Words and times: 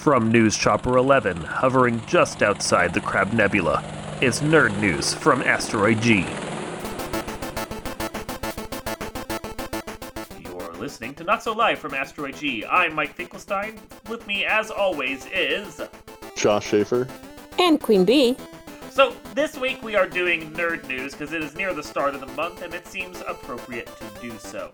From 0.00 0.32
News 0.32 0.56
Chopper 0.56 0.96
11, 0.96 1.36
hovering 1.36 2.00
just 2.06 2.42
outside 2.42 2.94
the 2.94 3.02
Crab 3.02 3.34
Nebula, 3.34 3.84
it's 4.22 4.40
nerd 4.40 4.74
news 4.80 5.12
from 5.12 5.42
Asteroid 5.42 6.00
G. 6.00 6.24
You're 10.42 10.72
listening 10.76 11.12
to 11.16 11.24
Not 11.24 11.42
So 11.42 11.52
Live 11.52 11.78
from 11.80 11.92
Asteroid 11.92 12.36
G. 12.36 12.64
I'm 12.64 12.94
Mike 12.94 13.12
Finkelstein. 13.12 13.78
With 14.08 14.26
me, 14.26 14.46
as 14.46 14.70
always, 14.70 15.26
is. 15.34 15.82
Josh 16.34 16.68
Schaefer. 16.68 17.06
And 17.58 17.78
Queen 17.78 18.06
Bee. 18.06 18.38
So, 18.88 19.14
this 19.34 19.58
week 19.58 19.82
we 19.82 19.96
are 19.96 20.08
doing 20.08 20.50
nerd 20.52 20.88
news 20.88 21.12
because 21.12 21.34
it 21.34 21.42
is 21.42 21.54
near 21.54 21.74
the 21.74 21.82
start 21.82 22.14
of 22.14 22.22
the 22.22 22.26
month 22.28 22.62
and 22.62 22.72
it 22.72 22.86
seems 22.86 23.20
appropriate 23.28 23.90
to 23.98 24.20
do 24.22 24.38
so. 24.38 24.70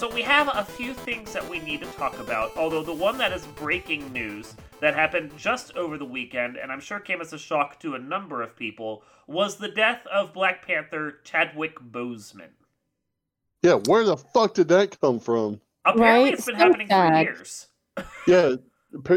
So, 0.00 0.08
we 0.08 0.22
have 0.22 0.48
a 0.54 0.64
few 0.64 0.94
things 0.94 1.30
that 1.34 1.46
we 1.46 1.58
need 1.58 1.80
to 1.80 1.86
talk 1.88 2.18
about, 2.20 2.56
although 2.56 2.82
the 2.82 2.90
one 2.90 3.18
that 3.18 3.32
is 3.32 3.44
breaking 3.48 4.10
news 4.14 4.54
that 4.80 4.94
happened 4.94 5.30
just 5.36 5.76
over 5.76 5.98
the 5.98 6.06
weekend, 6.06 6.56
and 6.56 6.72
I'm 6.72 6.80
sure 6.80 6.98
came 6.98 7.20
as 7.20 7.34
a 7.34 7.38
shock 7.38 7.78
to 7.80 7.96
a 7.96 7.98
number 7.98 8.40
of 8.40 8.56
people, 8.56 9.02
was 9.26 9.56
the 9.58 9.68
death 9.68 10.00
of 10.06 10.32
Black 10.32 10.66
Panther 10.66 11.18
Chadwick 11.22 11.78
Boseman. 11.80 12.48
Yeah, 13.60 13.74
where 13.74 14.04
the 14.04 14.16
fuck 14.16 14.54
did 14.54 14.68
that 14.68 14.98
come 15.02 15.20
from? 15.20 15.60
Apparently, 15.84 16.30
Right? 16.30 16.32
it's 16.32 16.46
been 16.46 16.54
So 16.54 16.64
happening 16.64 16.88
for 16.88 17.20
years. 17.20 17.68
Yeah, 18.26 18.54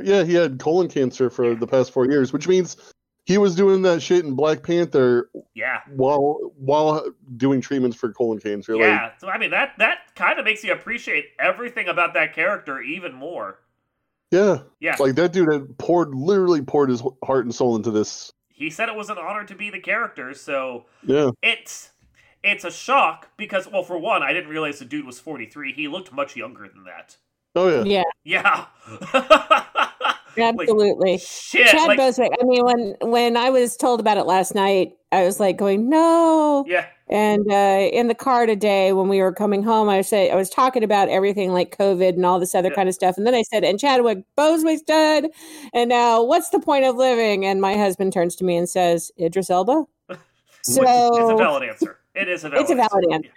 yeah, 0.04 0.26
he 0.26 0.34
had 0.34 0.60
colon 0.60 0.90
cancer 0.90 1.30
for 1.30 1.56
the 1.56 1.66
past 1.66 1.94
four 1.94 2.08
years, 2.08 2.34
which 2.34 2.50
means 2.50 2.93
he 3.26 3.38
was 3.38 3.56
doing 3.56 3.82
that 3.84 4.02
shit 4.02 4.26
in 4.26 4.36
Black 4.36 4.64
Panther 4.64 5.30
Yeah. 5.54 5.80
while 5.96 6.52
while 6.58 7.06
doing 7.38 7.62
treatments 7.62 7.96
for 7.98 8.12
colon 8.12 8.40
cancer. 8.40 8.74
Like, 8.76 8.82
Yeah, 8.88 9.12
so 9.20 9.30
I 9.30 9.38
mean 9.38 9.52
that 9.52 9.74
that 9.78 10.00
kind 10.16 10.40
of 10.40 10.46
makes 10.46 10.64
you 10.64 10.72
appreciate 10.74 11.28
everything 11.40 11.88
about 11.88 12.14
that 12.16 12.34
character 12.34 12.82
even 12.82 13.14
more. 13.14 13.60
yeah, 14.32 14.60
Yeah, 14.80 14.96
like 15.00 15.16
that 15.16 15.32
dude 15.34 15.52
had 15.52 15.78
poured 15.78 16.14
literally 16.16 16.62
poured 16.62 16.90
his 16.90 17.02
heart 17.24 17.46
and 17.46 17.54
soul 17.54 17.76
into 17.76 17.92
this. 17.92 18.32
he 18.50 18.70
said 18.70 18.90
it 18.90 18.96
was 18.96 19.10
an 19.10 19.18
honor 19.18 19.44
to 19.46 19.56
be 19.56 19.70
the 19.70 19.80
character, 19.80 20.34
so 20.34 20.86
Yeah, 21.06 21.32
it's 21.42 21.92
it's 22.44 22.66
a 22.66 22.72
shock 22.72 23.30
because 23.38 23.68
well, 23.70 23.84
for 23.84 23.98
one, 23.98 24.22
I 24.22 24.34
didn't 24.34 24.50
realize 24.50 24.80
the 24.80 24.86
dude 24.86 25.06
was 25.06 25.20
forty 25.20 25.46
three. 25.46 25.72
He 25.72 25.88
looked 25.88 26.12
much 26.12 26.36
younger 26.36 26.68
than 26.68 26.84
that. 26.84 27.16
oh 27.56 27.70
yeah, 27.70 28.04
Yeah, 28.26 28.66
Yeah, 29.14 29.88
Like, 30.38 30.56
absolutely. 30.60 31.18
shit. 31.20 31.68
Chad 31.68 31.88
like, 31.88 32.00
Boswick. 32.00 32.32
I 32.42 32.46
mean, 32.46 32.64
when 32.66 32.96
when 33.12 33.38
I 33.38 33.50
was 33.50 33.76
told 33.78 34.00
about 34.00 34.18
it 34.18 34.24
last 34.26 34.56
night, 34.56 34.94
I 35.12 35.24
was 35.24 35.40
like 35.40 35.58
going, 35.58 35.90
no. 35.90 36.66
yeah, 36.68 36.88
And 37.10 37.46
uh, 37.52 37.90
in 37.94 38.08
the 38.08 38.16
car 38.16 38.46
today, 38.46 38.94
when 38.94 39.10
we 39.10 39.22
were 39.22 39.32
coming 39.34 39.62
home, 39.64 39.90
I 39.90 40.02
said 40.02 40.32
I 40.32 40.36
was 40.36 40.50
talking 40.50 40.84
about 40.84 41.10
everything 41.10 41.52
like 41.54 41.78
COVID 41.78 42.10
and 42.16 42.26
all 42.26 42.40
this 42.40 42.56
other 42.56 42.70
Yeah. 42.70 42.76
kind 42.76 42.90
of 42.90 42.96
stuff, 42.96 43.18
and 43.18 43.28
then 43.28 43.36
I 43.36 43.44
said, 43.44 43.64
"And 43.64 43.80
Chadwick 43.80 44.24
Boswick's 44.38 44.82
dead, 44.82 45.30
and 45.74 45.90
now 45.90 46.24
what's 46.24 46.50
the 46.50 46.60
point 46.60 46.86
of 46.86 46.96
living?" 46.96 47.46
And 47.46 47.62
my 47.62 47.76
husband 47.78 48.14
turns 48.14 48.36
to 48.38 48.44
me 48.44 48.58
and 48.58 48.68
says, 48.68 49.12
"Idris 49.20 49.50
Elba." 49.50 49.86
So 50.66 50.82
it's 50.82 51.32
a 51.32 51.36
valid 51.36 51.64
answer. 51.64 52.00
It 52.16 52.30
is 52.30 52.44
a 52.44 52.50
valid. 52.50 52.62
It's 52.64 52.72
a 52.72 52.76
valid 52.76 53.06
answer. 53.12 53.30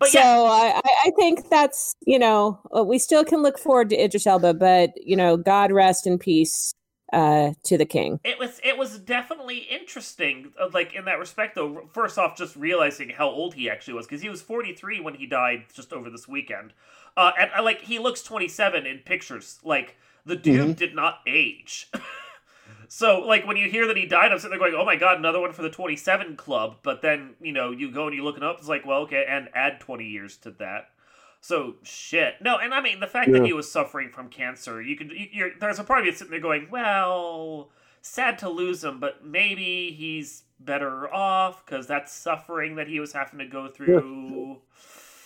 But 0.00 0.08
so 0.08 0.18
yeah, 0.18 0.30
I, 0.50 0.80
I- 0.84 0.94
I 1.06 1.10
think 1.16 1.48
that's 1.50 1.94
you 2.06 2.18
know 2.18 2.58
uh, 2.76 2.82
we 2.84 2.98
still 2.98 3.24
can 3.24 3.42
look 3.42 3.58
forward 3.58 3.90
to 3.90 3.96
Idris 3.96 4.26
Elba, 4.26 4.54
but 4.54 4.90
you 4.96 5.16
know 5.16 5.36
God 5.36 5.70
rest 5.72 6.06
in 6.06 6.18
peace 6.18 6.72
uh, 7.12 7.52
to 7.64 7.78
the 7.78 7.84
king. 7.84 8.18
it 8.24 8.38
was 8.38 8.60
it 8.64 8.76
was 8.76 8.98
definitely 8.98 9.58
interesting 9.58 10.52
uh, 10.60 10.68
like 10.72 10.94
in 10.94 11.04
that 11.04 11.18
respect 11.18 11.54
though 11.54 11.88
first 11.92 12.18
off 12.18 12.36
just 12.36 12.56
realizing 12.56 13.10
how 13.10 13.28
old 13.28 13.54
he 13.54 13.70
actually 13.70 13.94
was 13.94 14.06
because 14.06 14.22
he 14.22 14.28
was 14.28 14.42
43 14.42 15.00
when 15.00 15.14
he 15.14 15.26
died 15.26 15.64
just 15.72 15.92
over 15.92 16.10
this 16.10 16.26
weekend 16.26 16.72
uh 17.16 17.30
and 17.38 17.50
I 17.54 17.60
like 17.60 17.82
he 17.82 17.98
looks 18.00 18.22
27 18.22 18.86
in 18.86 18.98
pictures 19.00 19.60
like 19.62 19.96
the 20.26 20.34
dude 20.34 20.76
did 20.76 20.94
not 20.96 21.18
age 21.26 21.88
so 22.96 23.20
like 23.20 23.44
when 23.46 23.56
you 23.56 23.68
hear 23.68 23.86
that 23.88 23.96
he 23.96 24.06
died 24.06 24.30
i'm 24.30 24.38
sitting 24.38 24.56
there 24.56 24.70
going 24.70 24.80
oh 24.80 24.84
my 24.84 24.94
god 24.96 25.18
another 25.18 25.40
one 25.40 25.52
for 25.52 25.62
the 25.62 25.70
27 25.70 26.36
club 26.36 26.76
but 26.82 27.02
then 27.02 27.34
you 27.40 27.52
know 27.52 27.70
you 27.72 27.90
go 27.90 28.06
and 28.06 28.14
you 28.14 28.22
look 28.22 28.36
it 28.36 28.42
up 28.44 28.56
it's 28.58 28.68
like 28.68 28.86
well 28.86 29.00
okay 29.00 29.24
and 29.28 29.48
add 29.54 29.80
20 29.80 30.04
years 30.04 30.36
to 30.36 30.50
that 30.52 30.88
so 31.40 31.74
shit. 31.82 32.36
No, 32.40 32.56
and 32.56 32.72
I 32.72 32.80
mean 32.80 33.00
the 33.00 33.06
fact 33.06 33.30
that 33.30 33.44
he 33.44 33.52
was 33.52 33.70
suffering 33.70 34.08
from 34.08 34.30
cancer. 34.30 34.80
You 34.80 34.96
could. 34.96 35.10
you- 35.10 35.28
You're, 35.30 35.50
there's 35.60 35.78
a 35.78 35.84
part 35.84 36.00
of 36.00 36.06
you 36.06 36.12
sitting 36.12 36.30
there 36.30 36.40
going, 36.40 36.68
"Well, 36.70 37.70
sad 38.00 38.38
to 38.38 38.48
lose 38.48 38.82
him, 38.82 38.98
but 38.98 39.26
maybe 39.26 39.90
he's 39.94 40.44
better 40.58 41.12
off 41.12 41.66
because 41.66 41.86
that's 41.86 42.14
suffering 42.14 42.76
that 42.76 42.88
he 42.88 42.98
was 42.98 43.12
having 43.12 43.40
to 43.40 43.44
go 43.46 43.68
through." 43.68 44.56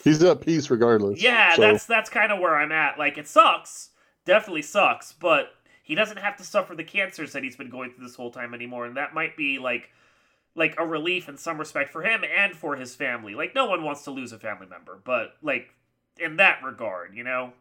he's 0.02 0.20
at 0.24 0.40
peace 0.40 0.68
regardless. 0.70 1.22
Yeah, 1.22 1.54
So, 1.54 1.62
that's 1.62 1.86
that's 1.86 2.10
kind 2.10 2.32
of 2.32 2.40
where 2.40 2.56
I'm 2.56 2.72
at. 2.72 2.98
Like 2.98 3.16
it 3.16 3.28
sucks, 3.28 3.90
definitely 4.24 4.62
sucks, 4.62 5.12
but 5.12 5.52
he 5.88 5.96
doesn't 5.96 6.18
have 6.18 6.36
to 6.38 6.44
suffer 6.44 6.76
the 6.76 6.84
cancers 6.84 7.34
that 7.34 7.44
he's 7.44 7.56
been 7.56 7.70
going 7.70 7.92
through 7.92 8.06
this 8.06 8.16
whole 8.16 8.32
time 8.32 8.54
anymore, 8.54 8.86
and 8.86 8.96
that 8.98 9.14
might 9.14 9.36
be 9.36 9.58
like 9.58 9.90
like 10.54 10.74
a 10.78 10.86
relief 10.86 11.28
in 11.28 11.36
some 11.38 11.58
respect 11.58 11.90
for 11.92 12.02
him 12.02 12.24
and 12.24 12.56
for 12.56 12.76
his 12.76 12.94
family. 12.94 13.34
Like 13.34 13.54
no 13.54 13.66
one 13.66 13.84
wants 13.84 14.04
to 14.04 14.12
lose 14.12 14.32
a 14.32 14.38
family 14.38 14.66
member, 14.68 15.00
but 15.04 15.36
like 15.42 15.74
in 16.18 16.36
that 16.36 16.62
regard, 16.64 17.14
you 17.14 17.24
know. 17.24 17.52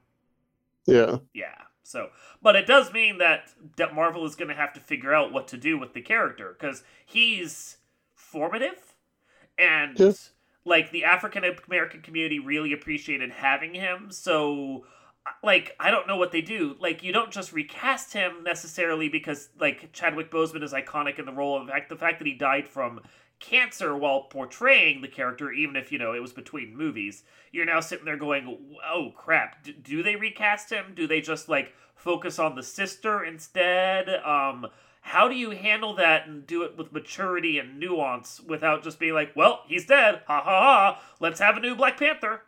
yeah, 0.86 1.20
Yeah. 1.34 1.56
So, 1.84 2.10
but 2.42 2.56
it 2.56 2.68
does 2.68 2.92
mean 2.92 3.18
that 3.20 3.50
that 3.78 3.96
Marvel 3.96 4.26
is 4.26 4.36
going 4.36 4.50
to 4.50 4.56
have 4.56 4.74
to 4.74 4.80
figure 4.80 5.14
out 5.14 5.32
what 5.32 5.48
to 5.50 5.58
do 5.58 5.78
with 5.78 5.94
the 5.94 6.02
character 6.02 6.56
because 6.58 6.84
he's 7.06 7.78
formative, 8.14 8.96
and 9.58 9.98
Yeah. 9.98 10.14
like 10.66 10.92
the 10.92 11.06
African 11.06 11.44
American 11.68 12.02
community 12.02 12.40
really 12.40 12.74
appreciated 12.74 13.32
having 13.32 13.74
him. 13.76 14.12
So, 14.12 14.86
like, 15.44 15.76
I 15.80 15.92
don't 15.92 16.08
know 16.08 16.18
what 16.18 16.32
they 16.32 16.42
do. 16.42 16.76
Like, 16.80 17.04
you 17.04 17.12
don't 17.12 17.32
just 17.32 17.54
recast 17.54 18.14
him 18.14 18.44
necessarily 18.44 19.10
because 19.10 19.50
like 19.60 19.92
Chadwick 19.94 20.32
Boseman 20.32 20.64
is 20.64 20.74
iconic 20.74 21.20
in 21.20 21.26
the 21.26 21.32
role. 21.32 21.60
In 21.62 21.68
fact, 21.68 21.90
the 21.90 21.96
fact 21.96 22.20
that 22.20 22.28
he 22.28 22.34
died 22.34 22.68
from 22.68 23.02
cancer 23.40 23.96
while 23.96 24.24
portraying 24.24 25.02
the 25.02 25.08
character, 25.08 25.52
even 25.52 25.76
if 25.76 25.92
you 25.92 26.00
know 26.00 26.14
it 26.14 26.22
was 26.22 26.34
between 26.34 26.76
movies, 26.76 27.24
you're 27.52 27.66
now 27.66 27.80
sitting 27.80 28.06
there 28.06 28.18
going, 28.18 28.78
"Oh 28.86 29.12
crap! 29.16 29.64
D- 29.64 29.74
do 29.74 30.04
they 30.04 30.16
recast 30.16 30.72
him? 30.72 30.94
Do 30.96 31.08
they 31.08 31.22
just 31.22 31.48
like 31.50 31.74
focus 31.96 32.40
on 32.40 32.56
the 32.56 32.64
sister 32.64 33.24
instead? 33.24 34.10
Um, 34.10 34.68
how 35.02 35.28
do 35.28 35.36
you 35.36 35.52
handle 35.52 35.96
that 35.96 36.28
and 36.28 36.46
do 36.46 36.64
it 36.64 36.78
with 36.78 36.92
maturity 36.92 37.60
and 37.60 37.80
nuance 37.80 38.42
without 38.42 38.84
just 38.84 39.00
being 39.00 39.14
like, 39.14 39.36
well, 39.36 39.64
he's 39.68 39.86
dead, 39.86 40.22
ha 40.28 40.42
ha 40.42 40.44
ha. 40.44 41.02
Let's 41.20 41.40
have 41.40 41.58
a 41.58 41.62
new 41.62 41.76
Black 41.76 41.98
Panther." 41.98 42.42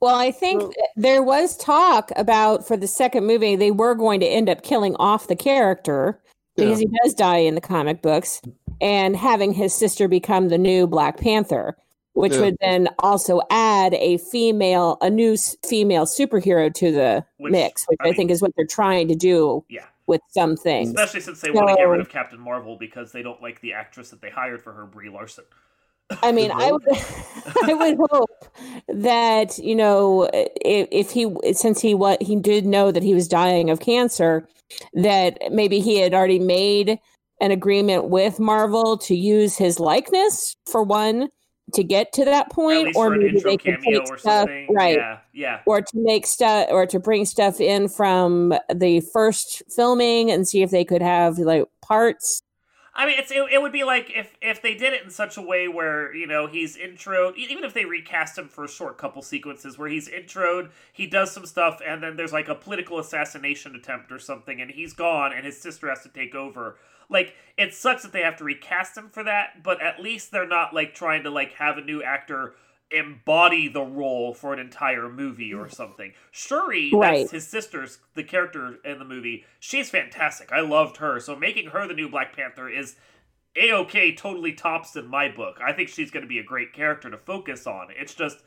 Well, 0.00 0.14
I 0.14 0.30
think 0.30 0.62
Well- 0.62 0.72
there 0.96 1.22
was 1.22 1.56
talk 1.56 2.12
about 2.16 2.66
for 2.66 2.76
the 2.76 2.86
second 2.86 3.26
movie 3.26 3.56
they 3.56 3.70
were 3.72 3.94
going 3.94 4.20
to 4.20 4.26
end 4.26 4.48
up 4.48 4.62
killing 4.62 4.94
off 4.96 5.26
the 5.26 5.36
character 5.36 6.20
because 6.56 6.78
he 6.78 6.88
does 7.02 7.14
die 7.14 7.38
in 7.38 7.54
the 7.54 7.60
comic 7.60 8.02
books 8.02 8.40
and 8.80 9.16
having 9.16 9.52
his 9.52 9.74
sister 9.74 10.06
become 10.08 10.48
the 10.48 10.58
new 10.58 10.86
Black 10.86 11.16
Panther, 11.18 11.76
which 12.12 12.34
Yeah. 12.34 12.40
would 12.40 12.56
then 12.60 12.88
also 13.00 13.40
add 13.50 13.94
a 13.94 14.18
female, 14.18 14.98
a 15.00 15.10
new 15.10 15.36
female 15.66 16.04
superhero 16.06 16.72
to 16.74 16.92
the 16.92 17.24
Which, 17.38 17.52
mix, 17.52 17.84
which 17.88 17.98
I 18.00 18.04
I, 18.04 18.06
mean- 18.08 18.16
think 18.16 18.30
is 18.30 18.40
what 18.42 18.52
they're 18.56 18.66
trying 18.66 19.08
to 19.08 19.14
do 19.16 19.64
Yeah, 19.68 19.84
with 20.06 20.20
some 20.28 20.56
things. 20.56 20.90
especially 20.90 21.20
since 21.20 21.40
they 21.40 21.50
want 21.50 21.68
to 21.70 21.74
get 21.74 21.82
rid 21.88 22.00
of 22.00 22.08
Captain 22.08 22.38
Marvel 22.40 22.76
because 22.76 23.10
they 23.12 23.22
don't 23.22 23.42
like 23.42 23.60
the 23.60 23.72
actress 23.72 24.10
that 24.10 24.20
they 24.20 24.30
hired 24.30 24.62
for 24.62 24.72
her, 24.72 24.84
Brie 24.86 25.10
Larson. 25.10 25.44
I 26.22 26.32
mean, 26.32 26.50
I 26.50 26.72
would, 26.72 26.82
I 27.64 27.74
would 27.74 27.98
hope 28.10 28.30
that 28.88 29.58
you 29.58 29.74
know, 29.74 30.28
if, 30.32 30.88
if 30.90 31.10
he, 31.10 31.34
since 31.52 31.80
he 31.80 31.94
what 31.94 32.22
he 32.22 32.36
did 32.36 32.66
know 32.66 32.90
that 32.90 33.02
he 33.02 33.14
was 33.14 33.28
dying 33.28 33.70
of 33.70 33.80
cancer, 33.80 34.48
that 34.94 35.38
maybe 35.50 35.80
he 35.80 35.98
had 35.98 36.14
already 36.14 36.38
made 36.38 36.98
an 37.40 37.50
agreement 37.50 38.08
with 38.08 38.40
Marvel 38.40 38.98
to 38.98 39.14
use 39.14 39.56
his 39.56 39.78
likeness 39.78 40.56
for 40.66 40.82
one 40.82 41.28
to 41.74 41.84
get 41.84 42.12
to 42.14 42.24
that 42.24 42.50
point, 42.50 42.96
or 42.96 43.10
maybe 43.10 43.28
intro 43.28 43.50
they 43.50 43.56
could 43.56 43.82
cameo 43.82 44.00
take 44.00 44.10
or 44.10 44.18
stuff 44.18 44.40
something. 44.40 44.66
right, 44.70 44.96
Yeah, 44.96 45.18
yeah. 45.32 45.60
or 45.66 45.80
to 45.80 45.92
make 45.94 46.26
stuff, 46.26 46.66
or 46.70 46.86
to 46.86 46.98
bring 46.98 47.24
stuff 47.24 47.60
in 47.60 47.88
from 47.88 48.54
the 48.74 49.00
first 49.12 49.62
filming 49.74 50.30
and 50.30 50.48
see 50.48 50.62
if 50.62 50.70
they 50.70 50.84
could 50.84 51.02
have 51.02 51.38
like 51.38 51.64
parts. 51.82 52.42
I 52.98 53.06
mean, 53.06 53.16
it's 53.16 53.30
it, 53.30 53.40
it 53.52 53.62
would 53.62 53.70
be 53.70 53.84
like 53.84 54.10
if 54.14 54.36
if 54.42 54.60
they 54.60 54.74
did 54.74 54.92
it 54.92 55.04
in 55.04 55.10
such 55.10 55.36
a 55.36 55.40
way 55.40 55.68
where 55.68 56.12
you 56.12 56.26
know 56.26 56.48
he's 56.48 56.76
intro, 56.76 57.32
e- 57.36 57.46
even 57.48 57.62
if 57.62 57.72
they 57.72 57.84
recast 57.84 58.36
him 58.36 58.48
for 58.48 58.64
a 58.64 58.68
short 58.68 58.98
couple 58.98 59.22
sequences 59.22 59.78
where 59.78 59.88
he's 59.88 60.08
introed, 60.08 60.70
he 60.92 61.06
does 61.06 61.30
some 61.30 61.46
stuff, 61.46 61.80
and 61.86 62.02
then 62.02 62.16
there's 62.16 62.32
like 62.32 62.48
a 62.48 62.56
political 62.56 62.98
assassination 62.98 63.76
attempt 63.76 64.10
or 64.10 64.18
something, 64.18 64.60
and 64.60 64.72
he's 64.72 64.94
gone, 64.94 65.32
and 65.32 65.46
his 65.46 65.60
sister 65.60 65.88
has 65.88 66.02
to 66.02 66.08
take 66.08 66.34
over. 66.34 66.76
Like 67.08 67.36
it 67.56 67.72
sucks 67.72 68.02
that 68.02 68.12
they 68.12 68.22
have 68.22 68.36
to 68.38 68.44
recast 68.44 68.96
him 68.96 69.10
for 69.10 69.22
that, 69.22 69.62
but 69.62 69.80
at 69.80 70.02
least 70.02 70.32
they're 70.32 70.48
not 70.48 70.74
like 70.74 70.92
trying 70.92 71.22
to 71.22 71.30
like 71.30 71.52
have 71.52 71.78
a 71.78 71.82
new 71.82 72.02
actor 72.02 72.54
embody 72.90 73.68
the 73.68 73.82
role 73.82 74.32
for 74.32 74.52
an 74.52 74.58
entire 74.58 75.08
movie 75.08 75.52
or 75.52 75.68
something. 75.68 76.12
Shuri, 76.30 76.90
Right. 76.92 77.18
that's 77.20 77.32
his 77.32 77.46
sister's 77.46 77.98
the 78.14 78.24
character 78.24 78.78
in 78.84 78.98
the 78.98 79.04
movie. 79.04 79.44
She's 79.60 79.90
fantastic. 79.90 80.50
I 80.52 80.60
loved 80.60 80.96
her. 80.98 81.20
So 81.20 81.36
making 81.36 81.68
her 81.70 81.86
the 81.86 81.94
new 81.94 82.08
Black 82.08 82.34
Panther 82.34 82.68
is 82.68 82.96
a 83.56 83.72
okay. 83.72 84.14
Totally 84.14 84.52
tops 84.52 84.96
in 84.96 85.06
my 85.06 85.28
book. 85.28 85.58
I 85.62 85.72
think 85.72 85.88
she's 85.88 86.10
going 86.10 86.22
to 86.22 86.28
be 86.28 86.38
a 86.38 86.44
great 86.44 86.72
character 86.72 87.10
to 87.10 87.18
focus 87.18 87.66
on. 87.66 87.88
It's 87.90 88.14
just 88.14 88.38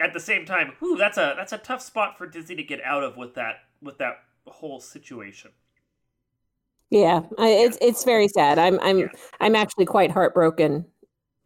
at 0.00 0.12
the 0.12 0.20
same 0.20 0.44
time, 0.46 0.72
whew, 0.78 0.96
that's 0.96 1.18
a 1.18 1.34
that's 1.36 1.52
a 1.52 1.58
tough 1.58 1.82
spot 1.82 2.16
for 2.18 2.26
Disney 2.26 2.56
to 2.56 2.62
get 2.62 2.80
out 2.82 3.02
of 3.04 3.16
with 3.16 3.34
that 3.34 3.56
with 3.82 3.98
that 3.98 4.18
whole 4.46 4.80
situation. 4.80 5.50
Yeah, 6.90 7.20
I, 7.38 7.48
it's 7.48 7.78
it's 7.80 8.04
very 8.04 8.28
sad. 8.28 8.58
I'm 8.58 8.78
I'm 8.80 8.98
Yeah. 8.98 9.06
I'm 9.40 9.56
actually 9.56 9.86
quite 9.86 10.10
heartbroken 10.10 10.86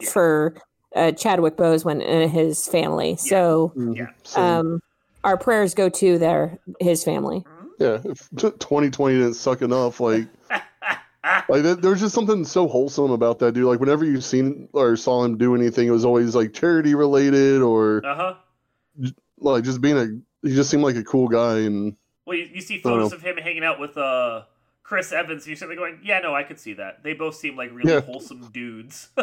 Yeah. 0.01 0.11
for 0.11 0.57
uh, 0.97 1.13
Chadwick 1.13 1.57
Boseman 1.57 2.03
and 2.07 2.31
his 2.31 2.67
family. 2.67 3.17
So 3.17 3.73
Mhm. 3.77 3.97
Yeah. 3.97 4.07
Same. 4.25 4.45
um, 4.45 4.83
our 5.25 5.37
prayers 5.37 5.75
go 5.75 5.89
to 5.89 6.19
their 6.19 6.59
his 6.81 7.05
family. 7.05 7.45
yeah, 7.79 7.99
if 8.05 8.29
2020 8.37 9.15
didn't 9.17 9.35
suck 9.35 9.61
enough, 9.63 10.01
like 10.01 10.27
like 11.49 11.63
there's 11.63 12.01
just 12.01 12.15
something 12.15 12.45
so 12.45 12.67
wholesome 12.69 13.11
about 13.11 13.39
that 13.41 13.53
dude. 13.53 13.65
Like 13.67 13.81
whenever 13.81 14.05
you've 14.05 14.25
seen 14.25 14.69
or 14.73 14.97
saw 14.97 15.25
him 15.25 15.37
do 15.37 15.55
anything, 15.55 15.89
it 15.89 15.91
was 15.91 16.05
always 16.05 16.35
like 16.35 16.53
charity 16.55 16.95
related 16.95 17.61
or 17.63 18.05
uh 18.07 18.15
huh. 18.15 19.13
like 19.39 19.65
just 19.65 19.81
being 19.81 19.99
a. 19.99 20.07
He 20.47 20.55
just 20.55 20.71
seemed 20.71 20.85
like 20.85 20.95
a 20.97 21.03
cool 21.03 21.27
guy, 21.29 21.59
and 21.61 21.97
Well, 22.25 22.37
you, 22.37 22.45
you 22.55 22.61
see 22.61 22.79
photos 22.79 23.13
of 23.13 23.21
him 23.23 23.37
hanging 23.37 23.65
out 23.65 23.81
with 23.81 23.97
uh 23.99 24.43
Chris 24.85 25.11
Evans, 25.11 25.43
and 25.43 25.49
you're 25.49 25.57
sitting 25.57 25.71
there 25.77 25.77
going, 25.77 25.99
"Yeah, 26.05 26.21
no, 26.21 26.35
I 26.35 26.45
could 26.45 26.61
see 26.61 26.75
that. 26.75 27.03
They 27.03 27.15
both 27.15 27.35
seem 27.35 27.57
like 27.57 27.71
really 27.75 27.91
Yeah. 27.93 28.01
wholesome 28.01 28.49
dudes." 28.53 29.09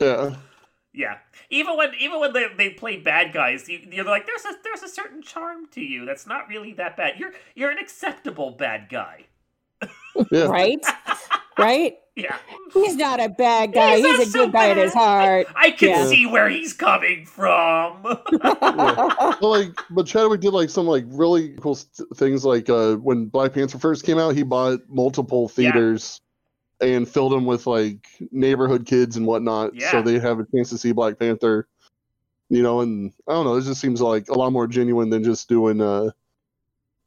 yeah, 0.00 0.36
yeah, 0.92 1.18
even 1.50 1.76
when 1.76 1.92
even 2.00 2.20
when 2.20 2.32
they, 2.32 2.46
they 2.56 2.70
play 2.70 2.96
bad 2.96 3.32
guys, 3.32 3.68
you, 3.68 3.80
you're 3.90 4.04
like, 4.04 4.26
"There's 4.26 4.44
a 4.44 4.52
there's 4.64 4.82
a 4.82 4.88
certain 4.88 5.22
charm 5.22 5.66
to 5.72 5.80
you 5.80 6.04
that's 6.06 6.26
not 6.26 6.48
really 6.48 6.72
that 6.74 6.96
bad. 6.96 7.14
You're 7.18 7.32
you're 7.54 7.70
an 7.70 7.78
acceptable 7.78 8.52
bad 8.52 8.88
guy." 8.88 9.26
yeah. 10.30 10.44
Right? 10.46 10.84
right? 11.58 11.94
Yeah, 12.16 12.34
He's 12.72 12.96
not 12.96 13.20
a 13.20 13.28
bad 13.28 13.74
guy. 13.74 13.96
He's 13.96 14.06
He's, 14.06 14.18
not 14.18 14.26
a 14.26 14.30
so 14.30 14.44
good 14.46 14.52
guy 14.54 14.70
at 14.70 14.78
his 14.78 14.94
heart. 14.94 15.48
I 15.54 15.70
can 15.70 15.90
Yeah. 15.90 16.06
see 16.06 16.24
where 16.24 16.48
he's 16.48 16.72
coming 16.72 17.26
from. 17.26 18.02
Well, 18.62 19.38
like, 19.50 19.78
but 19.90 20.06
Chadwick 20.06 20.40
did 20.40 20.54
like 20.54 20.70
some 20.70 20.86
like 20.86 21.04
really 21.08 21.50
cool 21.60 21.74
st- 21.74 22.08
things. 22.16 22.42
Like 22.42 22.70
uh, 22.70 22.94
when 22.96 23.26
Black 23.26 23.52
Panther 23.52 23.78
first 23.78 24.04
came 24.04 24.18
out, 24.18 24.34
he 24.34 24.44
bought 24.44 24.80
multiple 24.88 25.50
Yeah. 25.58 25.72
theaters 25.72 26.22
and 26.80 27.08
filled 27.08 27.32
them 27.32 27.46
with 27.46 27.66
like 27.66 28.06
neighborhood 28.30 28.86
kids 28.86 29.16
and 29.16 29.26
whatnot, 29.26 29.74
Yeah. 29.74 29.90
so 29.90 30.02
they 30.02 30.18
have 30.18 30.40
a 30.40 30.46
chance 30.54 30.70
to 30.70 30.78
see 30.78 30.92
Black 30.92 31.18
Panther. 31.18 31.68
You 32.48 32.62
know, 32.62 32.80
and 32.80 33.12
I 33.28 33.32
don't 33.32 33.44
know, 33.44 33.56
it 33.56 33.62
just 33.62 33.80
seems 33.80 34.00
like 34.00 34.28
a 34.28 34.34
lot 34.38 34.52
more 34.52 34.66
genuine 34.68 35.10
than 35.10 35.24
just 35.24 35.48
doing. 35.48 35.80
uh 35.80 36.10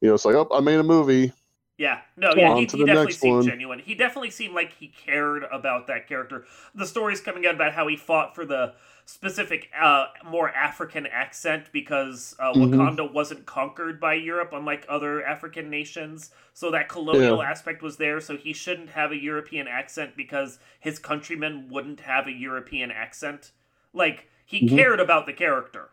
You 0.01 0.09
know, 0.09 0.13
it's 0.15 0.25
like, 0.25 0.35
oh, 0.35 0.47
I 0.53 0.59
made 0.61 0.79
a 0.79 0.83
movie. 0.83 1.31
Yeah, 1.79 2.01
no, 2.17 2.35
Yeah. 2.35 2.35
yeah, 2.35 2.53
he, 2.53 2.65
he 2.65 2.83
definitely 2.83 3.13
seemed 3.13 3.41
one. 3.41 3.41
genuine. 3.41 3.79
He 3.79 3.95
definitely 3.95 4.31
seemed 4.31 4.53
like 4.53 4.73
he 4.73 4.89
cared 4.89 5.43
about 5.45 5.87
that 5.87 6.07
character. 6.09 6.45
The 6.75 6.85
stories 6.85 7.21
coming 7.21 7.45
out 7.47 7.55
about 7.55 7.73
how 7.73 7.87
he 7.87 7.95
fought 7.95 8.35
for 8.35 8.45
the 8.45 8.73
specific, 9.05 9.69
uh, 9.81 10.07
more 10.25 10.49
African 10.49 11.07
accent 11.07 11.67
because 11.71 12.35
uh, 12.37 12.53
Mhm. 12.53 12.59
Wakanda 12.59 13.11
wasn't 13.11 13.45
conquered 13.45 13.99
by 13.99 14.15
Europe, 14.15 14.51
unlike 14.53 14.85
other 14.89 15.25
African 15.25 15.69
nations. 15.69 16.31
So 16.53 16.69
that 16.71 16.89
colonial 16.89 17.41
Yeah. 17.41 17.43
aspect 17.43 17.81
was 17.81 17.97
there. 17.97 18.19
So 18.21 18.37
he 18.37 18.53
shouldn't 18.53 18.89
have 18.91 19.13
a 19.13 19.17
European 19.17 19.67
accent 19.67 20.17
because 20.17 20.59
his 20.81 20.99
countrymen 20.99 21.69
wouldn't 21.69 22.01
have 22.01 22.27
a 22.27 22.31
European 22.33 22.91
accent. 22.91 23.51
Like 23.93 24.29
he 24.45 24.61
Mhm. 24.61 24.65
cared 24.65 24.99
about 24.99 25.27
the 25.27 25.33
character. 25.33 25.91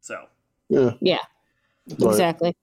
So 0.00 0.28
Yeah, 0.68 0.94
Yeah. 1.00 1.22
but 1.98 2.30
exactly. 2.30 2.54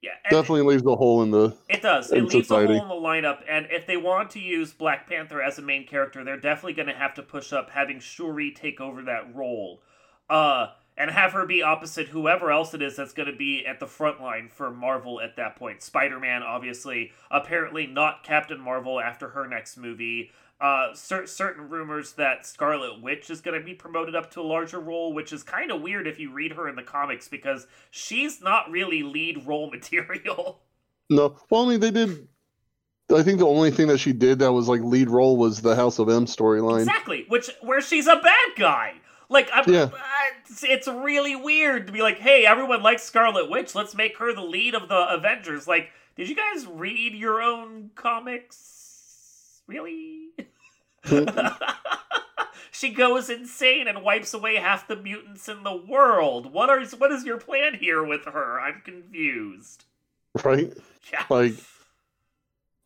Yeah, 0.00 0.12
definitely 0.30 0.62
leaves 0.62 0.84
a 0.86 0.94
hole 0.94 1.22
in 1.22 1.30
the. 1.30 1.56
It 1.68 1.82
does. 1.82 2.12
It 2.12 2.22
leaves 2.22 2.46
society. 2.46 2.74
a 2.74 2.78
hole 2.78 2.96
in 2.96 3.02
the 3.02 3.08
lineup, 3.08 3.42
and 3.48 3.66
if 3.70 3.86
they 3.86 3.96
want 3.96 4.30
to 4.30 4.40
use 4.40 4.72
Black 4.72 5.08
Panther 5.08 5.42
as 5.42 5.58
a 5.58 5.62
main 5.62 5.86
character, 5.86 6.22
they're 6.22 6.38
definitely 6.38 6.74
going 6.74 6.88
to 6.88 6.94
have 6.94 7.14
to 7.14 7.22
push 7.22 7.52
up 7.52 7.70
having 7.70 7.98
Shuri 7.98 8.52
take 8.52 8.80
over 8.80 9.02
that 9.02 9.34
role, 9.34 9.82
uh, 10.30 10.68
and 10.96 11.10
have 11.10 11.32
her 11.32 11.46
be 11.46 11.62
opposite 11.62 12.08
whoever 12.08 12.52
else 12.52 12.74
it 12.74 12.82
is 12.82 12.96
that's 12.96 13.12
going 13.12 13.30
to 13.30 13.36
be 13.36 13.66
at 13.66 13.80
the 13.80 13.86
front 13.86 14.20
line 14.20 14.48
for 14.48 14.70
Marvel 14.70 15.20
at 15.20 15.36
that 15.36 15.56
point. 15.56 15.82
Spider 15.82 16.20
Man, 16.20 16.42
obviously, 16.44 17.12
apparently 17.30 17.86
not 17.86 18.22
Captain 18.22 18.60
Marvel 18.60 19.00
after 19.00 19.30
her 19.30 19.48
next 19.48 19.76
movie. 19.76 20.30
Uh, 20.60 20.92
cer- 20.92 21.26
certain 21.26 21.68
rumors 21.68 22.14
that 22.14 22.44
Scarlet 22.44 23.00
Witch 23.00 23.30
is 23.30 23.40
going 23.40 23.56
to 23.58 23.64
be 23.64 23.74
promoted 23.74 24.16
up 24.16 24.28
to 24.32 24.40
a 24.40 24.42
larger 24.42 24.80
role, 24.80 25.12
which 25.14 25.32
is 25.32 25.44
kind 25.44 25.70
of 25.70 25.80
weird 25.82 26.08
if 26.08 26.18
you 26.18 26.32
read 26.32 26.52
her 26.54 26.68
in 26.68 26.74
the 26.74 26.82
comics 26.82 27.28
because 27.28 27.68
she's 27.92 28.40
not 28.40 28.68
really 28.68 29.04
lead 29.04 29.46
role 29.46 29.70
material. 29.72 30.58
No, 31.10 31.36
well, 31.48 31.64
I 31.64 31.68
mean, 31.70 31.80
they 31.80 31.92
did. 31.92 32.26
I 33.14 33.22
think 33.22 33.38
the 33.38 33.46
only 33.46 33.70
thing 33.70 33.86
that 33.86 33.98
she 33.98 34.12
did 34.12 34.40
that 34.40 34.52
was 34.52 34.68
like 34.68 34.80
lead 34.82 35.08
role 35.08 35.36
was 35.36 35.60
the 35.62 35.76
House 35.76 35.98
of 36.00 36.08
M 36.08 36.26
storyline. 36.26 36.80
Exactly, 36.80 37.24
which 37.28 37.50
where 37.62 37.80
she's 37.80 38.06
a 38.08 38.16
bad 38.16 38.48
guy. 38.56 38.94
Like, 39.30 39.48
I'm, 39.54 39.64
Yeah. 39.72 39.90
it's, 40.50 40.64
it's 40.64 40.88
really 40.88 41.36
weird 41.36 41.86
to 41.86 41.92
be 41.92 42.00
like, 42.02 42.18
hey, 42.18 42.46
everyone 42.46 42.82
likes 42.82 43.02
Scarlet 43.04 43.48
Witch. 43.50 43.74
Let's 43.74 43.94
make 43.94 44.16
her 44.18 44.34
the 44.34 44.42
lead 44.42 44.74
of 44.74 44.88
the 44.88 45.06
Avengers. 45.14 45.68
Like, 45.68 45.90
did 46.16 46.28
you 46.28 46.34
guys 46.34 46.66
read 46.66 47.14
your 47.14 47.40
own 47.40 47.90
comics? 47.94 49.62
Really? 49.66 50.17
she 52.70 52.90
goes 52.90 53.30
insane 53.30 53.88
and 53.88 54.02
wipes 54.02 54.34
away 54.34 54.56
half 54.56 54.86
the 54.88 54.96
mutants 54.96 55.48
in 55.48 55.62
the 55.64 55.74
world. 55.76 56.52
What 56.52 56.70
are 56.70 56.84
what 56.98 57.12
is 57.12 57.24
your 57.24 57.38
plan 57.38 57.74
here 57.74 58.04
with 58.04 58.24
her? 58.26 58.60
I'm 58.60 58.82
confused. 58.84 59.84
right? 60.44 60.72
Yeah. 61.12 61.24
Like, 61.30 61.54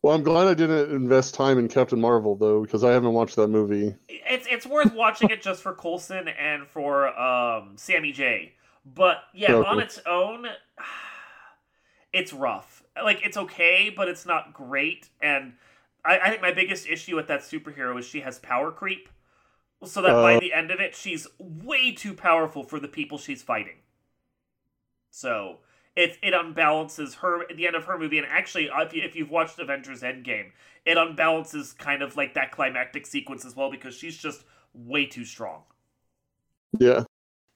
well, 0.01 0.15
I'm 0.15 0.23
glad 0.23 0.47
I 0.47 0.53
didn't 0.53 0.91
invest 0.91 1.33
time 1.33 1.57
in 1.57 1.67
Captain 1.67 1.99
Marvel 1.99 2.35
though, 2.35 2.61
because 2.61 2.83
I 2.83 2.91
haven't 2.91 3.13
watched 3.13 3.35
that 3.35 3.47
movie. 3.49 3.95
it's 4.07 4.47
it's 4.49 4.65
worth 4.65 4.93
watching 4.93 5.29
it 5.29 5.41
just 5.41 5.61
for 5.61 5.73
Coulson 5.73 6.27
and 6.27 6.67
for 6.67 7.07
um 7.19 7.73
Sammy 7.75 8.11
J. 8.11 8.53
But 8.85 9.17
yeah, 9.33 9.53
Okay. 9.53 9.69
on 9.69 9.79
its 9.79 9.99
own, 10.05 10.45
it's 12.13 12.33
rough. 12.33 12.83
Like 13.01 13.25
it's 13.25 13.37
okay, 13.37 13.91
but 13.95 14.07
it's 14.07 14.25
not 14.25 14.53
great. 14.53 15.07
And 15.21 15.53
I, 16.05 16.19
I 16.19 16.29
think 16.29 16.41
my 16.41 16.53
biggest 16.53 16.87
issue 16.87 17.15
with 17.15 17.27
that 17.27 17.41
superhero 17.41 17.97
is 17.99 18.05
she 18.05 18.21
has 18.21 18.39
power 18.39 18.71
creep. 18.71 19.09
So 19.83 20.01
that 20.01 20.21
by 20.21 20.35
Uh. 20.35 20.39
the 20.39 20.53
end 20.53 20.71
of 20.71 20.79
it, 20.79 20.95
she's 20.95 21.27
way 21.39 21.91
too 21.93 22.13
powerful 22.13 22.63
for 22.63 22.79
the 22.79 22.87
people 22.87 23.17
she's 23.17 23.43
fighting. 23.43 23.79
So 25.11 25.59
it 25.95 26.17
it 26.21 26.33
unbalances 26.33 27.15
her 27.19 27.43
at 27.49 27.55
the 27.55 27.67
end 27.67 27.75
of 27.75 27.85
her 27.85 27.97
movie, 27.97 28.17
and 28.17 28.27
actually, 28.27 28.69
if, 28.73 28.93
you, 28.93 29.01
if 29.03 29.15
you've 29.15 29.29
watched 29.29 29.59
Avengers 29.59 30.01
Endgame, 30.01 30.51
it 30.85 30.97
unbalances 30.97 31.77
kind 31.77 32.01
of 32.01 32.17
like 32.17 32.33
that 32.33 32.51
climactic 32.51 33.05
sequence 33.05 33.45
as 33.45 33.55
well 33.55 33.71
because 33.71 33.95
she's 33.95 34.17
just 34.17 34.43
way 34.73 35.05
too 35.05 35.23
strong. 35.25 35.63
Yeah. 36.79 37.03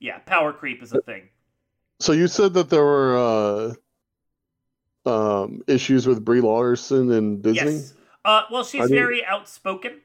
Yeah, 0.00 0.18
power 0.18 0.52
creep 0.52 0.82
is 0.82 0.92
a 0.92 0.98
thing. 0.98 1.28
So 2.00 2.12
you 2.12 2.26
said 2.28 2.54
that 2.54 2.70
there 2.70 2.82
were 2.84 3.74
uh, 5.06 5.42
um, 5.42 5.62
issues 5.66 6.06
with 6.06 6.24
Brie 6.24 6.40
Larson 6.40 7.10
and 7.12 7.42
Disney. 7.42 7.72
Yes. 7.72 7.94
Uh, 8.24 8.42
well, 8.50 8.64
she's 8.64 8.82
didn't- 8.82 8.96
very 8.96 9.24
outspoken, 9.24 10.00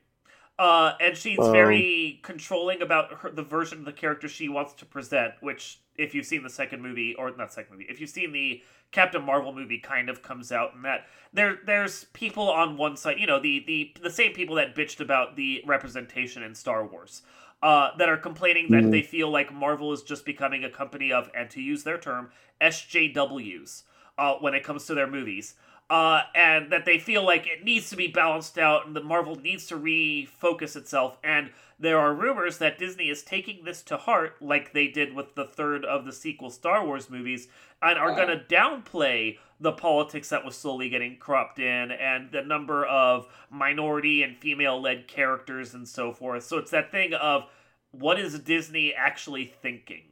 uh, 0.60 0.94
and 1.02 1.18
she's 1.18 1.40
Um, 1.40 1.52
very 1.52 2.20
controlling 2.24 2.82
about 2.82 3.12
her, 3.22 3.30
the 3.32 3.44
version 3.44 3.80
of 3.80 3.86
the 3.86 3.94
character 3.94 4.28
she 4.28 4.48
wants 4.50 4.74
to 4.76 4.86
present. 4.86 5.34
Which, 5.42 5.80
if 5.98 6.14
you've 6.16 6.26
seen 6.26 6.44
the 6.44 6.50
second 6.50 6.82
movie, 6.82 7.16
or 7.16 7.32
not 7.36 7.52
second 7.54 7.74
movie, 7.74 7.86
if 7.90 8.00
you've 8.00 8.10
seen 8.10 8.32
the 8.32 8.62
Captain 8.92 9.24
Marvel 9.24 9.52
movie, 9.54 9.80
kind 9.80 10.10
of 10.10 10.22
comes 10.22 10.52
out 10.52 10.74
in 10.76 10.84
that 10.84 11.08
there 11.34 11.60
there's 11.66 12.04
people 12.14 12.50
on 12.52 12.78
one 12.78 12.96
side, 12.96 13.20
you 13.20 13.26
know, 13.28 13.40
the 13.40 13.60
the 13.66 13.94
the 14.02 14.10
same 14.12 14.34
people 14.34 14.56
that 14.56 14.76
bitched 14.76 15.00
about 15.00 15.36
the 15.36 15.64
representation 15.66 16.44
in 16.44 16.54
Star 16.56 16.86
Wars. 16.86 17.24
Uh, 17.64 17.96
that 17.96 18.10
are 18.10 18.18
complaining 18.18 18.68
that 18.70 18.84
Mhm. 18.84 18.92
they 18.92 19.02
feel 19.02 19.30
like 19.30 19.50
Marvel 19.54 19.94
is 19.94 20.04
just 20.04 20.26
becoming 20.26 20.66
a 20.66 20.70
company 20.70 21.14
of, 21.14 21.32
and 21.34 21.50
to 21.50 21.62
use 21.62 21.86
their 21.86 21.98
term, 21.98 22.30
SJWs 22.60 23.84
uh, 24.18 24.34
when 24.36 24.54
it 24.54 24.66
comes 24.66 24.86
to 24.86 24.94
their 24.94 25.08
movies 25.08 25.56
uh, 25.94 26.24
and 26.34 26.72
that 26.72 26.86
they 26.86 26.98
feel 26.98 27.24
like 27.24 27.46
it 27.46 27.64
needs 27.64 27.92
to 27.92 27.96
be 27.96 28.08
balanced 28.08 28.58
out 28.58 28.88
and 28.88 28.96
the 28.96 29.04
Marvel 29.04 29.36
needs 29.36 29.68
to 29.68 29.76
refocus 29.76 30.76
itself. 30.76 31.20
And 31.24 31.52
there 31.78 32.00
are 32.00 32.16
rumors 32.16 32.58
that 32.58 32.80
Disney 32.80 33.10
is 33.10 33.22
taking 33.22 33.64
this 33.64 33.84
to 33.84 33.98
heart, 33.98 34.42
like 34.42 34.74
they 34.74 34.88
did 34.88 35.14
with 35.14 35.36
the 35.36 35.46
third 35.46 35.86
of 35.86 36.06
the 36.06 36.12
sequel 36.12 36.50
Star 36.50 36.84
Wars 36.84 37.12
movies, 37.12 37.48
and 37.80 38.00
are 38.00 38.16
going 38.16 38.30
to 38.30 38.44
downplay 38.44 39.38
the 39.60 39.72
politics 39.72 40.30
that 40.30 40.44
was 40.44 40.58
slowly 40.58 40.90
getting 40.90 41.18
cropped 41.18 41.60
in 41.60 41.92
and 41.92 42.32
the 42.32 42.42
number 42.42 42.88
of 42.88 43.28
minority 43.52 44.24
and 44.24 44.36
female 44.36 44.82
led 44.82 45.08
characters 45.08 45.76
and 45.76 45.88
so 45.88 46.12
forth. 46.12 46.44
So 46.44 46.58
it's 46.58 46.72
that 46.72 46.90
thing 46.90 47.14
of 47.14 47.44
what 47.92 48.20
is 48.20 48.40
Disney 48.40 48.96
actually 48.96 49.54
thinking? 49.62 50.06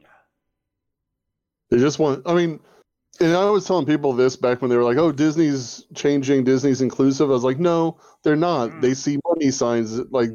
They 1.70 1.78
just 1.78 1.98
want. 1.98 2.22
I 2.24 2.34
mean, 2.34 2.60
and 3.20 3.32
I 3.34 3.48
was 3.50 3.66
telling 3.66 3.86
people 3.86 4.12
this 4.12 4.36
back 4.36 4.60
when 4.62 4.70
they 4.70 4.76
were 4.76 4.84
like, 4.84 4.96
"Oh, 4.98 5.12
Disney's 5.12 5.84
changing. 5.94 6.44
Disney's 6.44 6.80
inclusive." 6.80 7.30
I 7.30 7.32
was 7.32 7.44
like, 7.44 7.58
"No, 7.58 7.98
they're 8.22 8.36
not. 8.36 8.70
Mm. 8.70 8.80
They 8.80 8.94
see 8.94 9.18
money 9.28 9.50
signs. 9.50 9.98
Like 10.10 10.30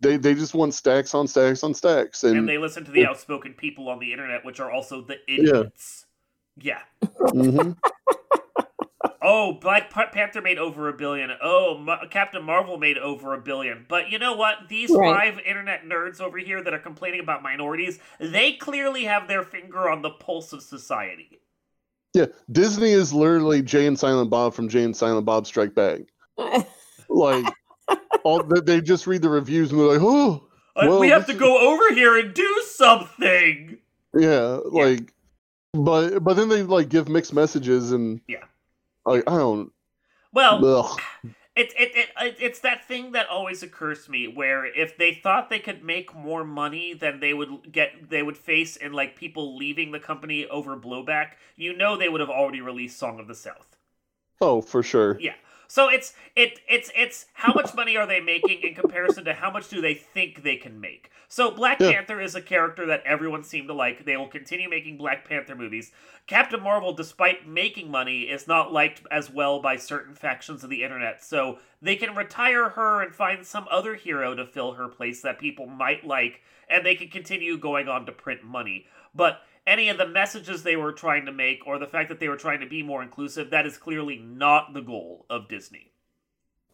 they 0.00 0.16
they 0.16 0.34
just 0.34 0.54
want 0.54 0.74
stacks 0.74 1.14
on 1.14 1.26
stacks 1.28 1.62
on 1.62 1.74
stacks." 1.74 2.24
And, 2.24 2.36
And 2.38 2.48
they 2.48 2.58
listen 2.58 2.84
to 2.84 2.90
the 2.90 3.06
outspoken 3.06 3.54
people 3.54 3.88
on 3.88 3.98
the 3.98 4.12
internet, 4.12 4.44
which 4.44 4.60
are 4.60 4.70
also 4.70 5.02
the 5.02 5.18
idiots. 5.28 6.06
Yeah. 6.56 6.80
Mhm. 7.02 7.76
Oh, 9.24 9.52
Black 9.52 9.90
Panther 9.90 10.42
made 10.42 10.58
over 10.58 10.88
a 10.88 10.92
billion. 10.92 11.30
Oh, 11.40 11.78
Ma- 11.78 12.06
Captain 12.10 12.42
Marvel 12.42 12.76
made 12.76 12.98
over 12.98 13.34
a 13.34 13.40
billion. 13.40 13.86
But 13.88 14.10
you 14.10 14.18
know 14.18 14.34
what? 14.34 14.68
These 14.68 14.90
Right. 14.92 15.14
five 15.14 15.38
internet 15.46 15.84
nerds 15.84 16.20
over 16.20 16.38
here 16.38 16.60
that 16.62 16.74
are 16.74 16.78
complaining 16.80 17.20
about 17.20 17.40
minorities, 17.40 18.00
they 18.18 18.54
clearly 18.54 19.04
have 19.04 19.28
their 19.28 19.44
finger 19.44 19.88
on 19.88 20.02
the 20.02 20.10
pulse 20.10 20.52
of 20.52 20.60
society. 20.60 21.38
Yeah, 22.14 22.26
Disney 22.50 22.90
is 22.92 23.12
literally 23.14 23.62
Jay 23.62 23.86
and 23.86 23.98
Silent 23.98 24.28
Bob 24.30 24.52
from 24.54 24.68
Jay 24.68 24.84
and 24.84 24.94
Silent 24.96 25.24
Bob 25.24 25.46
Strike 25.46 25.74
Back. 25.74 26.00
Like, 27.08 27.46
all 28.24 28.42
they, 28.42 28.60
they 28.60 28.80
just 28.80 29.06
read 29.06 29.22
the 29.22 29.30
reviews 29.30 29.70
and 29.70 29.80
they're 29.80 29.86
like, 29.86 30.00
oh, 30.02 30.46
Well, 30.76 30.98
we 31.00 31.08
have 31.08 31.26
to 31.26 31.34
go 31.34 31.72
over 31.72 31.94
here 31.94 32.18
and 32.18 32.34
do 32.34 32.62
something. 32.66 33.78
yeah, 34.14 34.58
like, 34.70 35.12
but 35.72 36.18
but 36.20 36.34
then 36.34 36.48
they 36.50 36.62
like 36.62 36.90
give 36.90 37.08
mixed 37.08 37.32
messages 37.32 37.92
and 37.92 38.20
Yeah. 38.28 38.44
like 39.06 39.24
I 39.26 39.38
don't. 39.38 39.72
Well, 40.34 40.64
Ugh. 40.64 41.00
It, 41.54 41.72
it, 41.78 41.90
it, 41.94 42.08
it 42.20 42.36
it's 42.40 42.60
that 42.60 42.84
thing 42.86 43.12
that 43.12 43.28
always 43.28 43.62
occurs 43.62 44.04
to 44.04 44.10
me 44.10 44.26
where 44.26 44.64
if 44.64 44.96
they 44.96 45.14
thought 45.14 45.50
they 45.50 45.58
could 45.58 45.82
make 45.84 46.14
more 46.14 46.44
money 46.44 46.94
than 46.94 47.20
they 47.20 47.34
would 47.34 47.70
get 47.70 48.08
they 48.10 48.22
would 48.22 48.38
face 48.38 48.76
in 48.76 48.92
like 48.92 49.16
people 49.16 49.56
leaving 49.56 49.90
the 49.92 50.00
company 50.00 50.46
over 50.46 50.76
blowback 50.76 51.32
you 51.56 51.74
know 51.76 51.96
they 51.96 52.08
would 52.08 52.20
have 52.20 52.30
already 52.30 52.60
released 52.60 52.98
song 52.98 53.20
of 53.20 53.28
the 53.28 53.34
south 53.34 53.76
Oh, 54.42 54.60
for 54.60 54.82
sure. 54.82 55.20
yeah 55.20 55.34
so 55.72 55.88
it's 55.88 56.12
it 56.36 56.60
it's 56.68 56.90
it's 56.94 57.24
how 57.32 57.54
much 57.54 57.72
money 57.72 57.96
are 57.96 58.06
they 58.06 58.20
making 58.20 58.60
in 58.60 58.74
comparison 58.74 59.24
to 59.24 59.32
how 59.32 59.50
much 59.50 59.70
do 59.70 59.80
they 59.80 59.94
think 59.94 60.42
they 60.42 60.56
can 60.56 60.78
make? 60.78 61.10
So 61.28 61.50
black 61.50 61.80
Yeah. 61.80 61.92
panther 61.92 62.20
is 62.20 62.34
a 62.34 62.42
character 62.42 62.84
that 62.84 63.02
everyone 63.06 63.42
seemed 63.42 63.68
to 63.68 63.72
like. 63.72 64.04
They 64.04 64.18
will 64.18 64.28
continue 64.28 64.68
making 64.68 64.98
black 64.98 65.26
panther 65.26 65.54
movies. 65.54 65.90
Captain 66.26 66.62
marvel 66.62 66.92
despite 66.92 67.48
making 67.48 67.90
money 67.90 68.24
is 68.24 68.46
not 68.46 68.70
liked 68.70 69.00
as 69.10 69.30
well 69.30 69.62
by 69.62 69.76
certain 69.76 70.14
factions 70.14 70.62
of 70.62 70.68
the 70.68 70.82
internet. 70.82 71.24
So 71.24 71.58
they 71.80 71.96
can 71.96 72.14
retire 72.14 72.68
her 72.68 73.00
and 73.00 73.14
find 73.14 73.46
some 73.46 73.66
other 73.70 73.94
hero 73.94 74.34
to 74.34 74.44
fill 74.44 74.72
her 74.74 74.88
place 74.88 75.22
that 75.22 75.40
people 75.40 75.64
might 75.64 76.06
like 76.06 76.42
and 76.68 76.84
they 76.84 76.96
can 76.96 77.08
continue 77.08 77.56
going 77.56 77.88
on 77.88 78.04
to 78.04 78.12
print 78.12 78.44
money. 78.44 78.84
But 79.14 79.40
any 79.66 79.88
of 79.88 79.98
the 79.98 80.06
messages 80.08 80.62
they 80.62 80.76
were 80.76 80.92
trying 80.92 81.26
to 81.26 81.32
make 81.32 81.66
or 81.66 81.78
the 81.78 81.86
fact 81.86 82.08
that 82.08 82.18
they 82.20 82.28
were 82.28 82.36
trying 82.36 82.60
to 82.60 82.66
be 82.66 82.82
more 82.82 83.02
inclusive 83.02 83.50
that 83.50 83.66
is 83.66 83.76
clearly 83.78 84.18
not 84.18 84.72
the 84.74 84.80
goal 84.82 85.24
of 85.30 85.48
disney 85.48 85.92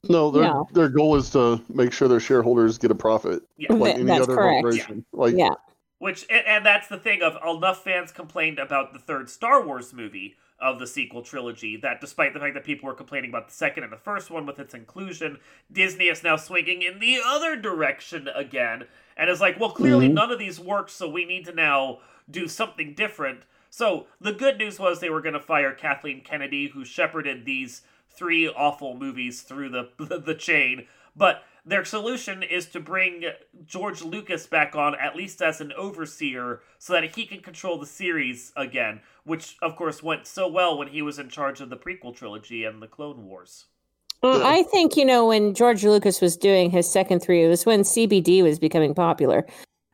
No, 0.09 0.31
their 0.31 0.45
No. 0.45 0.67
their 0.73 0.89
goal 0.89 1.17
is 1.17 1.31
to 1.31 1.61
make 1.69 1.93
sure 1.93 2.09
their 2.09 2.21
shareholders 2.21 2.79
get 2.79 2.91
a 2.91 2.95
profit, 2.95 3.43
yeah 3.57 3.73
like 3.73 3.95
Th- 3.95 3.95
any 3.97 4.05
that's 4.05 4.23
other 4.23 4.35
correct. 4.37 4.63
corporation. 4.63 5.05
Like, 5.13 5.35
yeah. 5.37 5.51
Which 5.99 6.25
and, 6.31 6.47
and 6.47 6.65
that's 6.67 6.87
the 6.89 6.99
thing 6.99 7.23
of 7.23 7.37
enough 7.45 7.83
fans 7.83 8.13
complained 8.13 8.59
about 8.61 8.93
the 8.93 9.01
third 9.01 9.29
Star 9.29 9.67
Wars 9.67 9.93
movie 9.93 10.37
of 10.61 10.79
the 10.79 10.87
sequel 10.87 11.23
trilogy 11.23 11.77
that 11.79 12.01
despite 12.01 12.33
the 12.35 12.41
fact 12.41 12.55
that 12.55 12.65
people 12.65 12.87
were 12.87 12.95
complaining 12.95 13.31
about 13.31 13.49
the 13.49 13.55
second 13.55 13.83
and 13.85 13.93
the 13.93 13.97
first 13.97 14.31
one 14.31 14.47
with 14.47 14.59
its 14.61 14.75
inclusion, 14.75 15.39
Disney 15.73 16.07
is 16.07 16.23
now 16.23 16.37
swinging 16.37 16.83
in 16.83 17.01
the 17.01 17.19
other 17.25 17.57
direction 17.57 18.29
again 18.35 18.85
and 19.17 19.29
is 19.29 19.41
like, 19.41 19.59
well, 19.59 19.71
clearly 19.71 20.09
Mhm. 20.09 20.15
none 20.15 20.31
of 20.31 20.39
these 20.39 20.59
work, 20.61 20.89
so 20.89 21.09
we 21.09 21.25
need 21.25 21.45
to 21.47 21.53
now 21.53 21.99
do 22.31 22.49
something 22.49 22.95
different. 22.95 23.43
So 23.71 24.07
the 24.21 24.33
good 24.33 24.59
news 24.59 24.79
was 24.79 25.01
they 25.01 25.11
were 25.11 25.23
going 25.23 25.35
to 25.35 25.41
fire 25.41 25.73
Kathleen 25.73 26.23
Kennedy, 26.23 26.69
who 26.69 26.85
shepherded 26.85 27.45
these 27.45 27.83
three 28.11 28.49
awful 28.49 28.97
movies 28.97 29.43
through 29.43 29.71
the 29.71 29.91
the 30.25 30.35
chain, 30.35 30.87
but 31.15 31.43
their 31.65 31.85
solution 31.85 32.43
is 32.43 32.67
to 32.67 32.81
bring 32.81 33.25
George 33.67 34.03
Lucas 34.03 34.47
back 34.47 34.75
on 34.75 34.95
at 34.95 35.15
least 35.15 35.43
as 35.43 35.61
an 35.61 35.73
overseer 35.73 36.63
so 36.79 36.95
that 36.95 37.15
he 37.15 37.27
can 37.27 37.41
control 37.41 37.79
the 37.79 37.87
series 37.87 38.53
again, 38.57 39.01
which 39.25 39.57
of 39.61 39.77
course 39.77 40.03
went 40.03 40.27
so 40.27 40.49
well 40.49 40.79
when 40.79 40.89
he 40.89 41.03
was 41.03 41.19
in 41.19 41.29
charge 41.29 41.61
of 41.61 41.69
the 41.69 41.77
prequel 41.77 42.17
trilogy 42.17 42.65
and 42.65 42.81
the 42.81 42.87
Clone 42.87 43.27
Wars. 43.27 43.67
Well, 44.23 44.45
I 44.45 44.63
think 44.63 44.97
you 44.97 45.05
know 45.05 45.29
when 45.29 45.55
George 45.55 45.85
Lucas 45.85 46.21
was 46.21 46.37
doing 46.37 46.71
his 46.71 46.91
second 46.91 47.21
three, 47.21 47.45
it 47.45 47.49
was 47.49 47.67
when 47.67 47.83
CBD 47.83 48.43
was 48.43 48.59
becoming 48.59 48.95
popular. 48.95 49.47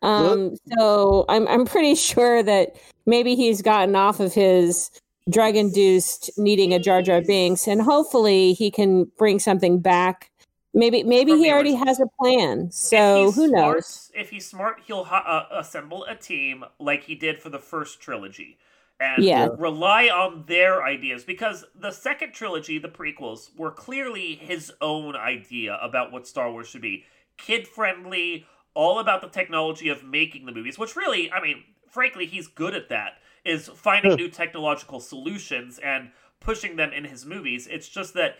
Um, 0.04 0.56
so 0.78 1.24
I'm 1.28 1.48
I'm 1.48 1.64
pretty 1.64 1.94
sure 1.94 2.42
that 2.42 2.76
maybe 3.06 3.34
he's 3.34 3.62
gotten 3.62 3.96
off 3.96 4.20
of 4.20 4.32
his 4.34 4.90
drug 5.30 5.56
induced 5.56 6.30
needing 6.36 6.72
a 6.74 6.78
Jar 6.78 7.00
Jar 7.02 7.22
Binks, 7.22 7.66
and 7.66 7.80
hopefully 7.80 8.52
he 8.52 8.70
can 8.70 9.04
bring 9.18 9.38
something 9.38 9.80
back. 9.80 10.30
Maybe 10.74 11.02
maybe 11.04 11.32
From 11.32 11.40
he 11.40 11.50
already 11.52 11.74
has 11.74 12.00
a 12.00 12.06
plan. 12.20 12.70
So 12.72 13.30
who 13.30 13.48
smart- 13.48 13.76
knows? 13.76 14.10
If 14.14 14.30
he's 14.30 14.46
smart, 14.46 14.80
he'll 14.86 15.04
ha- 15.04 15.46
uh, 15.50 15.58
assemble 15.60 16.04
a 16.04 16.16
team 16.16 16.64
like 16.78 17.04
he 17.04 17.14
did 17.14 17.40
for 17.40 17.48
the 17.48 17.58
first 17.60 18.00
trilogy. 18.00 18.58
And 19.00 19.24
Yeah. 19.24 19.48
rely 19.58 20.06
on 20.08 20.44
their 20.46 20.82
ideas 20.84 21.24
because 21.24 21.64
the 21.74 21.90
second 21.90 22.32
trilogy, 22.32 22.78
the 22.78 22.88
prequels, 22.88 23.50
were 23.58 23.72
clearly 23.72 24.36
his 24.36 24.72
own 24.80 25.16
idea 25.16 25.78
about 25.82 26.12
what 26.12 26.28
Star 26.28 26.50
Wars 26.50 26.68
should 26.68 26.80
be. 26.80 27.04
Kid 27.36 27.66
friendly, 27.66 28.46
all 28.74 28.98
about 28.98 29.22
the 29.22 29.28
technology 29.28 29.88
of 29.88 30.04
making 30.04 30.46
the 30.46 30.52
movies, 30.52 30.78
which 30.78 30.96
really, 30.96 31.30
I 31.32 31.40
mean, 31.40 31.62
frankly, 31.88 32.26
he's 32.26 32.46
good 32.46 32.74
at 32.74 32.88
that, 32.88 33.18
is 33.44 33.68
finding 33.68 34.14
new 34.16 34.28
technological 34.28 35.00
solutions 35.00 35.78
and 35.78 36.10
pushing 36.40 36.76
them 36.76 36.92
in 36.92 37.04
his 37.04 37.24
movies. 37.24 37.66
It's 37.66 37.88
just 37.88 38.14
that 38.14 38.36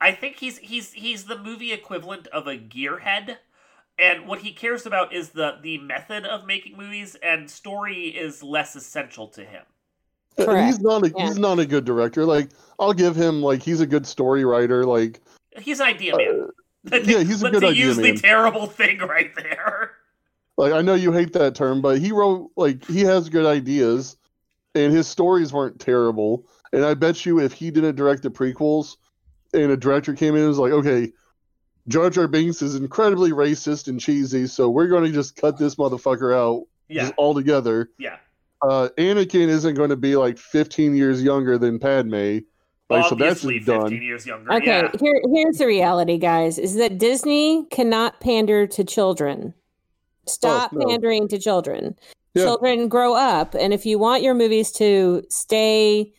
I 0.00 0.12
think 0.12 0.36
he's 0.36 0.58
he's 0.58 0.92
he's 0.92 1.24
the 1.24 1.38
movie 1.38 1.72
equivalent 1.72 2.26
of 2.28 2.46
a 2.46 2.56
gearhead. 2.56 3.36
And 3.98 4.26
what 4.26 4.40
he 4.40 4.52
cares 4.52 4.86
about 4.86 5.12
is 5.12 5.30
the 5.30 5.58
the 5.62 5.78
method 5.78 6.24
of 6.24 6.46
making 6.46 6.76
movies 6.76 7.16
and 7.22 7.50
story 7.50 8.06
is 8.08 8.42
less 8.42 8.74
essential 8.76 9.28
to 9.28 9.44
him. 9.44 9.62
Correct. 10.38 10.66
he's 10.66 10.80
not 10.80 11.04
a 11.04 11.12
Yeah. 11.14 11.26
he's 11.26 11.38
not 11.38 11.58
a 11.58 11.66
good 11.66 11.84
director. 11.84 12.24
Like, 12.24 12.48
I'll 12.78 12.94
give 12.94 13.14
him 13.16 13.42
like 13.42 13.62
he's 13.62 13.80
a 13.80 13.86
good 13.86 14.06
story 14.06 14.44
writer. 14.44 14.84
Like, 14.84 15.20
He's 15.60 15.80
an 15.80 15.88
idea 15.88 16.16
man. 16.16 16.44
Uh, 16.44 16.50
Yeah, 16.84 17.22
he's 17.22 17.42
a 17.42 17.50
good 17.50 17.64
idea 17.64 17.86
use 17.86 17.96
the 17.96 18.02
man. 18.04 18.16
terrible 18.16 18.66
thing 18.66 18.98
right 18.98 19.30
there. 19.36 19.92
like 20.56 20.72
I 20.72 20.80
know 20.82 20.94
you 20.94 21.12
hate 21.12 21.32
that 21.34 21.54
term, 21.54 21.82
but 21.82 21.98
he 21.98 22.12
wrote 22.12 22.50
like 22.56 22.84
he 22.86 23.00
has 23.02 23.28
good 23.28 23.46
ideas, 23.46 24.16
and 24.74 24.92
his 24.92 25.06
stories 25.06 25.52
weren't 25.52 25.78
terrible. 25.80 26.46
And 26.72 26.84
I 26.84 26.94
bet 26.94 27.26
you 27.26 27.40
if 27.40 27.52
he 27.52 27.70
didn't 27.70 27.96
direct 27.96 28.22
the 28.22 28.30
prequels, 28.30 28.96
and 29.52 29.70
a 29.72 29.76
director 29.76 30.14
came 30.14 30.34
in 30.34 30.40
and 30.40 30.48
was 30.48 30.58
like, 30.58 30.72
okay, 30.72 31.12
Jar 31.88 32.08
Jar 32.10 32.28
Binks 32.28 32.62
is 32.62 32.74
incredibly 32.76 33.32
racist 33.32 33.88
and 33.88 34.00
cheesy, 34.00 34.46
so 34.46 34.70
we're 34.70 34.86
going 34.88 35.04
to 35.04 35.12
just 35.12 35.36
cut 35.36 35.58
this 35.58 35.74
motherfucker 35.74 36.34
out 36.34 36.66
Yeah, 36.88 37.10
altogether. 37.18 37.90
yeah. 37.98 38.16
Uh, 38.62 38.90
Anakin 38.98 39.48
isn't 39.48 39.74
going 39.74 39.88
to 39.90 39.96
be 39.96 40.16
like 40.16 40.36
15 40.38 40.94
years 40.94 41.22
younger 41.22 41.56
than 41.58 41.78
Padme. 41.78 42.38
Like, 42.90 43.06
so 43.06 43.14
that's 43.14 43.44
Obviously, 43.44 43.58
just 43.60 43.66
fifteen 43.68 43.98
done. 43.98 44.02
years 44.02 44.26
younger. 44.26 44.52
Okay, 44.54 44.66
Yeah, 44.82 44.90
here 45.00 45.22
here's 45.32 45.58
the 45.58 45.66
reality, 45.66 46.18
guys: 46.18 46.58
is 46.58 46.74
that 46.74 46.98
Disney 46.98 47.64
cannot 47.70 48.20
pander 48.20 48.66
to 48.66 48.84
children. 48.84 49.54
Stop 50.26 50.72
Oh, 50.74 50.78
no. 50.78 50.86
pandering 50.88 51.28
to 51.28 51.38
children. 51.38 51.96
Yeah. 52.34 52.44
Children 52.44 52.88
grow 52.88 53.14
up, 53.14 53.54
and 53.54 53.72
if 53.72 53.86
you 53.86 53.98
want 53.98 54.22
your 54.22 54.34
movies 54.34 54.70
to 54.72 55.22
stay 55.30 56.12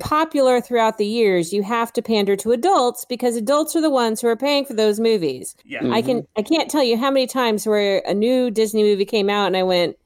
popular 0.00 0.60
throughout 0.60 0.98
the 0.98 1.06
years, 1.06 1.52
you 1.52 1.62
have 1.62 1.92
to 1.92 2.02
pander 2.02 2.34
to 2.36 2.50
adults 2.50 3.04
because 3.08 3.36
adults 3.36 3.76
are 3.76 3.80
the 3.80 3.90
ones 3.90 4.20
who 4.20 4.26
are 4.26 4.36
paying 4.36 4.64
for 4.64 4.74
those 4.74 4.98
movies. 4.98 5.54
yeah. 5.64 5.80
Mm. 5.80 5.92
I 5.94 6.02
can 6.02 6.26
I 6.36 6.42
can't 6.42 6.68
tell 6.70 6.82
you 6.82 6.96
how 6.96 7.10
many 7.12 7.26
times 7.28 7.66
where 7.66 8.02
a 8.06 8.14
new 8.14 8.50
Disney 8.50 8.82
movie 8.82 9.04
came 9.04 9.30
out 9.30 9.46
and 9.46 9.56
I 9.56 9.62
went, 9.62 9.96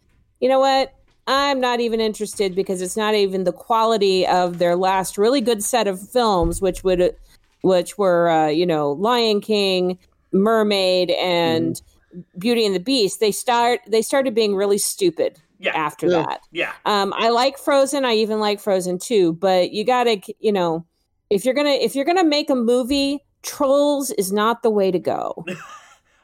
you 0.40 0.49
know 0.49 0.61
what? 0.61 0.92
I'm 1.28 1.61
not 1.61 1.78
even 1.80 2.00
interested 2.00 2.54
because 2.54 2.80
it's 2.82 2.97
not 2.97 3.14
even 3.14 3.44
the 3.44 3.52
quality 3.52 4.26
of 4.26 4.58
their 4.58 4.75
last 4.75 5.18
really 5.18 5.40
good 5.42 5.62
set 5.62 5.87
of 5.87 6.00
films, 6.11 6.61
which 6.61 6.82
would 6.82 7.14
which 7.62 7.99
were 7.99 8.28
uh, 8.30 8.49
you 8.49 8.64
know 8.66 8.92
Lion 8.92 9.40
King, 9.40 9.99
Mermaid, 10.32 11.11
and 11.12 11.80
Beauty 12.38 12.64
and 12.64 12.75
the 12.75 12.80
Beast. 12.80 13.20
They 13.20 13.30
start 13.30 13.80
they 13.87 14.00
started 14.02 14.35
being 14.35 14.56
really 14.56 14.78
stupid 14.78 15.38
Yeah. 15.58 15.76
after 15.76 16.06
Yeah. 16.08 16.23
that. 16.23 16.40
yeah. 16.50 16.73
Um, 16.87 17.12
I 17.16 17.28
like 17.28 17.58
Frozen. 17.58 18.04
I 18.06 18.14
even 18.14 18.40
like 18.40 18.58
Frozen 18.58 18.99
too. 18.99 19.35
But 19.35 19.70
you 19.73 19.85
gotta, 19.85 20.20
you 20.40 20.50
know, 20.52 20.87
if 21.28 21.44
you're 21.44 21.54
gonna 21.54 21.70
if 21.70 21.94
you're 21.94 22.06
gonna 22.06 22.25
make 22.25 22.49
a 22.49 22.54
movie, 22.54 23.23
Trolls 23.42 24.11
is 24.12 24.32
not 24.32 24.62
the 24.62 24.70
way 24.70 24.90
to 24.90 24.99
go. 24.99 25.44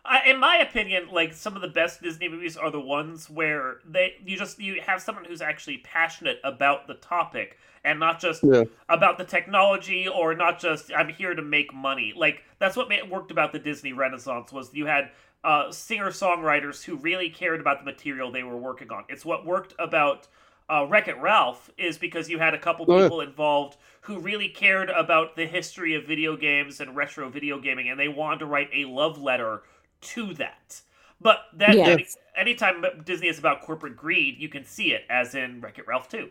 I, 0.04 0.28
in 0.28 0.38
my 0.38 0.58
opinion, 0.58 1.08
like 1.10 1.32
some 1.32 1.56
of 1.56 1.62
the 1.62 1.68
best 1.68 2.02
Disney 2.02 2.28
movies 2.28 2.56
are 2.56 2.70
the 2.70 2.80
ones 2.80 3.30
where 3.30 3.78
they 3.88 4.14
you 4.24 4.36
just 4.36 4.58
you 4.58 4.80
have 4.82 5.00
someone 5.00 5.24
who's 5.24 5.40
actually 5.40 5.78
passionate 5.78 6.40
about 6.44 6.86
the 6.86 6.94
topic 6.94 7.58
and 7.84 7.98
not 7.98 8.20
just 8.20 8.42
Yeah. 8.42 8.64
about 8.88 9.16
the 9.16 9.24
technology 9.24 10.06
or 10.06 10.34
not 10.34 10.60
just 10.60 10.92
I'm 10.94 11.08
here 11.08 11.34
to 11.34 11.42
make 11.42 11.72
money. 11.72 12.12
Like 12.14 12.44
that's 12.58 12.76
what 12.76 12.90
worked 13.08 13.30
about 13.30 13.52
the 13.52 13.58
Disney 13.58 13.92
Renaissance 13.94 14.52
was 14.52 14.74
you 14.74 14.84
had 14.86 15.10
uh, 15.42 15.70
singer 15.70 16.10
songwriters 16.10 16.82
who 16.84 16.96
really 16.96 17.30
cared 17.30 17.60
about 17.60 17.78
the 17.78 17.84
material 17.84 18.30
they 18.30 18.42
were 18.42 18.56
working 18.56 18.90
on. 18.90 19.04
It's 19.08 19.24
what 19.24 19.46
worked 19.46 19.74
about 19.78 20.28
uh, 20.70 20.86
Wreck 20.88 21.08
It 21.08 21.18
Ralph 21.18 21.70
is 21.76 21.98
because 21.98 22.28
you 22.30 22.38
had 22.38 22.54
a 22.54 22.58
couple 22.58 22.86
Oh, 22.86 23.10
people 23.10 23.20
involved 23.20 23.76
who 24.02 24.18
really 24.18 24.48
cared 24.48 24.90
about 24.90 25.36
the 25.36 25.46
history 25.46 25.94
of 25.94 26.04
video 26.06 26.36
games 26.36 26.80
and 26.80 26.96
retro 26.96 27.28
video 27.28 27.58
gaming, 27.58 27.88
and 27.90 28.00
they 28.00 28.08
wanted 28.08 28.38
to 28.40 28.46
write 28.46 28.70
a 28.72 28.84
love 28.86 29.18
letter 29.18 29.62
to 30.04 30.34
that. 30.34 30.80
But 31.20 31.38
then, 31.54 31.76
Yes. 31.78 31.88
any, 31.88 32.50
anytime 32.50 32.84
Disney 33.04 33.28
is 33.28 33.38
about 33.38 33.62
corporate 33.62 33.96
greed, 33.96 34.36
you 34.38 34.48
can 34.48 34.64
see 34.64 34.92
it, 34.92 35.02
as 35.08 35.34
in 35.34 35.60
Wreck 35.60 35.78
It 35.78 35.86
Ralph 35.86 36.08
2. 36.08 36.28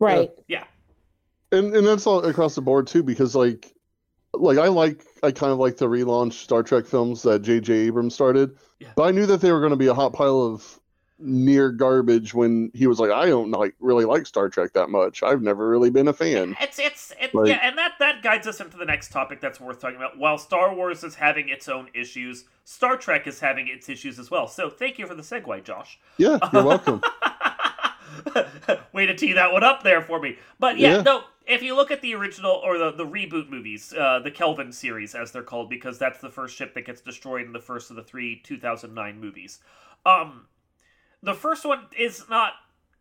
Right. 0.00 0.30
Yeah. 0.46 0.64
and 1.52 1.74
and 1.74 1.86
that's 1.86 2.06
all 2.06 2.24
across 2.24 2.54
the 2.54 2.60
board 2.60 2.86
too 2.86 3.02
because 3.02 3.34
like 3.34 3.72
like 4.34 4.58
i 4.58 4.68
like 4.68 5.02
i 5.22 5.32
kind 5.32 5.50
of 5.50 5.58
like 5.58 5.76
the 5.78 5.86
relaunch 5.88 6.34
star 6.34 6.62
trek 6.62 6.84
films 6.86 7.22
that 7.22 7.40
jj 7.42 7.70
abrams 7.86 8.14
started 8.14 8.54
Yeah. 8.78 8.88
but 8.94 9.04
i 9.04 9.10
knew 9.10 9.24
that 9.26 9.40
they 9.40 9.50
were 9.50 9.58
going 9.60 9.70
to 9.70 9.76
be 9.76 9.86
a 9.86 9.94
hot 9.94 10.12
pile 10.12 10.40
of 10.42 10.77
near 11.20 11.70
garbage 11.70 12.32
when 12.32 12.70
he 12.74 12.86
was 12.86 13.00
like, 13.00 13.10
I 13.10 13.26
don't 13.26 13.50
like 13.50 13.74
really 13.80 14.04
like 14.04 14.24
Star 14.26 14.48
Trek 14.48 14.72
that 14.74 14.88
much. 14.88 15.22
I've 15.22 15.42
never 15.42 15.68
really 15.68 15.90
been 15.90 16.08
a 16.08 16.12
fan. 16.12 16.56
It's 16.60 16.78
it's, 16.78 17.12
it's 17.20 17.34
Like- 17.34 17.48
yeah, 17.48 17.60
and 17.62 17.76
that 17.78 17.92
that 17.98 18.22
guides 18.22 18.46
us 18.46 18.60
into 18.60 18.76
the 18.76 18.84
next 18.84 19.10
topic 19.10 19.40
that's 19.40 19.60
worth 19.60 19.80
talking 19.80 19.96
about. 19.96 20.16
While 20.18 20.38
Star 20.38 20.74
Wars 20.74 21.02
is 21.02 21.16
having 21.16 21.48
its 21.48 21.68
own 21.68 21.88
issues, 21.94 22.44
Star 22.64 22.96
Trek 22.96 23.26
is 23.26 23.40
having 23.40 23.66
its 23.68 23.88
issues 23.88 24.18
as 24.18 24.30
well. 24.30 24.46
So 24.46 24.70
thank 24.70 24.98
you 24.98 25.06
for 25.06 25.14
the 25.14 25.22
segue, 25.22 25.64
Josh. 25.64 25.98
Yeah, 26.18 26.38
you're 26.52 26.64
welcome. 26.64 27.02
Way 28.92 29.06
to 29.06 29.14
tee 29.14 29.32
that 29.34 29.52
one 29.52 29.62
up 29.64 29.82
there 29.82 30.00
for 30.02 30.20
me. 30.20 30.38
But 30.58 30.78
yeah, 30.78 30.96
Yeah. 30.96 31.02
no, 31.02 31.24
if 31.46 31.62
you 31.62 31.74
look 31.74 31.90
at 31.90 32.00
the 32.02 32.14
original 32.14 32.52
or 32.52 32.78
the, 32.78 32.92
the 32.92 33.06
reboot 33.06 33.48
movies, 33.50 33.92
uh, 33.98 34.20
the 34.22 34.30
Kelvin 34.30 34.72
series, 34.72 35.14
as 35.14 35.30
they're 35.32 35.42
called, 35.42 35.68
because 35.70 35.98
that's 35.98 36.20
the 36.20 36.30
first 36.30 36.54
ship 36.56 36.74
that 36.74 36.84
gets 36.86 37.00
destroyed 37.00 37.46
in 37.46 37.52
the 37.52 37.60
first 37.60 37.90
of 37.90 37.96
the 37.96 38.02
three 38.02 38.40
2009 38.44 39.20
movies. 39.20 39.60
Um, 40.06 40.46
the 41.22 41.34
first 41.34 41.64
one 41.64 41.86
is 41.96 42.24
not 42.28 42.52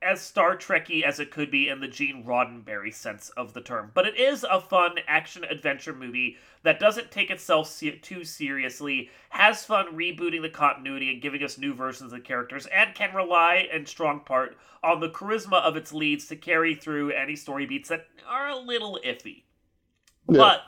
as 0.01 0.21
Star 0.21 0.55
Trekky 0.55 1.03
as 1.03 1.19
it 1.19 1.31
could 1.31 1.49
be 1.49 1.69
in 1.69 1.79
the 1.79 1.87
Gene 1.87 2.23
Roddenberry 2.23 2.93
sense 2.93 3.29
of 3.29 3.53
the 3.53 3.61
term, 3.61 3.91
but 3.93 4.05
it 4.05 4.15
is 4.15 4.45
a 4.47 4.61
fun 4.61 4.95
action 5.07 5.43
adventure 5.43 5.93
movie 5.93 6.37
that 6.63 6.79
doesn't 6.79 7.09
take 7.09 7.31
itself 7.31 7.67
se- 7.67 7.99
too 8.03 8.23
seriously, 8.23 9.09
has 9.29 9.65
fun 9.65 9.97
rebooting 9.97 10.41
the 10.41 10.49
continuity 10.49 11.11
and 11.11 11.21
giving 11.21 11.43
us 11.43 11.57
new 11.57 11.73
versions 11.73 12.13
of 12.13 12.19
the 12.19 12.23
characters, 12.23 12.67
and 12.67 12.93
can 12.93 13.15
rely 13.15 13.67
in 13.73 13.85
strong 13.85 14.19
part 14.19 14.55
on 14.83 14.99
the 14.99 15.09
charisma 15.09 15.61
of 15.61 15.75
its 15.75 15.91
leads 15.91 16.27
to 16.27 16.35
carry 16.35 16.75
through 16.75 17.11
any 17.11 17.35
story 17.35 17.65
beats 17.65 17.89
that 17.89 18.05
are 18.27 18.49
a 18.49 18.57
little 18.57 18.99
iffy. 19.03 19.43
Yeah. 20.29 20.37
But 20.37 20.61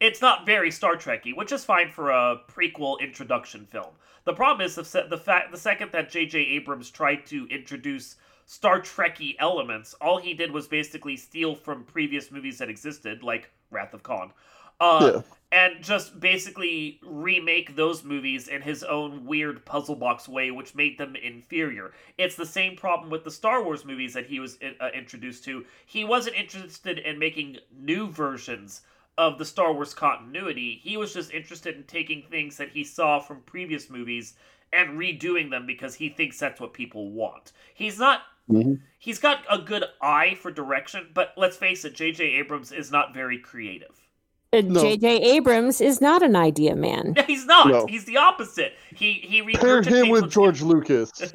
it's 0.00 0.22
not 0.22 0.46
very 0.46 0.70
Star 0.70 0.94
Trekky, 0.94 1.36
which 1.36 1.50
is 1.50 1.64
fine 1.64 1.90
for 1.90 2.10
a 2.10 2.36
prequel 2.48 3.00
introduction 3.00 3.66
film. 3.66 3.94
The 4.28 4.34
problem 4.34 4.66
is 4.66 4.74
the 4.74 5.06
the 5.08 5.16
fact 5.16 5.52
the 5.52 5.56
second 5.56 5.90
that 5.92 6.10
J.J. 6.10 6.38
Abrams 6.38 6.90
tried 6.90 7.24
to 7.28 7.46
introduce 7.46 8.16
Star 8.44 8.78
Trekky 8.78 9.36
elements, 9.38 9.94
all 10.02 10.18
he 10.18 10.34
did 10.34 10.52
was 10.52 10.68
basically 10.68 11.16
steal 11.16 11.54
from 11.54 11.82
previous 11.84 12.30
movies 12.30 12.58
that 12.58 12.68
existed, 12.68 13.22
like 13.22 13.48
Wrath 13.70 13.94
of 13.94 14.02
Khan, 14.02 14.34
uh, 14.80 15.12
Yeah. 15.14 15.22
and 15.50 15.82
just 15.82 16.20
basically 16.20 17.00
remake 17.02 17.74
those 17.74 18.04
movies 18.04 18.48
in 18.48 18.60
his 18.60 18.84
own 18.84 19.24
weird 19.24 19.64
puzzle 19.64 19.96
box 19.96 20.28
way, 20.28 20.50
which 20.50 20.74
made 20.74 20.98
them 20.98 21.16
inferior. 21.16 21.94
It's 22.18 22.36
the 22.36 22.44
same 22.44 22.76
problem 22.76 23.08
with 23.08 23.24
the 23.24 23.30
Star 23.30 23.64
Wars 23.64 23.86
movies 23.86 24.12
that 24.12 24.26
he 24.26 24.40
was 24.40 24.58
uh, 24.62 24.88
introduced 24.92 25.42
to. 25.44 25.64
He 25.86 26.04
wasn't 26.04 26.36
interested 26.36 26.98
in 26.98 27.18
making 27.18 27.60
new 27.72 28.10
versions 28.10 28.82
of 29.18 29.36
the 29.36 29.44
Star 29.44 29.74
Wars 29.74 29.92
continuity. 29.92 30.80
He 30.82 30.96
was 30.96 31.12
just 31.12 31.30
interested 31.32 31.76
in 31.76 31.82
taking 31.84 32.22
things 32.22 32.56
that 32.56 32.70
he 32.70 32.84
saw 32.84 33.18
from 33.20 33.42
previous 33.42 33.90
movies 33.90 34.34
and 34.72 34.98
redoing 34.98 35.50
them 35.50 35.66
because 35.66 35.94
he 35.96 36.08
thinks 36.08 36.38
that's 36.38 36.60
what 36.60 36.72
people 36.72 37.10
want. 37.10 37.52
He's 37.74 37.98
not 37.98 38.22
Mhm. 38.50 38.80
he's 38.98 39.18
got 39.18 39.40
a 39.50 39.58
good 39.58 39.84
eye 40.00 40.34
for 40.40 40.50
direction, 40.50 41.10
but 41.12 41.34
let's 41.36 41.56
face 41.58 41.84
it, 41.84 41.94
J.J. 41.94 42.24
Abrams 42.24 42.72
is 42.72 42.90
not 42.90 43.12
very 43.12 43.36
creative. 43.38 43.94
Uh, 44.52 44.62
No. 44.64 44.80
J.J. 44.80 45.20
Abrams 45.36 45.80
is 45.82 46.00
not 46.00 46.22
an 46.22 46.34
idea 46.34 46.74
man. 46.74 47.12
No, 47.14 47.22
he's 47.26 47.44
not. 47.44 47.68
No. 47.68 47.86
He's 47.86 48.06
the 48.06 48.16
opposite. 48.16 48.72
He 48.94 49.12
he 49.14 49.42
Pair 49.54 49.82
him 49.82 50.08
with 50.08 50.22
what's- 50.22 50.34
George 50.34 50.62
Lucas. 50.62 51.12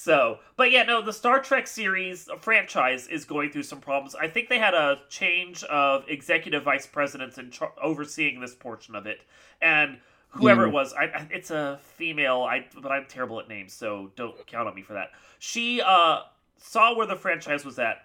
so, 0.00 0.38
but 0.56 0.70
yeah, 0.70 0.84
no, 0.84 1.02
the 1.02 1.12
Star 1.12 1.40
Trek 1.42 1.66
series 1.66 2.28
franchise 2.40 3.08
is 3.08 3.24
going 3.24 3.50
through 3.50 3.64
some 3.64 3.80
problems. 3.80 4.14
I 4.14 4.28
think 4.28 4.48
they 4.48 4.60
had 4.60 4.72
a 4.72 5.00
change 5.08 5.64
of 5.64 6.04
executive 6.06 6.62
vice 6.62 6.86
presidents 6.86 7.36
char- 7.50 7.72
overseeing 7.82 8.40
this 8.40 8.54
portion 8.54 8.94
of 8.94 9.06
it, 9.06 9.22
and 9.60 9.98
whoever 10.30 10.66
it 10.66 10.70
Mm. 10.70 10.74
was, 10.74 10.92
I, 10.92 11.04
I, 11.06 11.26
it's 11.32 11.50
a 11.50 11.80
female. 11.96 12.42
I 12.42 12.66
but 12.80 12.92
I'm 12.92 13.06
terrible 13.08 13.40
at 13.40 13.48
names, 13.48 13.72
so 13.72 14.12
don't 14.14 14.46
count 14.46 14.68
on 14.68 14.74
me 14.76 14.82
for 14.82 14.92
that. 14.92 15.10
She 15.40 15.80
uh 15.80 16.20
saw 16.58 16.96
where 16.96 17.06
the 17.08 17.16
franchise 17.16 17.64
was 17.64 17.80
at. 17.80 18.04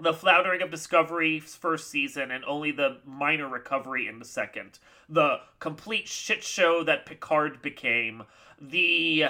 The 0.00 0.14
floundering 0.14 0.62
of 0.62 0.70
Discovery's 0.72 1.54
first 1.54 1.90
season 1.90 2.32
and 2.32 2.44
only 2.44 2.72
the 2.72 2.98
minor 3.04 3.46
recovery 3.48 4.08
in 4.08 4.18
the 4.18 4.24
second. 4.24 4.80
The 5.08 5.40
complete 5.60 6.08
shit 6.08 6.42
show 6.42 6.82
that 6.84 7.06
Picard 7.06 7.62
became. 7.62 8.24
The 8.60 9.26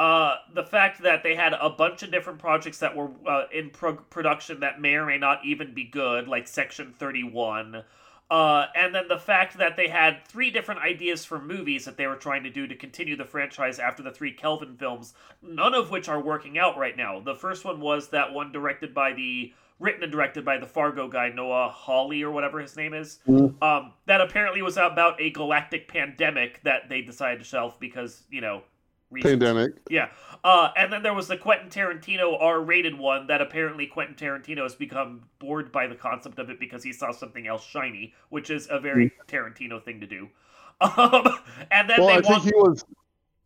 uh, 0.00 0.36
the 0.54 0.64
fact 0.64 1.02
that 1.02 1.22
they 1.22 1.34
had 1.34 1.52
a 1.52 1.68
bunch 1.68 2.02
of 2.02 2.10
different 2.10 2.38
projects 2.38 2.78
that 2.78 2.96
were 2.96 3.10
uh, 3.28 3.42
in 3.52 3.68
pro- 3.68 3.96
production 3.96 4.60
that 4.60 4.80
may 4.80 4.94
or 4.94 5.04
may 5.04 5.18
not 5.18 5.44
even 5.44 5.74
be 5.74 5.84
good, 5.84 6.26
like 6.26 6.48
Section 6.48 6.94
31. 6.98 7.84
Uh, 8.30 8.66
and 8.74 8.94
then 8.94 9.08
the 9.08 9.18
fact 9.18 9.58
that 9.58 9.76
they 9.76 9.88
had 9.88 10.24
three 10.26 10.50
different 10.50 10.80
ideas 10.80 11.26
for 11.26 11.38
movies 11.38 11.84
that 11.84 11.98
they 11.98 12.06
were 12.06 12.16
trying 12.16 12.42
to 12.42 12.48
do 12.48 12.66
to 12.66 12.74
continue 12.74 13.14
the 13.14 13.26
franchise 13.26 13.78
after 13.78 14.02
the 14.02 14.10
three 14.10 14.32
Kelvin 14.32 14.74
films, 14.74 15.12
none 15.42 15.74
of 15.74 15.90
which 15.90 16.08
are 16.08 16.22
working 16.22 16.56
out 16.56 16.78
right 16.78 16.96
now. 16.96 17.20
The 17.20 17.34
first 17.34 17.66
one 17.66 17.78
was 17.78 18.08
that 18.08 18.32
one 18.32 18.52
directed 18.52 18.94
by 18.94 19.12
the 19.12 19.52
written 19.80 20.02
and 20.02 20.10
directed 20.10 20.46
by 20.46 20.56
the 20.56 20.66
Fargo 20.66 21.08
guy 21.08 21.28
Noah 21.28 21.68
Hawley 21.68 22.22
or 22.22 22.30
whatever 22.30 22.58
his 22.58 22.74
name 22.74 22.94
is. 22.94 23.18
Mhm. 23.28 23.62
Um, 23.62 23.92
that 24.06 24.22
apparently 24.22 24.62
was 24.62 24.78
about 24.78 25.20
a 25.20 25.28
galactic 25.28 25.88
pandemic 25.88 26.62
that 26.62 26.88
they 26.88 27.02
decided 27.02 27.40
to 27.40 27.44
shelf 27.44 27.78
because 27.78 28.24
you 28.30 28.40
know 28.40 28.62
reasons. 29.10 29.32
Pandemic. 29.32 29.72
Yeah. 29.88 30.08
Uh, 30.42 30.70
and 30.76 30.92
then 30.92 31.02
there 31.02 31.12
was 31.14 31.28
the 31.28 31.36
Quentin 31.36 31.68
Tarantino 31.68 32.36
R-rated 32.40 32.98
one 32.98 33.26
that 33.26 33.40
apparently 33.42 33.86
Quentin 33.86 34.14
Tarantino 34.14 34.62
has 34.62 34.74
become 34.74 35.22
bored 35.38 35.70
by 35.70 35.86
the 35.86 35.94
concept 35.94 36.38
of 36.38 36.48
it 36.48 36.58
because 36.58 36.82
he 36.82 36.92
saw 36.92 37.12
something 37.12 37.46
else 37.46 37.64
shiny, 37.64 38.14
which 38.30 38.48
is 38.50 38.66
a 38.70 38.80
very 38.80 39.12
Tarantino 39.28 39.82
thing 39.82 40.00
to 40.00 40.06
do. 40.06 40.28
Um, 40.80 41.26
and 41.70 41.90
then 41.90 42.00
Well, 42.00 42.08
they 42.08 42.14
I 42.14 42.20
think 42.22 42.42
he 42.44 42.52
was. 42.54 42.82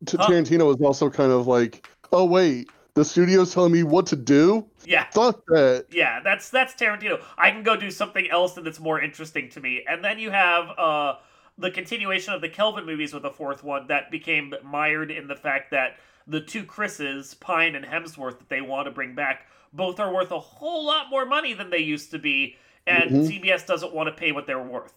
T- 0.06 0.16
Huh? 0.20 0.28
Tarantino 0.30 0.66
was 0.68 0.80
also 0.80 1.10
kind 1.10 1.32
of 1.32 1.48
like, 1.48 1.88
oh 2.12 2.24
wait, 2.24 2.68
the 2.94 3.04
studio's 3.04 3.52
telling 3.52 3.72
me 3.72 3.82
what 3.82 4.06
to 4.06 4.14
do. 4.16 4.64
yeah. 4.84 5.06
Fuck 5.12 5.44
that. 5.46 5.86
Yeah, 5.90 6.20
that's 6.22 6.48
that's 6.50 6.74
Tarantino. 6.74 7.20
I 7.36 7.50
can 7.50 7.64
go 7.64 7.74
do 7.74 7.90
something 7.90 8.30
else 8.30 8.52
that's 8.52 8.78
more 8.78 9.00
interesting 9.00 9.48
to 9.50 9.60
me. 9.60 9.84
And 9.88 10.04
then 10.04 10.20
you 10.20 10.30
have 10.30 10.68
uh 10.78 11.14
the 11.58 11.70
continuation 11.70 12.34
of 12.34 12.40
the 12.40 12.48
Kelvin 12.48 12.84
movies 12.86 13.14
with 13.14 13.24
a 13.24 13.30
fourth 13.30 13.62
one 13.62 13.86
that 13.88 14.10
became 14.10 14.54
mired 14.62 15.10
in 15.10 15.28
the 15.28 15.36
fact 15.36 15.70
that 15.70 15.96
the 16.26 16.40
two 16.40 16.64
Chris's, 16.64 17.34
Pine 17.34 17.74
and 17.74 17.84
Hemsworth, 17.84 18.38
that 18.38 18.48
they 18.48 18.60
want 18.60 18.86
to 18.86 18.90
bring 18.90 19.14
back, 19.14 19.46
both 19.72 20.00
are 20.00 20.12
worth 20.12 20.30
a 20.30 20.38
whole 20.38 20.84
lot 20.86 21.10
more 21.10 21.26
money 21.26 21.52
than 21.52 21.70
they 21.70 21.78
used 21.78 22.10
to 22.12 22.18
be, 22.18 22.56
and 22.86 23.10
Mhm. 23.10 23.26
CBS 23.26 23.66
doesn't 23.66 23.92
want 23.92 24.08
to 24.08 24.12
pay 24.12 24.32
what 24.32 24.46
they're 24.46 24.62
worth. 24.62 24.94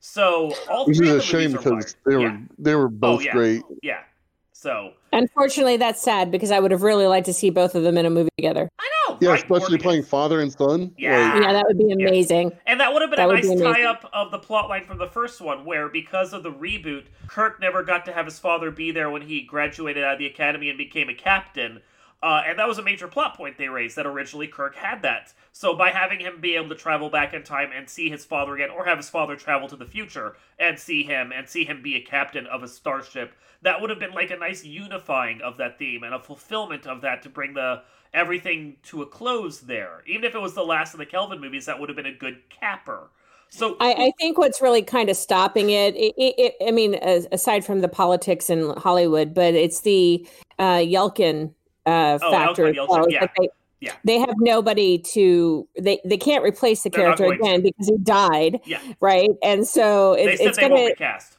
So 0.00 0.52
all 0.70 0.86
Which 0.86 0.98
three 0.98 1.08
is 1.08 1.14
a 1.14 1.16
the 1.16 1.22
shame 1.22 1.52
because 1.52 1.96
they 2.06 2.14
were 2.16 2.22
yeah, 2.22 2.38
they 2.58 2.74
were 2.74 2.88
both 2.88 3.24
yeah. 3.24 3.32
great. 3.32 3.62
yeah. 3.82 4.04
So 4.52 4.92
Unfortunately, 5.12 5.76
that's 5.76 6.02
sad 6.02 6.30
because 6.30 6.50
I 6.50 6.60
would 6.60 6.70
have 6.70 6.82
really 6.82 7.06
liked 7.06 7.26
to 7.26 7.32
see 7.32 7.50
both 7.50 7.74
of 7.74 7.82
them 7.82 7.96
in 7.96 8.06
a 8.06 8.10
movie 8.10 8.30
together. 8.36 8.68
I 8.78 8.88
know, 9.08 9.18
Yeah, 9.20 9.30
right, 9.30 9.38
especially 9.38 9.60
Morgan? 9.60 9.78
playing 9.78 10.02
father 10.04 10.40
and 10.40 10.52
son. 10.52 10.92
Yeah. 10.98 11.32
Like, 11.34 11.42
Yeah, 11.42 11.52
that 11.52 11.64
would 11.66 11.78
be 11.78 11.90
amazing. 11.92 12.52
And 12.66 12.78
that 12.80 12.92
would 12.92 13.02
have 13.02 13.10
been 13.10 13.16
That 13.16 13.24
a 13.24 13.28
would 13.28 13.42
be 13.42 13.54
nice 13.54 13.76
tie 13.76 13.84
up 13.84 14.08
of 14.12 14.30
the 14.30 14.38
plot 14.38 14.68
line 14.68 14.84
from 14.84 14.98
the 14.98 15.06
first 15.06 15.40
one, 15.40 15.64
where 15.64 15.88
because 15.88 16.32
of 16.32 16.42
the 16.42 16.52
reboot, 16.52 17.04
Kirk 17.26 17.60
never 17.60 17.82
got 17.82 18.04
to 18.06 18.12
have 18.12 18.26
his 18.26 18.38
father 18.38 18.70
be 18.70 18.90
there 18.90 19.10
when 19.10 19.22
he 19.22 19.42
graduated 19.42 20.04
out 20.04 20.14
of 20.14 20.18
the 20.18 20.26
academy 20.26 20.68
and 20.68 20.76
became 20.76 21.08
a 21.08 21.14
captain. 21.14 21.80
Uh, 22.20 22.42
and 22.46 22.58
that 22.58 22.66
was 22.66 22.78
a 22.78 22.82
major 22.82 23.06
plot 23.06 23.36
point 23.36 23.56
they 23.56 23.68
raised 23.68 23.94
that 23.96 24.06
originally 24.06 24.48
Kirk 24.48 24.74
had 24.74 25.02
that. 25.02 25.32
So 25.52 25.76
by 25.76 25.90
having 25.90 26.18
him 26.18 26.40
be 26.40 26.56
able 26.56 26.68
to 26.70 26.74
travel 26.74 27.10
back 27.10 27.32
in 27.32 27.44
time 27.44 27.70
and 27.72 27.88
see 27.88 28.10
his 28.10 28.24
father 28.24 28.54
again, 28.56 28.70
or 28.70 28.84
have 28.84 28.98
his 28.98 29.08
father 29.08 29.36
travel 29.36 29.68
to 29.68 29.76
the 29.76 29.86
future 29.86 30.36
and 30.58 30.76
see 30.76 31.04
him 31.04 31.32
and 31.32 31.48
see 31.48 31.64
him 31.64 31.80
be 31.80 31.94
a 31.94 32.00
captain 32.00 32.46
of 32.46 32.64
a 32.64 32.68
starship, 32.68 33.34
that 33.62 33.80
would 33.80 33.90
have 33.90 34.00
been 34.00 34.12
like 34.12 34.32
a 34.32 34.36
nice 34.36 34.64
unifying 34.64 35.40
of 35.42 35.56
that 35.58 35.78
theme 35.78 36.02
and 36.02 36.12
a 36.12 36.18
fulfillment 36.18 36.86
of 36.88 37.02
that 37.02 37.22
to 37.22 37.28
bring 37.28 37.54
the 37.54 37.82
everything 38.12 38.76
to 38.82 39.02
a 39.02 39.06
close 39.06 39.60
there. 39.60 40.02
Even 40.06 40.24
if 40.24 40.34
it 40.34 40.40
was 40.40 40.54
the 40.54 40.64
last 40.64 40.94
of 40.94 40.98
the 40.98 41.06
Kelvin 41.06 41.40
movies, 41.40 41.66
that 41.66 41.78
would 41.78 41.88
have 41.88 41.96
been 41.96 42.06
a 42.06 42.12
good 42.12 42.38
capper. 42.50 43.10
So 43.50 43.76
I, 43.80 43.92
I 43.92 44.12
think 44.18 44.38
what's 44.38 44.60
really 44.60 44.82
kind 44.82 45.08
of 45.08 45.16
stopping 45.16 45.70
it, 45.70 45.94
it, 45.96 46.14
it, 46.18 46.54
I 46.66 46.70
mean, 46.70 46.96
as, 46.96 47.26
aside 47.32 47.64
from 47.64 47.80
the 47.80 47.88
politics 47.88 48.50
in 48.50 48.74
Hollywood, 48.76 49.32
but 49.32 49.54
it's 49.54 49.80
the 49.80 50.26
uh, 50.58 50.78
Yelchin 50.78 51.54
uh, 51.88 52.18
Oh, 52.22 52.30
factor. 52.30 52.72
Well. 52.88 53.06
Yeah. 53.10 53.22
like 53.22 53.34
they, 53.36 53.48
Yeah. 53.80 53.92
they 54.04 54.18
have 54.18 54.34
nobody 54.38 54.98
to 55.14 55.66
they 55.80 56.00
they 56.04 56.16
can't 56.16 56.44
replace 56.44 56.82
the 56.82 56.90
They're 56.90 57.04
character 57.04 57.24
going 57.24 57.38
to. 57.38 57.44
again 57.44 57.62
because 57.62 57.88
he 57.88 57.96
died, 57.98 58.60
Yeah. 58.64 58.80
right? 59.00 59.30
And 59.42 59.66
so 59.66 60.14
it, 60.14 60.40
it's 60.40 60.58
gonna 60.58 60.74
recast. 60.74 61.38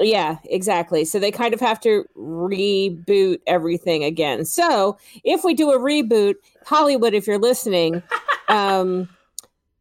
yeah, 0.00 0.38
exactly. 0.44 1.04
So 1.04 1.18
they 1.18 1.30
kind 1.30 1.54
of 1.54 1.60
have 1.60 1.80
to 1.80 2.04
reboot 2.16 3.40
everything 3.46 4.04
again. 4.04 4.44
So 4.44 4.96
if 5.24 5.44
we 5.44 5.54
do 5.54 5.70
a 5.70 5.78
reboot, 5.78 6.34
Hollywood, 6.66 7.14
if 7.14 7.26
you're 7.26 7.38
listening, 7.38 8.02
um, 8.48 9.08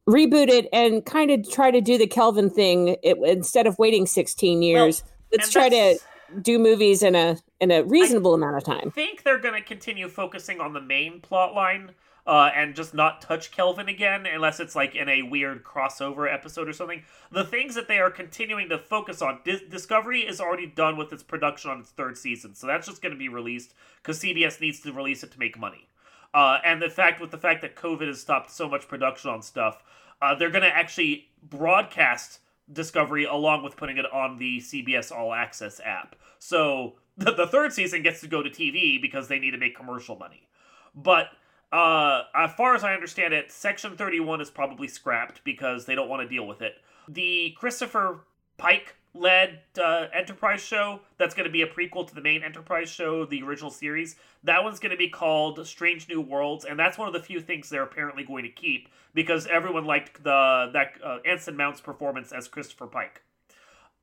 reboot 0.07 0.47
it 0.49 0.67
and 0.71 1.05
kind 1.05 1.31
of 1.31 1.49
try 1.51 1.69
to 1.71 1.81
do 1.81 1.97
the 1.97 2.07
Kelvin 2.07 2.49
thing 2.49 2.95
it, 3.03 3.17
instead 3.25 3.67
of 3.67 3.77
waiting 3.77 4.05
16 4.05 4.61
years. 4.61 5.03
let's 5.33 5.51
try 5.51 5.67
to 5.69 5.97
do 6.41 6.59
movies 6.59 7.03
in 7.03 7.15
a 7.15 7.37
in 7.59 7.71
a 7.71 7.83
reasonable 7.83 8.33
amount 8.33 8.57
of 8.57 8.63
time. 8.63 8.87
I 8.87 8.89
think 8.89 9.23
they're 9.23 9.39
going 9.39 9.55
to 9.55 9.61
continue 9.67 10.07
focusing 10.09 10.59
on 10.59 10.73
the 10.73 10.81
main 10.81 11.21
plot 11.21 11.53
line. 11.53 11.91
uh, 12.27 12.51
and 12.53 12.75
just 12.75 12.93
not 12.93 13.21
touch 13.21 13.51
Kelvin 13.51 13.87
again 13.87 14.25
unless 14.25 14.59
it's 14.59 14.75
like 14.75 14.95
in 14.95 15.07
a 15.07 15.21
weird 15.21 15.63
crossover 15.63 16.31
episode 16.31 16.67
or 16.67 16.73
something. 16.73 17.03
The 17.31 17.45
things 17.45 17.73
that 17.75 17.87
they 17.87 17.99
are 17.99 18.11
continuing 18.11 18.67
to 18.67 18.77
focus 18.77 19.21
on, 19.21 19.39
Dis- 19.45 19.61
Discovery 19.69 20.21
is 20.27 20.41
already 20.41 20.67
done 20.67 20.97
with 20.97 21.13
its 21.13 21.23
production 21.23 21.71
on 21.71 21.79
its 21.79 21.91
third 21.91 22.17
season, 22.17 22.53
so 22.53 22.67
that's 22.67 22.85
just 22.85 23.01
going 23.01 23.13
to 23.13 23.17
be 23.17 23.29
released 23.29 23.73
because 24.03 24.19
CBS 24.19 24.59
needs 24.59 24.81
to 24.81 24.91
release 24.91 25.23
it 25.23 25.31
to 25.31 25.39
make 25.39 25.57
money. 25.57 25.87
Uh, 26.33 26.57
and 26.65 26.81
the 26.81 26.89
fact 26.89 27.21
with 27.21 27.31
the 27.31 27.37
fact 27.37 27.61
that 27.61 27.77
COVID 27.77 28.07
has 28.07 28.19
stopped 28.19 28.51
so 28.51 28.67
much 28.67 28.89
production 28.89 29.31
on 29.31 29.41
stuff, 29.41 29.81
uh, 30.21 30.35
they're 30.35 30.49
going 30.49 30.63
to 30.63 30.75
actually 30.75 31.29
broadcast 31.41 32.39
Discovery 32.71 33.25
along 33.25 33.63
with 33.63 33.77
putting 33.77 33.97
it 33.97 34.05
on 34.11 34.37
the 34.37 34.59
CBS 34.59 35.11
All 35.11 35.33
Access 35.33 35.79
app. 35.83 36.15
So 36.39 36.95
the, 37.17 37.31
the 37.31 37.47
third 37.47 37.73
season 37.73 38.03
gets 38.03 38.21
to 38.21 38.27
go 38.27 38.43
to 38.43 38.49
TV 38.49 39.01
because 39.01 39.27
they 39.27 39.39
need 39.39 39.51
to 39.51 39.57
make 39.57 39.75
commercial 39.75 40.17
money. 40.17 40.47
But 40.93 41.27
uh, 41.71 42.23
as 42.35 42.53
far 42.53 42.75
as 42.75 42.83
I 42.83 42.93
understand 42.93 43.33
it, 43.33 43.51
Section 43.51 43.95
31 43.95 44.41
is 44.41 44.49
probably 44.49 44.87
scrapped 44.87 45.43
because 45.43 45.85
they 45.85 45.95
don't 45.95 46.09
want 46.09 46.21
to 46.21 46.27
deal 46.27 46.47
with 46.47 46.61
it. 46.61 46.75
The 47.07 47.55
Christopher 47.57 48.21
Pike 48.57 48.95
led 49.13 49.59
uh, 49.81 50.07
Enterprise 50.13 50.61
show 50.61 51.01
that's 51.17 51.33
going 51.33 51.45
to 51.45 51.51
be 51.51 51.61
a 51.61 51.67
prequel 51.67 52.07
to 52.07 52.15
the 52.15 52.21
main 52.21 52.43
Enterprise 52.43 52.89
show, 52.89 53.25
the 53.25 53.41
original 53.43 53.71
series. 53.71 54.15
That 54.43 54.63
one's 54.63 54.79
going 54.79 54.91
to 54.91 54.97
be 54.97 55.09
called 55.09 55.65
Strange 55.65 56.07
New 56.07 56.21
Worlds, 56.21 56.65
and 56.65 56.77
that's 56.77 56.97
one 56.97 57.07
of 57.07 57.13
the 57.13 57.21
few 57.21 57.41
things 57.41 57.69
they're 57.69 57.83
apparently 57.83 58.23
going 58.23 58.43
to 58.43 58.49
keep 58.49 58.89
because 59.13 59.47
everyone 59.47 59.85
liked 59.85 60.23
the 60.23 60.69
that 60.73 60.93
uh, 61.03 61.19
Anson 61.25 61.57
Mount's 61.57 61.81
performance 61.81 62.31
as 62.31 62.47
Christopher 62.47 62.87
Pike. 62.87 63.21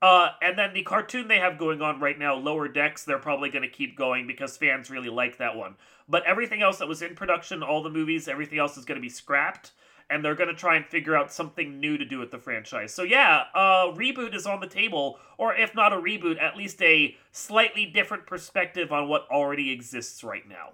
Uh, 0.03 0.33
and 0.43 0.59
then 0.59 0.75
the 0.75 0.83
cartoon 0.83 1.29
they 1.29 1.39
have 1.39 1.57
going 1.57 1.81
on 1.81 1.99
right 1.99 2.19
now, 2.19 2.35
Lower 2.35 2.69
Decks, 2.69 3.05
they're 3.05 3.19
probably 3.19 3.49
going 3.49 3.63
to 3.63 3.69
keep 3.69 3.97
going 3.97 4.27
because 4.27 4.57
fans 4.57 4.91
really 4.91 5.09
like 5.09 5.39
that 5.39 5.57
one. 5.57 5.77
But 6.07 6.27
everything 6.27 6.61
else 6.61 6.79
that 6.79 6.89
was 6.89 7.01
in 7.01 7.15
production, 7.15 7.63
all 7.63 7.83
the 7.83 7.89
movies, 7.89 8.29
everything 8.29 8.59
else 8.59 8.77
is 8.77 8.85
going 8.85 8.97
to 8.97 9.03
be 9.03 9.09
scrapped, 9.09 9.73
and 10.11 10.25
they're 10.25 10.35
going 10.35 10.49
to 10.49 10.55
try 10.55 10.77
and 10.77 10.85
figure 10.87 11.17
out 11.17 11.33
something 11.33 11.81
new 11.81 11.97
to 11.99 12.05
do 12.05 12.19
with 12.19 12.31
the 12.31 12.39
franchise. 12.39 12.93
So 12.95 13.03
yeah, 13.03 13.45
a 13.55 13.93
reboot 13.97 14.35
is 14.35 14.47
on 14.47 14.61
the 14.61 14.67
table, 14.67 15.19
or 15.39 15.55
if 15.55 15.75
not 15.75 15.93
a 15.93 15.97
reboot, 15.97 16.41
at 16.41 16.57
least 16.57 16.81
a 16.83 17.17
slightly 17.33 17.87
different 17.87 18.27
perspective 18.27 18.93
on 18.93 19.09
what 19.09 19.27
already 19.31 19.71
exists 19.73 20.23
right 20.23 20.47
now. 20.49 20.71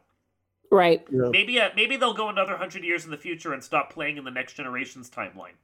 Right. 0.70 1.04
Yeah. 1.10 1.30
Maybe 1.30 1.58
uh, 1.60 1.70
maybe 1.74 1.96
they'll 1.96 2.14
go 2.14 2.28
another 2.28 2.56
hundred 2.56 2.84
years 2.84 3.04
in 3.04 3.10
the 3.10 3.16
future 3.16 3.52
and 3.52 3.62
stop 3.62 3.92
playing 3.92 4.16
in 4.18 4.24
the 4.24 4.30
next 4.30 4.54
generation's 4.54 5.10
timeline. 5.10 5.54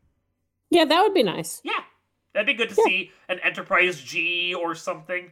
Yeah, 0.71 0.85
that 0.85 1.01
would 1.03 1.15
be 1.15 1.23
nice. 1.23 1.61
Yeah, 1.63 1.81
that'd 2.35 2.47
be 2.47 2.55
good 2.55 2.71
to 2.71 2.75
Yeah. 2.79 2.85
see 2.85 3.11
an 3.29 3.39
Enterprise 3.41 4.01
G 4.01 4.53
or 4.55 4.75
something. 4.75 5.31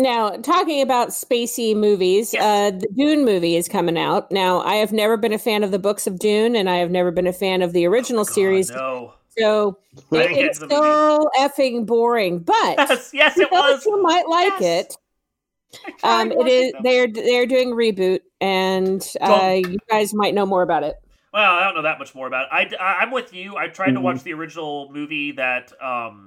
Now, 0.00 0.30
talking 0.36 0.80
about 0.80 1.08
spacey 1.08 1.74
movies, 1.74 2.32
Yes. 2.32 2.42
uh, 2.42 2.78
the 2.78 2.86
Dune 2.94 3.24
movie 3.24 3.56
is 3.56 3.68
coming 3.68 3.98
out. 3.98 4.30
Now, 4.30 4.60
I 4.60 4.76
have 4.76 4.92
never 4.92 5.16
been 5.16 5.32
a 5.32 5.38
fan 5.38 5.64
of 5.64 5.72
the 5.72 5.78
books 5.78 6.06
of 6.06 6.20
Dune, 6.20 6.54
and 6.54 6.70
I 6.70 6.76
have 6.76 6.90
never 6.92 7.10
been 7.10 7.26
a 7.26 7.32
fan 7.32 7.62
of 7.62 7.72
the 7.72 7.84
original 7.86 8.24
God, 8.24 8.32
series. 8.32 8.70
no. 8.70 9.14
So 9.36 9.78
it- 10.12 10.30
it's 10.32 10.58
to 10.60 10.68
so 10.68 11.28
effing 11.38 11.84
boring. 11.84 12.38
But 12.40 12.76
Yes, 12.78 13.10
yes, 13.12 13.36
you 13.36 13.42
it 13.44 13.50
was. 13.52 13.84
you 13.86 14.00
might 14.02 14.28
like 14.28 14.60
Yes. 14.60 14.84
it. 14.86 14.96
Um, 16.02 16.32
it 16.32 16.46
is 16.46 16.72
them. 16.72 16.82
they're 16.82 17.06
they're 17.08 17.44
doing 17.46 17.72
a 17.72 17.74
reboot, 17.74 18.20
and 18.40 19.06
uh, 19.20 19.56
you 19.58 19.76
guys 19.90 20.14
might 20.14 20.32
know 20.32 20.46
more 20.46 20.62
about 20.62 20.82
it. 20.82 20.94
Well, 21.34 21.42
I 21.56 21.62
don't 21.64 21.74
know 21.74 21.82
that 21.82 21.98
much 21.98 22.14
more 22.14 22.26
about 22.26 22.46
it. 22.50 22.74
I, 22.80 23.02
am 23.02 23.10
with 23.10 23.34
you. 23.34 23.54
I 23.56 23.68
tried 23.68 23.88
to 23.92 23.98
Mhm. 24.00 24.02
watch 24.02 24.22
the 24.22 24.32
original 24.32 24.90
movie 24.90 25.32
that 25.32 25.70
um 25.82 26.26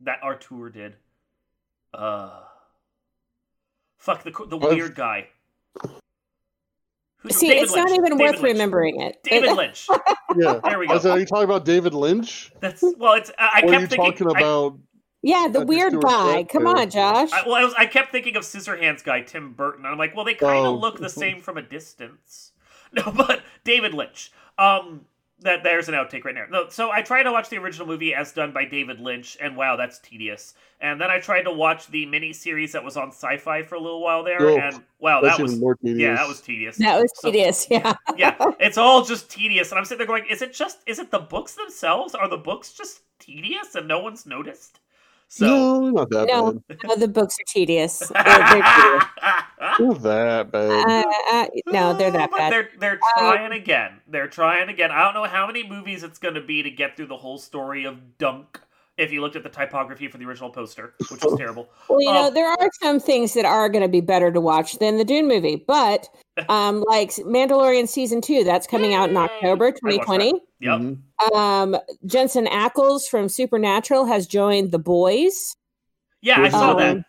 that 0.00 0.18
Artur 0.22 0.68
did. 0.68 0.96
Uh, 1.94 2.42
fuck 4.04 4.22
the 4.22 4.30
the 4.48 4.56
What? 4.56 4.74
weird 4.74 4.94
guy. 4.94 5.28
Who's 7.18 7.36
See, 7.36 7.48
David 7.48 7.62
it's 7.64 7.74
not 7.74 7.88
even 7.90 8.04
David 8.04 8.18
worth 8.20 8.32
Lynch. 8.40 8.42
remembering 8.42 9.00
it. 9.00 9.16
David 9.22 9.52
Lynch. 9.56 9.88
Yeah. 10.36 10.58
There 10.64 10.80
we 10.80 10.88
go. 10.88 10.98
said, 10.98 11.12
are 11.12 11.20
you 11.20 11.26
talking 11.26 11.44
about 11.44 11.64
David 11.64 11.94
Lynch? 11.94 12.50
That's 12.58 12.82
well. 12.98 13.12
It's 13.12 13.30
I, 13.38 13.60
I 13.60 13.60
or 13.60 13.68
are 13.68 13.70
kept 13.70 13.80
you 13.82 13.86
thinking. 13.86 14.26
talking 14.26 14.26
I- 14.36 14.40
about? 14.40 14.78
yeah, 15.22 15.46
the 15.46 15.60
Patrick 15.60 15.68
weird 15.68 16.00
guy. 16.02 16.42
Come 16.42 16.66
on. 16.66 16.90
Josh. 16.90 17.30
I, 17.32 17.42
well, 17.46 17.54
I 17.54 17.62
was. 17.64 17.72
I 17.78 17.86
kept 17.86 18.10
thinking 18.10 18.34
of 18.34 18.42
Scissorhands 18.42 19.04
guy 19.04 19.20
Tim 19.20 19.52
Burton. 19.52 19.86
I'm 19.86 19.96
like, 19.96 20.16
well, 20.16 20.24
they 20.24 20.34
kind 20.34 20.58
of 20.58 20.64
Oh. 20.66 20.74
look 20.74 20.98
the 20.98 21.08
same 21.08 21.40
from 21.40 21.56
a 21.56 21.62
distance. 21.62 22.50
No, 22.94 23.12
but 23.12 23.42
David 23.64 23.92
Lynch. 23.94 24.32
Um, 24.58 25.02
that 25.44 25.62
there's 25.62 25.88
an 25.88 25.94
outtake 25.94 26.24
right 26.24 26.34
there. 26.34 26.48
No, 26.50 26.68
so 26.68 26.90
I 26.90 27.00
tried 27.02 27.22
to 27.22 27.32
watch 27.32 27.48
the 27.48 27.58
original 27.58 27.86
movie 27.86 28.14
as 28.14 28.32
done 28.32 28.50
by 28.52 28.64
David 28.64 28.98
Lynch, 28.98 29.36
and 29.40 29.56
wow, 29.56 29.76
that's 29.76 29.98
tedious. 30.00 30.54
And 30.80 31.00
then 31.00 31.10
I 31.10 31.20
tried 31.20 31.42
to 31.42 31.52
watch 31.52 31.86
the 31.86 32.04
mini 32.06 32.32
series 32.32 32.72
that 32.72 32.82
was 32.82 32.96
on 32.96 33.08
Sci-Fi 33.08 33.62
for 33.62 33.76
a 33.76 33.80
little 33.80 34.02
while 34.02 34.24
there, 34.24 34.40
Oh, 34.42 34.58
and 34.58 34.82
wow, 34.98 35.20
that 35.20 35.38
was 35.38 35.58
more 35.60 35.76
tedious. 35.76 35.98
yeah, 36.00 36.14
that 36.16 36.26
was 36.28 36.40
tedious. 36.40 36.76
that 36.78 37.00
was 37.00 37.12
So- 37.16 37.30
tedious. 37.30 37.66
Yeah. 37.70 37.94
yeah, 38.16 38.34
it's 38.58 38.76
all 38.78 39.04
just 39.04 39.30
tedious, 39.30 39.70
and 39.70 39.78
I'm 39.78 39.84
sitting 39.84 39.98
there 39.98 40.06
going, 40.06 40.24
is 40.28 40.42
it 40.42 40.52
just 40.52 40.78
is 40.86 40.98
it 40.98 41.10
the 41.10 41.20
books 41.20 41.54
themselves? 41.54 42.14
Are 42.14 42.28
the 42.28 42.36
books 42.38 42.72
just 42.72 43.00
tedious 43.20 43.74
and 43.76 43.86
no 43.86 44.00
one's 44.00 44.26
noticed? 44.26 44.80
So. 45.36 45.46
no, 45.46 45.90
not 45.90 46.10
that 46.10 46.28
No. 46.28 46.52
bad. 46.68 46.78
Oh, 46.88 46.94
the 46.96 47.08
books 47.08 47.34
are 47.40 47.44
tedious. 47.48 47.98
They're, 48.14 48.22
they're 48.22 48.44
tedious. 48.62 49.04
Not 49.80 50.02
that 50.02 50.52
bad. 50.52 50.86
Uh, 50.88 51.32
uh, 51.32 51.46
no, 51.72 51.92
they're 51.98 52.12
that 52.12 52.30
But 52.30 52.36
bad. 52.38 52.52
They're 52.52 52.68
they're 52.78 53.00
trying 53.18 53.50
again. 53.52 53.94
They're 54.06 54.28
trying 54.28 54.68
again. 54.68 54.92
I 54.92 55.02
don't 55.02 55.14
know 55.14 55.28
how 55.28 55.46
many 55.48 55.66
movies 55.68 56.04
it's 56.04 56.20
going 56.20 56.34
to 56.34 56.40
be 56.40 56.62
to 56.62 56.70
get 56.70 56.96
through 56.96 57.06
the 57.08 57.16
whole 57.16 57.38
story 57.38 57.84
of 57.84 58.16
Dune. 58.18 58.46
If 58.96 59.10
you 59.10 59.20
looked 59.22 59.34
at 59.34 59.42
the 59.42 59.48
typography 59.48 60.06
for 60.06 60.18
the 60.18 60.24
original 60.24 60.50
poster, 60.50 60.94
which 61.10 61.24
was 61.24 61.34
terrible. 61.38 61.68
Well, 61.88 62.00
you 62.00 62.12
know, 62.12 62.28
Um, 62.28 62.34
there 62.34 62.48
are 62.48 62.70
some 62.80 63.00
things 63.00 63.34
that 63.34 63.44
are 63.44 63.68
going 63.68 63.82
to 63.82 63.88
be 63.88 64.00
better 64.00 64.30
to 64.30 64.40
watch 64.40 64.78
than 64.78 64.98
the 64.98 65.04
Dune 65.04 65.26
movie, 65.26 65.56
but 65.56 66.08
um, 66.48 66.82
like 66.86 67.10
Mandalorian 67.10 67.88
season 67.88 68.20
two, 68.20 68.44
that's 68.44 68.66
coming 68.66 68.94
out 68.94 69.08
in 69.10 69.16
October 69.16 69.70
2020. 69.72 70.32
Yep. 70.60 70.80
Mhm. 70.80 70.98
Um, 71.34 71.76
Jensen 72.06 72.46
Ackles 72.46 73.08
from 73.08 73.28
Supernatural 73.28 74.04
has 74.06 74.26
joined 74.26 74.70
the 74.72 74.78
boys, 74.78 75.56
Yeah, 76.22 76.40
I 76.40 76.48
saw 76.48 76.70
Um, 76.72 76.76
that. 76.78 77.04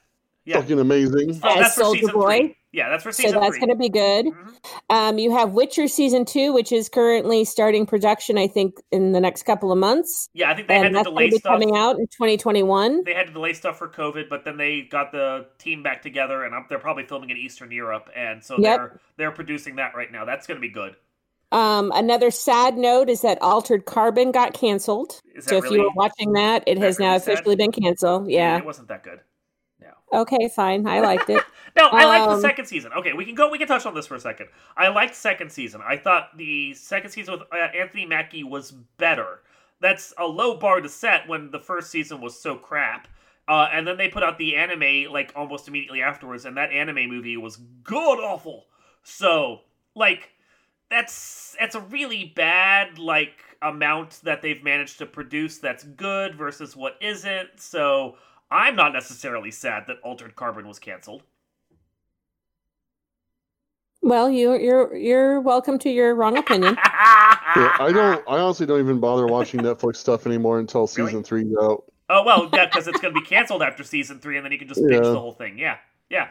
Yeah. 0.45 0.59
Fucking 0.61 0.79
amazing. 0.79 1.39
Oh, 1.41 1.49
as 1.49 1.59
that's 1.59 1.75
for 1.75 1.83
Soldier 1.85 1.99
season 2.01 2.13
Boy. 2.19 2.37
three. 2.39 2.57
Yeah, 2.75 2.89
that's 2.89 3.03
for 3.03 3.13
season. 3.13 3.33
so 3.35 3.39
that's 3.39 3.57
going 3.57 3.69
to 3.69 3.75
be 3.77 3.87
good. 3.87 4.25
Mhm. 4.25 4.55
Um, 4.89 5.17
you 5.17 5.31
have 5.31 5.53
Witcher 5.53 5.87
season 5.87 6.25
two, 6.25 6.51
which 6.51 6.73
is 6.73 6.89
currently 6.89 7.45
starting 7.45 7.85
production, 7.85 8.37
I 8.37 8.47
think, 8.47 8.81
in 8.91 9.13
the 9.13 9.21
next 9.21 9.43
couple 9.43 9.71
of 9.71 9.77
months, 9.77 10.29
Yeah, 10.33 10.51
I 10.51 10.55
think 10.55 10.67
they 10.67 10.73
had 10.75 10.87
and 10.87 10.93
to 10.93 10.97
that's 10.99 11.07
delay 11.07 11.29
be 11.29 11.37
stuff. 11.37 11.53
coming 11.53 11.77
out 11.77 11.97
in 11.97 12.05
2021. 12.07 13.03
They 13.05 13.13
had 13.13 13.27
to 13.27 13.33
delay 13.33 13.53
stuff 13.53 13.77
for 13.77 13.87
COVID, 13.87 14.27
but 14.29 14.43
then 14.43 14.57
they 14.57 14.81
got 14.81 15.13
the 15.13 15.45
team 15.57 15.83
back 15.83 16.01
together, 16.01 16.43
and 16.43 16.53
they're 16.69 16.77
probably 16.77 17.05
filming 17.05 17.29
in 17.29 17.37
Eastern 17.37 17.71
Europe, 17.71 18.09
and 18.13 18.43
so 18.43 18.57
Yep. 18.59 18.77
they're 18.77 18.99
they're 19.17 19.31
producing 19.31 19.77
that 19.77 19.95
right 19.95 20.11
now. 20.11 20.25
That's 20.25 20.45
going 20.45 20.57
to 20.57 20.61
be 20.61 20.67
good. 20.67 20.97
Um, 21.53 21.93
another 21.95 22.31
sad 22.31 22.77
note 22.77 23.09
is 23.09 23.21
that 23.21 23.41
Altered 23.41 23.85
Carbon 23.85 24.33
got 24.33 24.53
canceled. 24.53 25.21
So 25.39 25.55
if 25.57 25.63
really? 25.63 25.77
you 25.77 25.83
were 25.83 25.91
watching 25.95 26.33
that, 26.33 26.63
it 26.67 26.77
has 26.79 26.99
now 26.99 27.11
really 27.11 27.19
sad? 27.19 27.33
officially 27.35 27.55
been 27.55 27.71
canceled. 27.71 28.29
Yeah. 28.29 28.57
it 28.57 28.65
wasn't 28.65 28.89
that 28.89 29.03
good. 29.03 29.21
Okay, 30.13 30.49
fine. 30.55 30.87
I 30.87 30.99
liked 31.01 31.29
it. 31.29 31.43
No, 31.77 31.89
I 31.91 32.05
liked 32.05 32.29
the 32.29 32.35
Um, 32.35 32.39
second 32.41 32.67
season. 32.67 32.93
Okay, 32.93 33.11
we 33.11 33.25
can 33.25 33.35
go. 33.35 33.49
We 33.49 33.57
can 33.57 33.67
touch 33.67 33.85
on 33.85 33.93
this 33.93 34.07
for 34.07 34.15
a 34.15 34.19
second. 34.21 34.47
I 34.77 34.87
liked 34.87 35.13
second 35.13 35.51
season. 35.51 35.81
I 35.85 35.97
thought 35.97 36.29
the 36.37 36.73
second 36.73 37.09
season 37.11 37.33
with 37.33 37.41
uh, 37.51 37.55
Anthony 37.77 38.05
Mackie 38.05 38.45
was 38.45 38.71
better. 38.71 39.41
That's 39.81 40.13
a 40.17 40.25
low 40.25 40.55
bar 40.55 40.79
to 40.79 40.87
set 40.87 41.27
when 41.27 41.51
the 41.51 41.59
first 41.59 41.91
season 41.91 42.21
was 42.21 42.39
so 42.41 42.55
crap. 42.55 43.09
Uh, 43.49 43.67
and 43.73 43.85
then 43.85 43.97
they 43.97 44.07
put 44.07 44.23
out 44.23 44.37
the 44.37 44.55
anime 44.55 45.11
like 45.11 45.33
almost 45.35 45.67
immediately 45.67 46.01
afterwards, 46.01 46.45
and 46.45 46.55
that 46.55 46.71
anime 46.71 47.09
movie 47.09 47.35
was 47.35 47.57
god 47.83 48.19
awful. 48.19 48.67
So 49.03 49.59
like 49.95 50.29
that's 50.89 51.57
that's 51.59 51.75
a 51.75 51.81
really 51.81 52.31
bad 52.37 52.97
like 52.99 53.33
amount 53.61 54.21
that 54.23 54.41
they've 54.41 54.63
managed 54.63 54.99
to 54.99 55.05
produce 55.05 55.57
that's 55.57 55.83
good 55.83 56.35
versus 56.35 56.73
what 56.73 56.95
isn't. 57.01 57.49
So 57.59 58.15
I'm 58.51 58.75
not 58.75 58.93
necessarily 58.93 59.51
sad 59.51 59.85
that 59.87 59.97
Altered 60.03 60.35
Carbon 60.35 60.67
was 60.67 60.79
canceled. 60.79 61.23
Well, 64.01 64.29
you, 64.29 64.53
you're 64.53 64.95
you're 64.95 65.41
welcome 65.41 65.79
to 65.79 65.89
your 65.89 66.13
wrong 66.15 66.37
opinion. 66.37 66.77
Yeah, 67.55 67.77
I 67.79 67.91
don't. 67.93 68.21
I 68.27 68.39
honestly 68.39 68.65
don't 68.65 68.81
even 68.81 68.99
bother 68.99 69.27
watching 69.27 69.61
Netflix 69.61 69.95
stuff 69.97 70.25
anymore 70.25 70.59
until 70.59 70.81
Really? 70.97 71.11
season 71.11 71.23
three's 71.23 71.55
out. 71.61 71.85
Oh 72.09 72.23
well, 72.23 72.49
yeah, 72.51 72.65
because 72.65 72.85
it's 72.87 72.99
going 72.99 73.13
to 73.13 73.19
be 73.19 73.25
canceled 73.25 73.61
after 73.61 73.81
season 73.83 74.19
three, 74.19 74.35
and 74.35 74.43
then 74.43 74.51
you 74.51 74.59
can 74.59 74.67
just 74.67 74.81
binge 74.85 75.05
the 75.05 75.17
whole 75.17 75.31
thing. 75.31 75.57
Yeah, 75.57 75.77
yeah, 76.09 76.29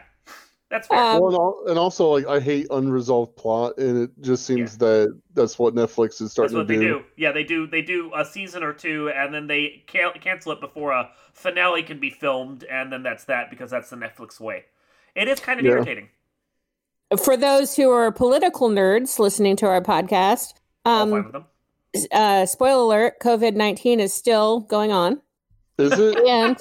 that's 0.75 0.87
fair. 0.87 0.97
Um, 0.99 1.21
well, 1.21 1.27
and, 1.29 1.35
al- 1.37 1.63
and 1.69 1.79
also, 1.79 2.09
like, 2.09 2.27
I 2.27 2.39
hate 2.39 2.67
unresolved 2.69 3.35
plot, 3.35 3.77
and 3.77 3.97
it 4.03 4.11
just 4.21 4.45
seems 4.45 4.77
that 4.79 5.17
that's 5.33 5.57
what 5.57 5.73
Netflix 5.73 6.13
is 6.13 6.19
That's 6.19 6.31
starting 6.33 6.57
what 6.57 6.67
to 6.67 6.73
they 6.73 6.79
do. 6.79 6.99
do. 6.99 7.03
Yeah, 7.17 7.31
they 7.31 7.43
do. 7.43 7.65
They 7.67 7.81
do 7.81 8.11
a 8.15 8.25
season 8.25 8.63
or 8.63 8.73
two, 8.73 9.09
and 9.09 9.33
then 9.33 9.47
they 9.47 9.83
ca- 9.91 10.13
cancel 10.19 10.51
it 10.51 10.59
before 10.59 10.91
a 10.91 11.09
finale 11.33 11.83
can 11.83 11.99
be 11.99 12.09
filmed, 12.09 12.63
and 12.65 12.91
then 12.91 13.03
that's 13.03 13.23
that 13.25 13.49
because 13.49 13.71
that's 13.71 13.89
the 13.89 13.95
Netflix 13.95 14.39
way. 14.39 14.65
It 15.15 15.27
is 15.27 15.39
kind 15.39 15.59
of 15.59 15.65
Yeah. 15.65 15.73
irritating. 15.73 16.09
For 17.23 17.37
those 17.37 17.75
who 17.75 17.89
are 17.91 18.11
political 18.11 18.69
nerds 18.69 19.19
listening 19.19 19.55
to 19.57 19.67
our 19.67 19.81
podcast, 19.81 20.53
um, 20.85 21.45
uh, 22.11 22.45
spoiler 22.45 22.81
alert: 22.83 23.19
COVID 23.21 23.55
nineteen 23.55 23.99
is 23.99 24.13
still 24.13 24.61
going 24.61 24.91
on, 24.91 25.21
Is 25.77 25.97
it? 25.97 26.17
and 26.27 26.57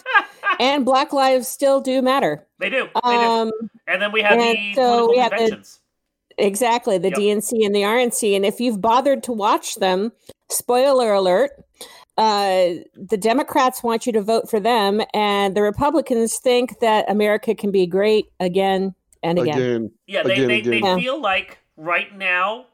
and 0.60 0.84
Black 0.84 1.12
lives 1.12 1.48
still 1.48 1.80
do 1.80 2.00
matter. 2.02 2.46
They 2.58 2.70
do. 2.70 2.88
They 3.04 3.10
do. 3.10 3.16
Um, 3.16 3.50
And 3.86 4.00
then 4.00 4.12
we 4.12 4.22
have 4.22 4.32
and 4.38 4.40
the 4.58 4.74
so 4.74 4.82
political 4.82 5.08
we 5.10 5.18
have 5.18 5.30
the- 5.30 5.36
conventions. 5.36 5.80
exactly 6.38 6.98
the 6.98 7.08
Yep. 7.10 7.18
DNC 7.18 7.64
and 7.66 7.74
the 7.74 7.82
RNC. 7.84 8.34
And 8.36 8.44
if 8.44 8.60
you've 8.60 8.80
bothered 8.80 9.22
to 9.24 9.32
watch 9.32 9.76
them, 9.76 10.12
spoiler 10.48 11.12
alert, 11.12 11.52
uh, 12.16 12.74
the 12.94 13.16
Democrats 13.18 13.82
want 13.82 14.06
you 14.06 14.12
to 14.12 14.22
vote 14.22 14.48
for 14.48 14.60
them, 14.60 15.02
and 15.14 15.56
the 15.56 15.62
Republicans 15.62 16.38
think 16.38 16.78
that 16.80 17.10
America 17.10 17.54
can 17.54 17.70
be 17.72 17.86
great 17.86 18.26
again 18.40 18.94
and 19.22 19.38
again. 19.38 19.56
Again, 19.58 19.90
Yeah, 20.06 20.22
they, 20.22 20.32
Again, 20.34 20.48
they, 20.48 20.58
again. 20.58 20.70
they 20.70 20.78
Yeah. 20.80 20.96
feel 20.96 21.20
like 21.20 21.58
right 21.76 22.16
now 22.16 22.66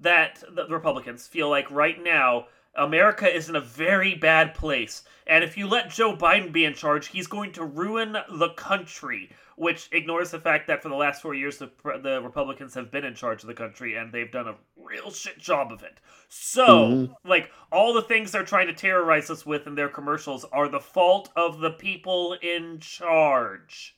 that 0.00 0.42
the 0.50 0.66
Republicans 0.68 1.26
feel 1.28 1.48
like 1.50 1.70
right 1.70 2.02
now 2.02 2.46
America 2.76 3.32
is 3.32 3.48
in 3.48 3.56
a 3.56 3.60
very 3.60 4.14
bad 4.14 4.54
place. 4.54 5.02
And 5.26 5.42
if 5.44 5.56
you 5.56 5.66
let 5.68 5.90
Joe 5.90 6.16
Biden 6.16 6.52
be 6.52 6.64
in 6.64 6.74
charge, 6.74 7.08
he's 7.08 7.26
going 7.26 7.52
to 7.52 7.64
ruin 7.64 8.16
the 8.30 8.50
country, 8.56 9.30
which 9.56 9.88
ignores 9.92 10.30
the 10.30 10.38
fact 10.40 10.66
that 10.68 10.82
for 10.82 10.88
the 10.88 10.94
last 10.94 11.20
four 11.22 11.34
years, 11.34 11.58
the, 11.58 11.70
the 12.02 12.20
Republicans 12.22 12.74
have 12.74 12.90
been 12.90 13.04
in 13.04 13.14
charge 13.14 13.42
of 13.42 13.48
the 13.48 13.54
country 13.54 13.96
and 13.96 14.12
they've 14.12 14.30
done 14.32 14.48
a 14.48 14.54
real 14.76 15.10
shit 15.10 15.38
job 15.38 15.72
of 15.72 15.82
it. 15.82 16.00
So, 16.28 16.66
Mhm. 16.66 17.14
like, 17.24 17.50
all 17.72 17.92
the 17.92 18.02
things 18.02 18.32
they're 18.32 18.44
trying 18.44 18.68
to 18.68 18.72
terrorize 18.72 19.30
us 19.30 19.44
with 19.44 19.66
in 19.66 19.74
their 19.74 19.88
commercials 19.88 20.44
are 20.52 20.68
the 20.68 20.80
fault 20.80 21.30
of 21.36 21.58
the 21.60 21.70
people 21.72 22.34
in 22.40 22.78
charge. 22.80 23.96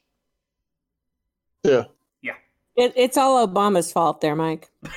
yeah. 1.62 1.84
It, 2.74 2.94
it's 2.96 3.18
all 3.18 3.46
Obama's 3.46 3.92
fault, 3.92 4.22
there, 4.22 4.34
Mike. 4.34 4.70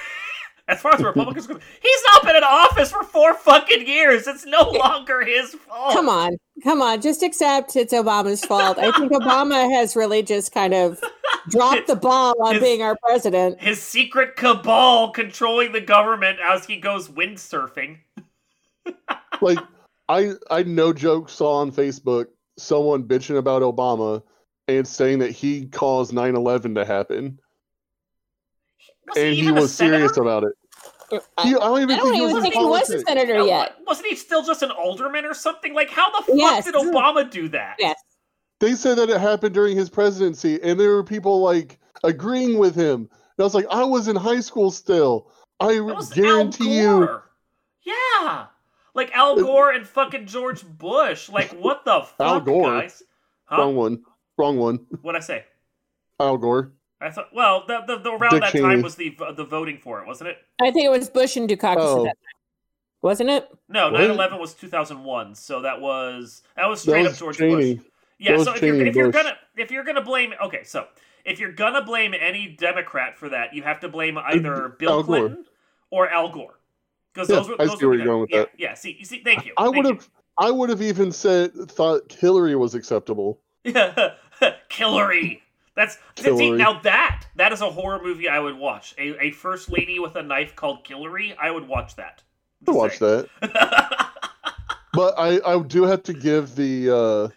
As 0.67 0.81
far 0.81 0.93
as 0.93 0.99
the 0.99 1.05
Republicans 1.05 1.45
go, 1.45 1.59
he's 1.81 2.01
not 2.13 2.23
been 2.23 2.35
in 2.35 2.43
office 2.43 2.89
for 2.91 3.03
four 3.03 3.35
fucking 3.35 3.85
years. 3.85 4.25
It's 4.25 4.45
no 4.47 4.67
longer 4.71 5.23
his 5.23 5.53
fault. 5.53 5.93
Come 5.93 6.09
on, 6.09 6.37
come 6.63 6.81
on, 6.81 7.01
just 7.01 7.21
accept 7.21 7.75
it's 7.75 7.93
Obama's 7.93 8.43
fault. 8.43 8.79
I 8.79 8.91
think 8.97 9.11
Obama 9.11 9.71
has 9.75 9.95
really 9.95 10.23
just 10.23 10.51
kind 10.51 10.73
of 10.73 10.99
dropped 11.49 11.85
the 11.85 11.95
ball 11.95 12.33
on 12.43 12.55
His- 12.55 12.63
being 12.63 12.81
our 12.81 12.97
president. 13.03 13.61
His 13.61 13.79
secret 13.79 14.35
cabal 14.37 15.11
controlling 15.11 15.71
the 15.71 15.81
government 15.81 16.39
as 16.43 16.65
he 16.65 16.77
goes 16.77 17.09
windsurfing. 17.09 17.97
Like 19.41 19.59
I 20.07 20.31
I 20.49 20.63
no 20.63 20.93
joke 20.93 21.29
saw 21.29 21.55
on 21.57 21.71
Facebook 21.71 22.27
someone 22.57 23.03
bitching 23.03 23.37
about 23.37 23.61
Obama 23.63 24.23
and 24.67 24.87
saying 24.87 25.19
that 25.19 25.31
he 25.31 25.65
caused 25.67 26.13
9/11 26.13 26.73
to 26.75 26.85
happen, 26.85 27.37
Was 29.07 29.17
and 29.17 29.33
he 29.33 29.41
even 29.41 29.57
a 29.57 29.61
was 29.61 29.73
serious 29.73 30.17
about 30.17 30.43
it. 30.43 30.53
I, 31.37 31.43
He, 31.43 31.49
I 31.55 31.59
don't 31.59 31.81
even 31.81 31.91
I 31.91 31.97
don't 31.97 32.05
think 32.05 32.15
he 32.15 32.21
was 32.21 32.31
even 32.31 32.37
in 32.37 32.51
think 32.51 32.55
he 32.55 32.65
was 32.65 32.89
a 32.89 32.99
senator 33.01 33.35
No, 33.35 33.45
yet. 33.45 33.75
Wasn't 33.85 34.07
he 34.07 34.15
still 34.15 34.43
just 34.43 34.63
an 34.63 34.71
alderman 34.71 35.25
or 35.25 35.33
something? 35.35 35.73
Like, 35.73 35.89
how 35.89 36.09
the 36.11 36.25
fuck 36.25 36.35
Yes. 36.35 36.65
did 36.65 36.73
Obama 36.73 37.29
do 37.29 37.47
that? 37.49 37.75
Yes. 37.79 38.01
They 38.59 38.73
said 38.73 38.97
that 38.97 39.09
it 39.09 39.19
happened 39.21 39.53
during 39.53 39.75
his 39.77 39.89
presidency, 39.89 40.59
and 40.63 40.79
there 40.79 40.91
were 40.91 41.03
people 41.03 41.41
like 41.41 41.77
agreeing 42.03 42.57
with 42.57 42.73
him. 42.73 43.01
And 43.01 43.09
I 43.39 43.43
was 43.43 43.53
like, 43.53 43.67
I 43.69 43.83
was 43.83 44.07
in 44.07 44.15
high 44.15 44.39
school 44.39 44.71
still. 44.71 45.29
I 45.59 45.79
was 45.79 46.11
guarantee 46.11 46.79
Al 46.79 46.99
you. 47.01 47.05
Gore. 47.05 47.23
Yeah. 47.83 48.45
Like 48.95 49.11
Al 49.13 49.35
Gore 49.35 49.71
and 49.71 49.85
fucking 49.85 50.25
George 50.25 50.65
Bush. 50.65 51.29
Like, 51.29 51.51
what 51.51 51.83
the 51.85 52.01
fuck, 52.17 52.27
Al 52.27 52.39
Gore. 52.41 52.63
guys? 52.81 53.03
Huh? 53.43 53.57
Wrong 53.57 53.75
one. 53.75 54.03
Wrong 54.37 54.57
one. 54.57 54.85
What'd 55.01 55.21
I 55.21 55.23
say? 55.23 55.45
Al 56.19 56.37
Gore. 56.37 56.71
I 57.05 57.11
thought. 57.11 57.29
Well, 57.33 57.63
the, 57.67 57.81
the, 57.87 57.97
the 57.99 58.11
around 58.11 58.31
Dick 58.31 58.41
that 58.41 58.51
Cheney. 58.51 58.63
time 58.63 58.81
was 58.81 58.95
the 58.95 59.15
the 59.35 59.45
voting 59.45 59.77
for 59.77 60.01
it, 60.01 60.07
wasn't 60.07 60.29
it? 60.29 60.37
I 60.61 60.71
think 60.71 60.85
it 60.85 60.89
was 60.89 61.09
Bush 61.09 61.35
and 61.37 61.49
Dukakis 61.49 61.75
Oh. 61.79 61.99
at 62.01 62.03
that 62.05 62.17
time. 62.17 62.31
Wasn't 63.01 63.29
it? 63.29 63.47
No, 63.69 63.91
What? 63.91 64.01
9/11 64.01 64.39
was 64.39 64.53
2001, 64.55 65.35
so 65.35 65.61
that 65.61 65.79
was 65.79 66.41
that 66.55 66.65
was 66.67 66.81
straight 66.81 67.03
That 67.03 67.05
up 67.07 67.11
was 67.11 67.19
George 67.19 67.37
Cheney. 67.37 67.75
Bush. 67.75 67.85
Yeah, 68.17 68.31
That 68.31 68.37
was 68.39 68.47
so 68.47 68.53
if 68.55 68.61
you're, 68.63 68.75
Cheney 68.77 68.89
if 68.89 68.95
you're 68.95 69.11
Bush. 69.11 69.23
gonna 69.23 69.37
if 69.57 69.71
you're 69.71 69.83
gonna 69.83 70.01
blame 70.01 70.33
okay, 70.43 70.63
so 70.63 70.87
if 71.25 71.39
you're 71.39 71.51
gonna 71.51 71.83
blame 71.83 72.13
any 72.19 72.47
Democrat 72.47 73.17
for 73.17 73.29
that, 73.29 73.53
you 73.53 73.61
have 73.63 73.79
to 73.81 73.89
blame 73.89 74.17
either 74.17 74.69
Bill 74.79 74.89
Al 74.91 75.03
Gore. 75.03 75.17
Clinton 75.19 75.45
or 75.91 76.09
Al 76.09 76.29
Gore, 76.29 76.59
because 77.13 77.29
Yeah, 77.29 77.35
those 77.37 77.49
were 77.49 77.55
I 77.61 77.65
those 77.65 77.77
see 77.79 77.85
were 77.85 77.89
where 77.91 77.97
the 77.99 78.03
you're 78.03 78.13
going 78.13 78.21
with 78.21 78.29
yeah, 78.31 78.39
that. 78.39 78.49
Yeah, 78.57 78.73
see, 78.73 78.95
you 78.97 79.05
see, 79.05 79.21
thank 79.23 79.45
you. 79.45 79.53
I 79.57 79.65
thank 79.65 79.75
would 79.75 79.85
have. 79.85 80.09
I 80.37 80.49
would 80.51 80.69
have 80.69 80.81
even 80.81 81.11
said 81.11 81.53
thought 81.69 82.11
Hillary 82.11 82.55
was 82.55 82.73
acceptable. 82.75 83.39
Yeah, 83.65 84.13
Hillary. 84.71 85.41
That's 85.75 85.97
see 86.17 86.51
now 86.51 86.79
that 86.81 87.27
that 87.35 87.51
is 87.51 87.61
a 87.61 87.69
horror 87.69 88.01
movie 88.01 88.29
I 88.29 88.39
would 88.39 88.57
watch. 88.57 88.95
A, 88.97 89.25
a 89.25 89.31
first 89.31 89.69
lady 89.69 89.99
with 89.99 90.15
a 90.15 90.23
knife 90.23 90.55
called 90.55 90.79
Hillary. 90.87 91.35
I 91.39 91.51
would 91.51 91.67
watch 91.67 91.95
that. 91.97 92.23
I 92.67 92.71
watch 92.71 92.99
that, 92.99 93.29
but 94.93 95.13
I 95.17 95.39
I 95.45 95.61
do 95.61 95.83
have 95.83 96.03
to 96.03 96.13
give 96.13 96.55
the 96.55 96.89
uh, 96.89 97.27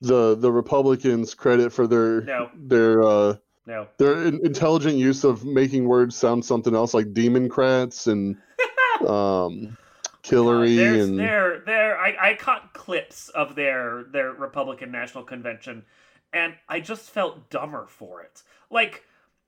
the 0.00 0.34
the 0.34 0.50
Republicans 0.50 1.34
credit 1.34 1.72
for 1.72 1.86
their 1.86 2.22
No. 2.22 2.50
their 2.54 3.02
uh, 3.02 3.36
no. 3.66 3.86
their 3.98 4.26
in- 4.26 4.44
intelligent 4.44 4.96
use 4.96 5.24
of 5.24 5.44
making 5.44 5.86
words 5.86 6.16
sound 6.16 6.44
something 6.44 6.74
else, 6.74 6.94
like 6.94 7.12
democrats 7.12 8.06
and 8.06 8.36
um, 9.06 9.76
Hillary 10.22 10.76
There's, 10.76 11.08
and 11.08 11.18
there, 11.18 11.62
there. 11.66 11.98
I, 11.98 12.30
I 12.30 12.34
caught 12.34 12.72
clips 12.72 13.28
of 13.28 13.54
their 13.54 14.04
their 14.04 14.32
Republican 14.32 14.90
National 14.90 15.22
Convention, 15.24 15.84
and 16.34 16.54
I 16.68 16.80
just 16.80 17.10
felt 17.10 17.48
dumber 17.50 17.86
for 17.88 18.22
it. 18.22 18.42
Like 18.70 19.04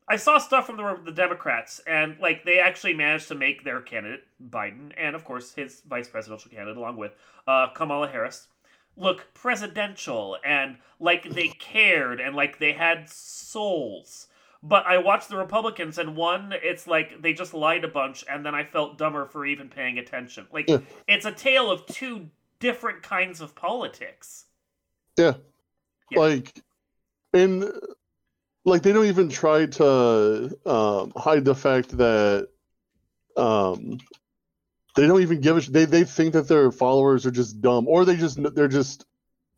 I 0.08 0.16
saw 0.16 0.38
stuff 0.38 0.66
from 0.66 0.76
the 0.76 1.00
the 1.04 1.12
Democrats, 1.12 1.80
and 1.86 2.18
like 2.20 2.44
they 2.44 2.58
actually 2.60 2.94
managed 2.94 3.28
to 3.28 3.34
make 3.34 3.64
their 3.64 3.80
candidate 3.80 4.24
Biden, 4.50 4.92
and 4.96 5.16
of 5.16 5.24
course 5.24 5.52
his 5.54 5.82
vice 5.88 6.08
presidential 6.08 6.50
candidate, 6.50 6.76
along 6.76 6.96
with 6.96 7.12
uh, 7.46 7.68
Kamala 7.74 8.08
Harris, 8.08 8.48
look 8.96 9.26
presidential 9.34 10.38
and 10.44 10.76
like 11.00 11.28
they 11.30 11.48
cared 11.48 12.20
and 12.20 12.34
like 12.36 12.58
they 12.58 12.72
had 12.72 13.08
souls. 13.08 14.28
But 14.62 14.86
I 14.86 14.98
watched 14.98 15.28
the 15.28 15.36
Republicans, 15.36 15.98
and 15.98 16.16
one, 16.16 16.52
it's 16.62 16.86
like 16.88 17.22
they 17.22 17.32
just 17.32 17.54
lied 17.54 17.84
a 17.84 17.88
bunch, 17.88 18.24
and 18.28 18.44
then 18.44 18.54
I 18.54 18.64
felt 18.64 18.98
dumber 18.98 19.26
for 19.26 19.44
even 19.46 19.68
paying 19.68 19.98
attention. 19.98 20.46
Like, 20.52 20.68
Yeah. 20.68 20.78
it's 21.06 21.24
a 21.26 21.30
tale 21.30 21.70
of 21.70 21.86
two 21.86 22.30
different 22.58 23.02
kinds 23.02 23.40
of 23.40 23.54
politics. 23.54 24.46
Yeah. 25.16 25.34
Yeah. 26.10 26.18
Like, 26.18 26.62
and 27.36 27.70
like 28.64 28.82
they 28.82 28.92
don't 28.92 29.06
even 29.06 29.28
try 29.28 29.66
to 29.66 30.56
um, 30.66 31.12
hide 31.16 31.44
the 31.44 31.54
fact 31.54 31.96
that 31.96 32.48
um, 33.36 33.98
they 34.96 35.06
don't 35.06 35.22
even 35.22 35.40
give 35.40 35.56
a 35.56 35.60
sh- 35.60 35.68
they 35.68 35.84
they 35.84 36.04
think 36.04 36.32
that 36.32 36.48
their 36.48 36.72
followers 36.72 37.26
are 37.26 37.30
just 37.30 37.60
dumb, 37.60 37.86
or 37.88 38.04
they 38.04 38.16
just 38.16 38.38
they're 38.54 38.68
just 38.68 39.06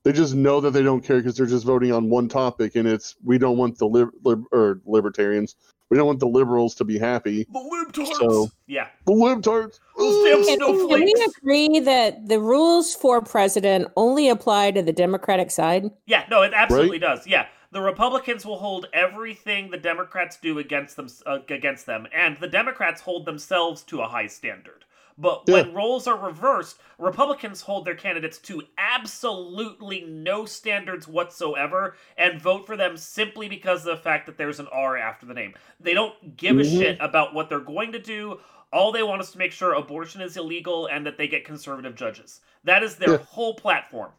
they 0.04 0.12
just 0.12 0.34
know 0.34 0.60
that 0.60 0.72
they 0.72 0.82
don't 0.82 1.02
care 1.02 1.18
because 1.18 1.36
they're 1.36 1.46
just 1.46 1.64
voting 1.64 1.92
on 1.92 2.10
one 2.10 2.28
topic, 2.28 2.76
and 2.76 2.86
it's 2.86 3.16
we 3.24 3.38
don't 3.38 3.56
want 3.56 3.78
the 3.78 3.86
lib, 3.86 4.10
lib 4.24 4.44
or 4.52 4.80
libertarians, 4.84 5.56
we 5.90 5.96
don't 5.96 6.06
want 6.06 6.20
the 6.20 6.28
liberals 6.28 6.74
to 6.76 6.84
be 6.84 6.98
happy. 6.98 7.46
The 7.50 7.58
libtards! 7.58 8.14
So- 8.18 8.50
yeah. 8.66 8.88
The 9.06 9.12
libtards. 9.12 9.80
Those 9.96 10.24
damn 10.24 10.44
Can, 10.44 10.58
can 10.58 11.02
we 11.02 11.14
agree 11.38 11.80
that 11.80 12.28
the 12.28 12.38
rules 12.40 12.94
for 12.94 13.22
president 13.22 13.88
only 13.96 14.28
apply 14.28 14.72
to 14.72 14.82
the 14.82 14.92
Democratic 14.92 15.50
side? 15.50 15.90
Yeah, 16.06 16.24
no, 16.30 16.42
it 16.42 16.52
absolutely 16.54 16.98
does. 16.98 17.26
Yeah, 17.26 17.46
the 17.70 17.81
Republicans 17.81 18.46
will 18.46 18.59
hold 18.59 18.87
everything 18.92 19.70
the 19.70 19.76
Democrats 19.78 20.38
do 20.40 20.59
against 20.59 20.96
them 20.96 21.09
uh, 21.26 21.38
against 21.48 21.87
them, 21.87 22.07
and 22.12 22.37
the 22.38 22.48
Democrats 22.48 23.00
hold 23.00 23.26
themselves 23.26 23.83
to 23.85 24.00
a 24.00 24.09
high 24.09 24.26
standard. 24.26 24.85
But 25.20 25.48
when 25.48 25.74
roles 25.74 26.07
are 26.07 26.16
reversed, 26.16 26.78
Republicans 26.98 27.61
hold 27.61 27.85
their 27.85 27.96
candidates 27.96 28.38
to 28.38 28.62
absolutely 28.78 30.02
no 30.02 30.44
standards 30.44 31.09
whatsoever 31.09 31.96
and 32.16 32.40
vote 32.40 32.64
for 32.66 32.76
them 32.76 32.96
simply 32.96 33.48
because 33.48 33.81
of 33.85 33.96
the 33.96 34.02
fact 34.02 34.26
that 34.26 34.38
there's 34.38 34.61
an 34.61 34.68
R 34.70 34.96
after 34.96 35.26
the 35.26 35.35
name. 35.35 35.54
They 35.81 35.92
don't 35.92 36.37
give 36.37 36.59
a 36.59 36.62
Mhm. 36.62 36.78
shit 36.78 36.98
about 37.00 37.35
what 37.35 37.48
they're 37.48 37.59
going 37.59 37.90
to 37.92 37.98
do. 37.98 38.38
All 38.72 38.92
they 38.92 39.02
want 39.02 39.20
is 39.20 39.33
to 39.33 39.38
make 39.38 39.50
sure 39.50 39.72
abortion 39.74 40.20
is 40.20 40.37
illegal 40.37 40.87
and 40.87 41.04
that 41.04 41.16
they 41.18 41.26
get 41.26 41.44
conservative 41.44 41.96
judges. 41.96 42.40
That 42.62 42.85
is 42.85 42.94
their 42.96 43.12
Yeah. 43.12 43.16
whole 43.28 43.54
platform. 43.54 44.12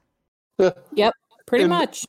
Yep, 0.57 1.13
pretty 1.45 1.63
And- 1.63 1.69
much. 1.69 2.05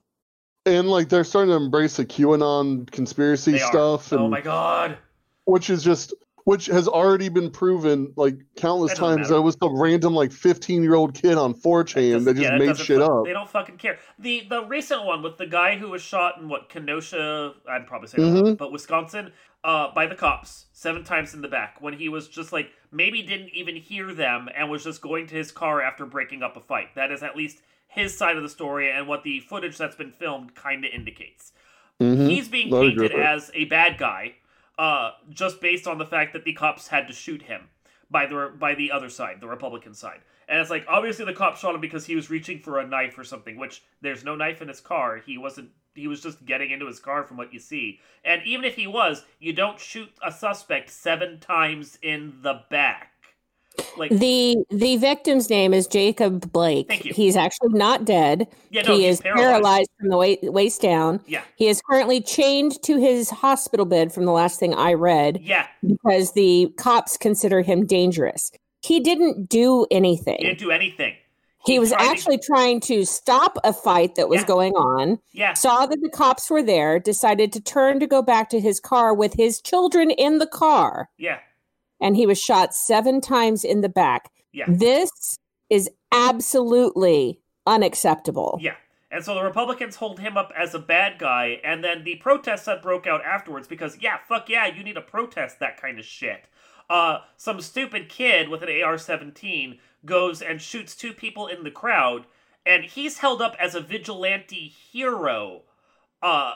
And 0.67 0.89
like 0.91 1.09
they're 1.09 1.25
starting 1.25 1.51
to 1.51 1.57
embrace 1.57 1.97
the 1.97 2.05
QAnon 2.05 2.91
conspiracy 2.91 3.53
They 3.53 3.63
are. 3.63 3.67
stuff, 3.71 4.13
and 4.13 4.21
Oh 4.21 4.29
my 4.29 4.41
god. 4.43 4.99
which 5.45 5.71
is 5.71 5.83
just 5.83 6.13
which 6.45 6.67
has 6.67 6.89
already 6.89 7.29
been 7.29 7.51
proven 7.51 8.13
like 8.17 8.35
countless 8.57 8.93
That 8.93 8.99
times. 8.99 9.17
matter. 9.19 9.29
There 9.35 9.43
was 9.43 9.57
some 9.63 9.79
random 9.81 10.15
like 10.15 10.33
15 10.33 10.83
year 10.83 10.95
old 10.95 11.15
kid 11.15 11.37
on 11.39 11.55
4chan 11.55 12.25
that 12.25 12.35
doesn't- 12.35 12.37
just 12.37 12.53
yeah, 12.53 12.59
made 12.59 12.77
shit 12.77 12.99
fuck- 13.01 13.11
up. 13.11 13.25
They 13.25 13.33
don't 13.33 13.49
fucking 13.49 13.77
care. 13.79 13.99
The 14.19 14.47
the 14.51 14.65
recent 14.65 15.05
one 15.05 15.23
with 15.23 15.39
the 15.39 15.47
guy 15.47 15.77
who 15.77 15.89
was 15.91 16.03
shot 16.03 16.39
in 16.39 16.49
what 16.49 16.69
Kenosha, 16.69 17.55
I'd 17.69 17.87
probably 17.87 18.09
say, 18.09 18.19
that 18.19 18.25
Mhm. 18.25 18.43
wrong, 18.45 18.55
but 18.57 18.73
Wisconsin, 18.73 19.33
uh, 19.65 19.93
by 19.95 20.07
the 20.07 20.15
cops 20.15 20.67
seven 20.73 21.05
times 21.05 21.33
in 21.35 21.41
the 21.43 21.49
back 21.49 21.77
when 21.81 21.95
he 21.95 22.09
was 22.11 22.29
just 22.29 22.53
like 22.53 22.71
maybe 22.91 23.23
didn't 23.23 23.51
even 23.55 23.77
hear 23.77 24.13
them 24.13 24.49
and 24.55 24.71
was 24.71 24.85
just 24.85 25.01
going 25.01 25.27
to 25.29 25.35
his 25.37 25.53
car 25.53 25.81
after 25.81 26.05
breaking 26.05 26.43
up 26.43 26.57
a 26.57 26.61
fight. 26.61 26.95
That 26.97 27.11
is 27.13 27.23
at 27.23 27.37
least 27.37 27.63
his 27.91 28.17
side 28.17 28.37
of 28.37 28.43
the 28.43 28.49
story 28.49 28.91
and 28.91 29.07
what 29.07 29.25
the 29.25 29.41
footage 29.41 29.77
that's 29.77 29.97
been 29.97 30.13
filmed 30.13 30.55
kind 30.55 30.85
of 30.85 30.93
indicates. 30.93 31.53
Mhm. 32.01 32.31
He's 32.31 32.49
being 32.49 32.73
agree 32.73 33.09
painted 33.09 33.21
as 33.21 33.51
a 33.53 33.65
bad 33.67 33.99
guy, 33.99 34.37
uh, 34.79 35.13
just 35.29 35.61
based 35.61 35.87
on 35.87 35.99
the 35.99 36.07
fact 36.07 36.33
that 36.33 36.45
the 36.45 36.53
cops 36.53 36.89
had 36.89 37.09
to 37.09 37.13
shoot 37.13 37.43
him 37.43 37.69
by 38.11 38.27
the 38.27 38.53
by 38.59 38.75
the 38.75 38.93
other 38.93 39.09
side, 39.09 39.41
the 39.41 39.49
Republican 39.49 39.93
side. 39.93 40.21
And 40.49 40.61
it's 40.61 40.71
like 40.71 40.85
obviously 40.89 41.25
the 41.25 41.33
cops 41.33 41.61
shot 41.61 41.75
him 41.75 41.81
because 41.81 42.07
he 42.07 42.17
was 42.17 42.31
reaching 42.31 42.61
for 42.61 42.79
a 42.79 42.87
knife 42.87 43.19
or 43.19 43.25
something, 43.25 43.57
which 43.57 43.83
there's 44.01 44.25
no 44.25 44.35
knife 44.35 44.63
in 44.63 44.69
his 44.69 44.81
car. 44.81 45.19
He 45.19 45.37
wasn't 45.37 45.71
he 45.95 46.07
was 46.07 46.23
just 46.23 46.47
getting 46.47 46.71
into 46.71 46.87
his 46.87 47.01
car 47.01 47.25
from 47.25 47.37
what 47.37 47.53
you 47.53 47.59
see. 47.59 48.01
And 48.25 48.43
even 48.45 48.65
if 48.65 48.77
he 48.77 48.87
was, 48.87 49.25
you 49.41 49.53
don't 49.53 49.79
shoot 49.79 50.11
a 50.25 50.31
suspect 50.31 50.91
seven 50.91 51.41
times 51.41 51.99
in 52.01 52.39
the 52.43 52.63
back. 52.71 53.13
Like 53.97 54.11
the 54.11 54.57
the 54.71 54.97
victim's 54.97 55.49
name 55.51 55.73
is 55.73 55.87
Jacob 55.87 56.53
Blake. 56.53 56.89
Thank 56.89 57.05
you. 57.05 57.15
He's 57.15 57.37
actually 57.37 57.73
not 57.75 58.05
dead. 58.05 58.47
yeah, 58.71 58.83
no, 58.83 58.97
he 58.97 59.07
is 59.07 59.21
paralyzed. 59.21 59.91
from 59.99 60.09
the 60.11 60.17
waist, 60.17 60.43
waist 60.45 60.83
down. 60.83 61.21
Yeah, 61.27 61.43
He 61.57 61.69
is 61.69 61.81
currently 61.89 62.21
chained 62.21 62.83
to 62.83 62.99
his 62.99 63.31
hospital 63.31 63.87
bed 63.87 64.13
from 64.13 64.25
the 64.25 64.33
last 64.33 64.59
thing 64.59 64.75
I 64.75 64.95
read 64.95 65.41
yeah. 65.43 65.67
because 65.87 66.33
the 66.33 66.73
cops 66.77 67.17
consider 67.17 67.63
him 67.63 67.87
dangerous. 67.87 68.51
He 68.83 69.01
didn't 69.01 69.49
do 69.49 69.87
anything. 69.91 70.37
He 70.39 70.47
didn't 70.47 70.59
do 70.59 70.71
anything. 70.71 71.15
he 71.67 71.79
was 71.79 71.91
tried 71.91 72.05
to- 72.05 72.11
actually 72.11 72.39
trying 72.39 72.81
to 72.81 73.05
stop 73.05 73.59
a 73.65 73.73
fight 73.73 74.15
that 74.15 74.29
was 74.29 74.41
Yeah. 74.41 74.47
going 74.47 74.73
on, 74.75 75.19
Yeah, 75.33 75.53
saw 75.55 75.85
that 75.87 76.01
the 76.01 76.09
cops 76.09 76.49
were 76.51 76.63
there, 76.63 76.99
decided 76.99 77.53
to 77.53 77.61
turn 77.61 78.01
to 78.01 78.07
go 78.07 78.23
back 78.23 78.49
to 78.51 78.61
his 78.61 78.81
car 78.81 79.13
with 79.15 79.35
his 79.35 79.61
children 79.61 80.11
in 80.11 80.39
the 80.39 80.47
car, 80.47 81.11
yeah, 81.19 81.39
and 82.01 82.17
he 82.17 82.27
was 82.27 82.41
shot 82.41 82.75
seven 82.75 83.21
times 83.21 83.65
in 83.65 83.81
the 83.81 83.89
back. 83.89 84.31
yeah. 84.53 84.67
This 84.69 85.11
is 85.69 85.89
absolutely 86.13 87.41
unacceptable. 87.67 88.59
Yeah. 88.61 88.75
And 89.13 89.25
so 89.25 89.35
the 89.35 89.43
Republicans 89.43 89.97
hold 89.97 90.21
him 90.21 90.37
up 90.37 90.53
as 90.57 90.75
a 90.75 90.79
bad 90.79 91.19
guy, 91.19 91.61
and 91.65 91.83
then 91.83 92.05
the 92.05 92.17
protests 92.17 92.67
that 92.67 92.83
broke 92.83 93.07
out 93.07 93.25
afterwards 93.25 93.67
because, 93.67 93.99
yeah, 94.01 94.19
fuck 94.29 94.49
yeah, 94.49 94.67
you 94.67 94.85
need 94.85 94.95
to 94.95 95.01
protest 95.01 95.59
that 95.59 95.81
kind 95.81 95.99
of 95.99 96.05
shit. 96.05 96.45
Uh, 96.89 97.21
some 97.37 97.61
stupid 97.61 98.09
kid 98.09 98.49
with 98.49 98.63
an 98.63 98.83
AR 98.83 98.99
17 98.99 99.79
goes 100.05 100.41
and 100.43 100.63
shoots 100.63 100.95
two 100.95 101.13
people 101.13 101.49
in 101.49 101.65
the 101.65 101.71
crowd, 101.71 102.27
and 102.65 102.85
he's 102.85 103.19
held 103.19 103.43
up 103.43 103.57
as 103.59 103.75
a 103.75 103.81
vigilante 103.81 104.69
hero 104.69 105.63
uh, 106.23 106.55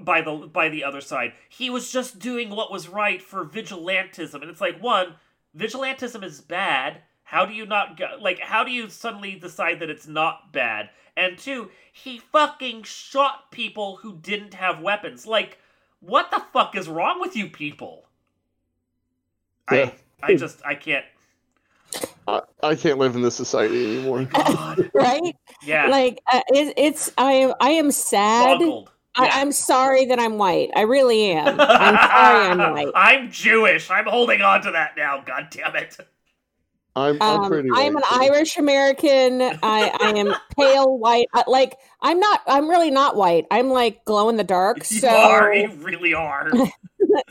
by 0.00 0.20
the 0.20 0.48
by 0.52 0.68
the 0.68 0.84
other 0.84 1.00
side. 1.00 1.32
He 1.48 1.70
was 1.70 1.90
just 1.92 2.18
doing 2.18 2.50
what 2.50 2.72
was 2.72 2.88
right 2.88 3.22
for 3.22 3.44
vigilantism, 3.44 4.34
and 4.34 4.50
it's 4.50 4.60
like 4.60 4.82
one, 4.82 5.14
vigilantism 5.56 6.22
is 6.22 6.40
bad. 6.40 7.02
How 7.24 7.44
do 7.44 7.52
you 7.52 7.66
not 7.66 7.98
go, 7.98 8.16
like? 8.20 8.38
How 8.38 8.64
do 8.64 8.70
you 8.70 8.88
suddenly 8.88 9.34
decide 9.34 9.80
that 9.80 9.90
it's 9.90 10.06
not 10.06 10.52
bad? 10.52 10.90
And 11.16 11.36
two, 11.36 11.70
he 11.92 12.18
fucking 12.18 12.84
shot 12.84 13.50
people 13.50 13.96
who 13.96 14.16
didn't 14.16 14.54
have 14.54 14.80
weapons. 14.80 15.26
Like, 15.26 15.58
what 16.00 16.30
the 16.30 16.42
fuck 16.52 16.76
is 16.76 16.88
wrong 16.88 17.20
with 17.20 17.36
you 17.36 17.48
people? 17.48 18.06
Yeah. 19.70 19.90
I 20.22 20.32
I 20.32 20.34
just 20.36 20.64
I 20.64 20.74
can't. 20.74 21.04
I, 22.26 22.42
I 22.62 22.74
can't 22.74 22.98
live 22.98 23.16
in 23.16 23.22
this 23.22 23.34
society 23.34 23.96
anymore. 23.96 24.28
Right? 24.94 25.34
yeah, 25.62 25.88
Like 25.88 26.20
uh, 26.32 26.40
it, 26.48 26.74
it's 26.76 27.12
I 27.16 27.32
am 27.32 27.54
I 27.60 27.70
am 27.70 27.90
sad. 27.90 28.60
Boggled. 29.18 29.32
I, 29.32 29.36
Yeah. 29.36 29.42
I'm 29.42 29.52
sorry 29.52 30.06
that 30.06 30.18
I'm 30.18 30.38
white. 30.38 30.70
I 30.76 30.82
really 30.82 31.30
am. 31.32 31.60
I'm 31.60 31.96
sorry 31.96 32.46
I'm 32.46 32.58
white. 32.72 32.88
I'm 32.94 33.30
Jewish. 33.30 33.90
I'm 33.90 34.06
holding 34.06 34.42
on 34.42 34.62
to 34.62 34.70
that 34.72 34.96
now. 34.96 35.20
God 35.22 35.48
damn 35.50 35.76
it. 35.76 35.96
I'm, 36.96 37.22
I'm 37.26 37.42
Um, 37.44 37.50
pretty. 37.50 37.68
I'm 37.74 37.96
an 37.96 38.02
too. 38.02 38.14
Irish 38.20 38.56
American. 38.56 39.42
I, 39.42 39.92
I 40.00 40.08
am 40.18 40.34
pale 40.58 40.98
white. 40.98 41.26
I, 41.32 41.44
like 41.46 41.76
I'm 42.02 42.18
not. 42.20 42.40
I'm 42.46 42.68
really 42.68 42.90
not 42.90 43.16
white. 43.16 43.46
I'm 43.50 43.68
like 43.70 44.04
glow 44.04 44.28
in 44.28 44.36
the 44.36 44.44
dark. 44.44 44.84
You 44.90 45.00
So 45.00 45.08
are. 45.08 45.52
You 45.54 45.70
really 45.72 46.14
are. 46.14 46.52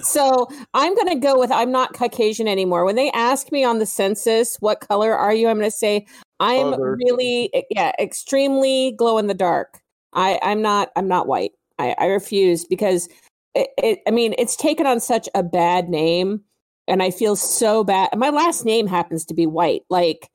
so 0.02 0.47
I'm 0.73 0.95
going 0.95 1.10
to 1.10 1.15
go 1.19 1.38
with 1.39 1.52
I'm 1.52 1.71
not 1.71 1.93
Caucasian 1.93 2.47
anymore. 2.47 2.86
When 2.86 2.95
they 2.95 3.12
ask 3.12 3.52
me 3.52 3.63
on 3.63 3.80
the 3.80 3.86
census, 3.86 4.56
what 4.60 4.80
color 4.82 5.13
are 5.13 5.34
you? 5.34 5.47
I'm 5.50 5.58
going 5.58 5.69
to 5.69 5.76
say 5.78 6.06
I'm 6.39 6.73
Other. 6.73 6.97
really, 6.97 7.52
yeah, 7.71 7.91
extremely 8.00 8.93
glow 8.97 9.17
in 9.17 9.28
the 9.28 9.34
dark. 9.34 9.80
I, 10.13 10.39
I'm 10.41 10.62
not, 10.62 10.89
I'm 10.95 11.08
not 11.08 11.28
white. 11.28 11.52
I, 11.79 11.95
I 11.97 12.05
refuse 12.07 12.65
because 12.65 13.07
it, 13.55 13.69
it, 13.77 13.99
I 14.07 14.11
mean, 14.11 14.33
it's 14.37 14.55
taken 14.55 14.85
on 14.85 14.99
such 14.99 15.27
a 15.35 15.43
bad 15.43 15.89
name 15.89 16.41
and 16.87 17.01
I 17.03 17.11
feel 17.11 17.35
so 17.35 17.83
bad. 17.83 18.09
My 18.15 18.29
last 18.29 18.65
name 18.65 18.87
happens 18.87 19.25
to 19.25 19.33
be 19.33 19.45
white. 19.45 19.81
Like, 19.89 20.29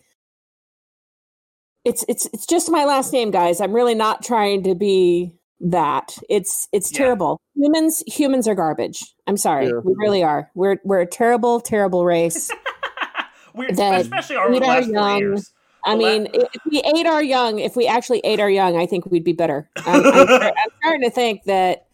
it's 1.85 2.05
it's 2.09 2.27
it's 2.33 2.47
just 2.47 2.71
my 2.71 2.85
last 2.85 3.13
name, 3.13 3.31
guys. 3.31 3.61
I'm 3.61 3.73
really 3.73 3.95
not 3.95 4.23
trying 4.23 4.63
to 4.65 4.75
be 4.75 5.33
that. 5.61 6.17
It's 6.29 6.69
it's 6.73 6.93
Yeah. 6.93 6.99
terrible. 6.99 7.41
Humans 7.57 8.05
humans 8.07 8.47
are 8.47 8.55
garbage. 8.55 9.03
I'm 9.27 9.37
sorry. 9.37 9.67
Yeah. 9.67 9.81
We 9.85 9.95
really 9.97 10.23
are. 10.23 10.51
We're 10.55 10.77
we're 10.85 11.01
a 11.01 11.07
terrible, 11.07 11.61
terrible 11.61 12.05
race. 12.05 12.51
We're, 13.55 13.71
That 13.73 14.01
especially 14.01 14.37
our 14.37 14.51
last 14.55 14.89
young. 14.89 15.19
years. 15.19 15.53
I 15.85 15.95
Well, 15.95 16.21
mean, 16.21 16.29
if 16.33 16.63
we 16.71 16.83
ate 16.97 17.07
our 17.07 17.23
young, 17.23 17.59
if 17.59 17.77
we 17.77 17.87
actually 17.87 18.21
ate 18.21 18.41
our 18.41 18.51
young, 18.51 18.77
I 18.77 18.87
think 18.87 19.07
we'd 19.07 19.25
be 19.25 19.33
better. 19.33 19.69
I'm, 19.87 20.05
I'm, 20.07 20.29
I'm 20.29 20.71
starting 20.81 21.03
to 21.03 21.11
think 21.11 21.45
that, 21.45 21.87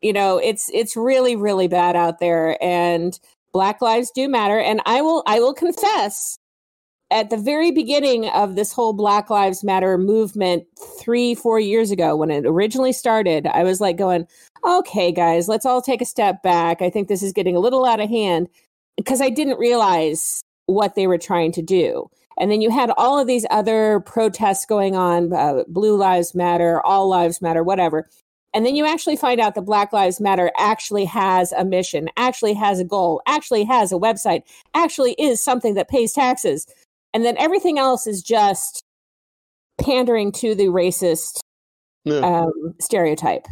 you 0.00 0.12
know, 0.12 0.38
it's 0.38 0.70
it's 0.72 0.96
really 0.96 1.36
really 1.36 1.68
bad 1.68 1.96
out 1.96 2.18
there, 2.20 2.62
and 2.62 3.18
Black 3.52 3.80
lives 3.82 4.10
do 4.14 4.28
matter. 4.28 4.58
And 4.58 4.80
I 4.86 5.00
will 5.02 5.22
I 5.26 5.40
will 5.40 5.54
confess, 5.54 6.38
at 7.12 7.30
the 7.30 7.36
very 7.36 7.70
beginning 7.70 8.28
of 8.30 8.56
this 8.56 8.72
whole 8.72 8.94
Black 8.94 9.28
Lives 9.30 9.62
Matter 9.62 9.98
movement, 9.98 10.64
three 10.98 11.34
four 11.34 11.60
years 11.60 11.90
ago 11.90 12.16
when 12.16 12.30
it 12.30 12.46
originally 12.46 12.92
started, 12.92 13.46
I 13.46 13.62
was 13.64 13.80
like 13.80 13.96
going, 13.96 14.26
okay, 14.66 15.12
guys, 15.12 15.48
let's 15.48 15.66
all 15.66 15.82
take 15.82 16.00
a 16.00 16.06
step 16.06 16.42
back. 16.42 16.80
I 16.80 16.90
think 16.90 17.08
this 17.08 17.22
is 17.22 17.32
getting 17.32 17.54
a 17.54 17.60
little 17.60 17.84
out 17.84 18.00
of 18.00 18.08
hand 18.08 18.48
because 18.96 19.20
I 19.20 19.28
didn't 19.28 19.58
realize 19.58 20.42
what 20.66 20.94
they 20.94 21.06
were 21.06 21.18
trying 21.18 21.52
to 21.52 21.62
do. 21.62 22.08
And 22.38 22.50
then 22.50 22.60
you 22.60 22.70
had 22.70 22.90
all 22.96 23.18
of 23.18 23.26
these 23.26 23.46
other 23.50 24.00
protests 24.00 24.64
going 24.64 24.96
on 24.96 25.32
uh, 25.32 25.64
Blue 25.68 25.96
Lives 25.96 26.34
Matter, 26.34 26.80
All 26.84 27.08
Lives 27.08 27.40
Matter, 27.42 27.62
whatever. 27.62 28.08
And 28.54 28.66
then 28.66 28.76
you 28.76 28.84
actually 28.86 29.16
find 29.16 29.40
out 29.40 29.54
that 29.54 29.62
Black 29.62 29.92
Lives 29.92 30.20
Matter 30.20 30.50
actually 30.58 31.06
has 31.06 31.52
a 31.52 31.64
mission, 31.64 32.08
actually 32.16 32.54
has 32.54 32.80
a 32.80 32.84
goal, 32.84 33.22
actually 33.26 33.64
has 33.64 33.92
a 33.92 33.96
website, 33.96 34.42
actually 34.74 35.12
is 35.18 35.42
something 35.42 35.74
that 35.74 35.88
pays 35.88 36.12
taxes. 36.12 36.66
And 37.14 37.24
then 37.24 37.36
everything 37.38 37.78
else 37.78 38.06
is 38.06 38.22
just 38.22 38.84
pandering 39.80 40.32
to 40.32 40.54
the 40.54 40.66
racist 40.66 41.40
Yeah. 42.04 42.18
um, 42.18 42.74
stereotype. 42.80 43.46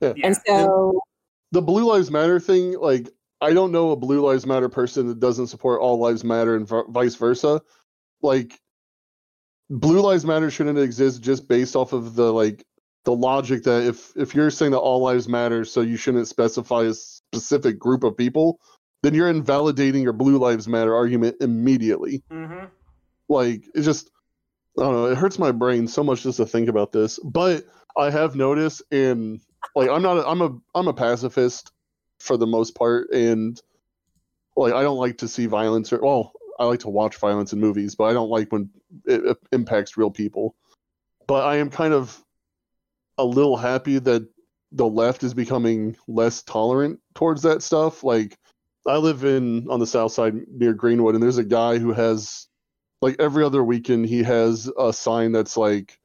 Yeah. 0.00 0.12
Yeah. 0.16 0.26
And 0.26 0.36
so, 0.46 1.00
the 1.52 1.62
Blue 1.62 1.84
Lives 1.84 2.10
Matter 2.10 2.40
thing, 2.40 2.76
like 2.78 3.08
I 3.40 3.52
don't 3.52 3.72
know 3.72 3.90
a 3.90 3.96
Blue 3.96 4.20
Lives 4.20 4.46
Matter 4.46 4.68
person 4.68 5.08
that 5.08 5.20
doesn't 5.20 5.48
support 5.48 5.80
All 5.80 5.98
Lives 5.98 6.24
Matter 6.24 6.56
and 6.56 6.68
v- 6.68 6.82
vice 6.88 7.14
versa. 7.16 7.60
Like 8.22 8.58
Blue 9.68 10.00
Lives 10.00 10.24
Matter 10.24 10.50
shouldn't 10.50 10.78
exist 10.78 11.22
just 11.22 11.48
based 11.48 11.76
off 11.76 11.92
of 11.92 12.14
the 12.14 12.32
like 12.32 12.64
the 13.06 13.14
logic 13.14 13.62
that 13.62 13.84
if 13.84 14.12
if 14.16 14.34
you're 14.34 14.50
saying 14.50 14.72
that 14.72 14.78
all 14.78 15.02
lives 15.02 15.28
matter, 15.28 15.64
so 15.64 15.80
you 15.80 15.96
shouldn't 15.96 16.28
specify 16.28 16.82
a 16.82 16.92
specific 16.92 17.78
group 17.78 18.04
of 18.04 18.16
people, 18.16 18.58
then 19.02 19.14
you're 19.14 19.30
invalidating 19.30 20.02
your 20.02 20.12
Blue 20.12 20.38
Lives 20.38 20.68
Matter 20.68 20.94
argument 20.94 21.36
immediately. 21.40 22.22
hmm 22.30 22.64
Like 23.28 23.64
it 23.74 23.82
just 23.82 24.10
I 24.78 24.82
don't 24.82 24.94
know, 24.94 25.06
it 25.06 25.16
hurts 25.16 25.38
my 25.38 25.52
brain 25.52 25.88
so 25.88 26.04
much 26.04 26.22
just 26.22 26.36
to 26.38 26.46
think 26.46 26.68
about 26.68 26.92
this. 26.92 27.18
But 27.24 27.64
I 27.96 28.10
have 28.10 28.34
noticed 28.34 28.82
in 28.90 29.40
like 29.74 29.88
I'm 29.88 30.02
not 30.02 30.18
a, 30.18 30.26
I'm 30.26 30.42
a 30.42 30.58
I'm 30.74 30.88
a 30.88 30.94
pacifist 30.94 31.70
for 32.20 32.36
the 32.36 32.46
most 32.46 32.74
part 32.74 33.10
and 33.10 33.60
like 34.56 34.72
I 34.72 34.82
don't 34.82 34.98
like 34.98 35.18
to 35.18 35.28
see 35.28 35.46
violence 35.46 35.92
or 35.92 36.00
well, 36.00 36.32
I 36.58 36.64
like 36.64 36.80
to 36.80 36.88
watch 36.88 37.16
violence 37.16 37.52
in 37.52 37.60
movies, 37.60 37.94
but 37.94 38.04
I 38.04 38.12
don't 38.12 38.30
like 38.30 38.50
when 38.50 38.70
it, 39.04 39.24
it 39.24 39.38
impacts 39.52 39.96
real 39.96 40.10
people. 40.10 40.54
But 41.26 41.44
I 41.44 41.56
am 41.56 41.70
kind 41.70 41.92
of 41.92 42.22
a 43.18 43.24
little 43.24 43.56
happy 43.56 43.98
that 43.98 44.26
the 44.72 44.86
left 44.86 45.22
is 45.22 45.34
becoming 45.34 45.96
less 46.08 46.42
tolerant 46.42 47.00
towards 47.14 47.42
that 47.42 47.62
stuff. 47.62 48.02
Like 48.02 48.38
I 48.86 48.96
live 48.96 49.24
in 49.24 49.68
on 49.68 49.80
the 49.80 49.86
south 49.86 50.12
side 50.12 50.34
near 50.48 50.72
Greenwood 50.72 51.14
and 51.14 51.22
there's 51.22 51.38
a 51.38 51.44
guy 51.44 51.78
who 51.78 51.92
has 51.92 52.46
like 53.02 53.16
every 53.18 53.44
other 53.44 53.62
weekend 53.62 54.06
he 54.06 54.22
has 54.22 54.70
a 54.78 54.92
sign 54.92 55.32
that's 55.32 55.56
like 55.56 55.98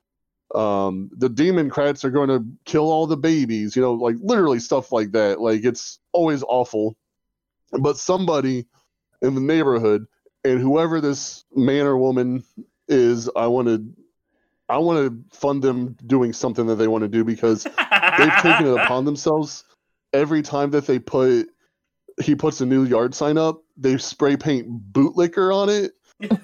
um 0.53 1.09
the 1.17 1.29
democrats 1.29 2.03
are 2.03 2.09
going 2.09 2.27
to 2.27 2.45
kill 2.65 2.91
all 2.91 3.07
the 3.07 3.15
babies 3.15 3.75
you 3.75 3.81
know 3.81 3.93
like 3.93 4.15
literally 4.21 4.59
stuff 4.59 4.91
like 4.91 5.11
that. 5.11 5.39
Like 5.39 5.63
it's 5.63 5.99
always 6.11 6.43
awful. 6.43 6.95
But 7.71 7.97
somebody 7.97 8.67
in 9.21 9.35
the 9.35 9.41
neighborhood 9.41 10.05
and 10.43 10.59
whoever 10.59 10.99
this 10.99 11.45
man 11.55 11.85
or 11.85 11.97
woman 11.97 12.43
is 12.87 13.29
i 13.35 13.47
want 13.47 13.67
to 13.67 13.85
i 14.67 14.77
want 14.77 14.97
to 14.97 15.37
fund 15.37 15.61
them 15.61 15.95
doing 16.05 16.33
something 16.33 16.65
that 16.65 16.75
they 16.75 16.87
want 16.87 17.03
to 17.03 17.07
do 17.07 17.23
because 17.23 17.63
they've 17.63 18.35
taken 18.41 18.65
it 18.65 18.77
upon 18.77 19.05
themselves. 19.05 19.63
Every 20.13 20.41
time 20.41 20.71
that 20.71 20.87
they 20.87 20.99
put 20.99 21.49
he 22.21 22.35
puts 22.35 22.59
a 22.59 22.65
new 22.65 22.83
yard 22.83 23.15
sign 23.15 23.37
up 23.37 23.63
they 23.77 23.97
spray 23.97 24.35
paint 24.35 24.91
bootlicker 24.91 25.55
on 25.55 25.69
it 25.69 25.93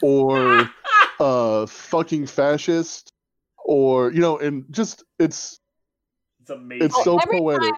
or 0.02 0.70
uh 1.20 1.66
fucking 1.66 2.26
fascist 2.26 3.12
or 3.68 4.12
you 4.12 4.22
know 4.22 4.40
and 4.40 4.66
just 4.72 5.04
it's 5.20 5.60
It's 6.42 6.50
amazing. 6.50 6.86
it's 6.86 7.04
so 7.04 7.20
Every 7.20 7.40
poetic 7.40 7.74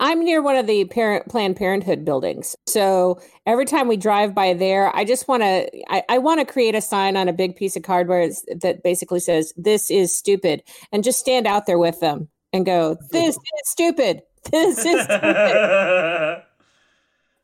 I'm 0.00 0.24
near 0.24 0.42
one 0.42 0.56
of 0.56 0.66
the 0.66 0.84
parent 0.86 1.28
Planned 1.28 1.56
Parenthood 1.56 2.04
buildings. 2.04 2.56
So 2.66 3.20
every 3.46 3.64
time 3.64 3.88
we 3.88 3.96
drive 3.96 4.34
by 4.34 4.54
there, 4.54 4.94
I 4.96 5.04
just 5.04 5.28
want 5.28 5.42
to 5.42 5.68
I, 5.92 6.02
I 6.08 6.18
want 6.18 6.40
to 6.40 6.50
create 6.50 6.74
a 6.74 6.80
sign 6.80 7.16
on 7.16 7.28
a 7.28 7.32
big 7.32 7.56
piece 7.56 7.76
of 7.76 7.82
cardboard 7.82 8.32
that 8.62 8.82
basically 8.82 9.20
says 9.20 9.52
"This 9.56 9.90
is 9.90 10.14
stupid," 10.14 10.62
and 10.90 11.04
just 11.04 11.20
stand 11.20 11.46
out 11.46 11.66
there 11.66 11.78
with 11.78 12.00
them 12.00 12.28
and 12.52 12.66
go, 12.66 12.96
"This 13.10 13.36
is 13.60 13.70
stupid. 13.70 14.22
This 14.50 14.78
is 14.78 15.04
stupid." 15.04 16.42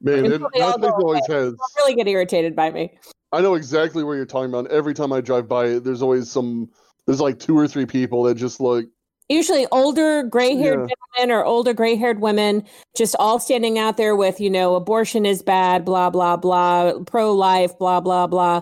Man, 0.01 0.25
it, 0.25 0.33
Until 0.33 0.49
all 0.61 0.79
that 0.79 0.81
thing 0.81 0.91
always 0.91 1.27
has. 1.29 1.53
They'll 1.53 1.57
really 1.77 1.95
get 1.95 2.09
irritated 2.09 2.57
by 2.57 2.73
me. 2.73 2.99
I 3.31 3.41
know 3.41 3.55
exactly 3.55 4.03
where 4.03 4.17
you're 4.17 4.27
talking 4.27 4.49
about. 4.53 4.69
Every 4.73 4.95
time 4.95 5.13
I 5.13 5.21
drive 5.21 5.49
by 5.49 5.79
there's 5.79 6.03
always 6.03 6.29
some. 6.29 6.71
There's 7.09 7.23
like 7.23 7.39
two 7.39 7.57
or 7.57 7.67
three 7.67 7.87
people 7.87 8.23
that 8.25 8.35
just 8.35 8.61
look. 8.61 8.85
Usually, 9.31 9.67
older 9.73 10.25
gray-haired 10.25 10.81
Yeah. 10.81 10.95
gentlemen 11.17 11.35
or 11.35 11.43
older 11.43 11.73
gray-haired 11.73 12.21
women, 12.21 12.65
just 12.95 13.17
all 13.19 13.39
standing 13.39 13.79
out 13.79 13.97
there 13.97 14.15
with, 14.15 14.39
you 14.43 14.51
know, 14.51 14.75
abortion 14.75 15.25
is 15.25 15.41
bad, 15.41 15.87
blah 15.87 16.11
blah 16.11 16.37
blah, 16.37 16.99
pro-life, 17.07 17.79
blah 17.79 18.01
blah 18.01 18.27
blah. 18.27 18.61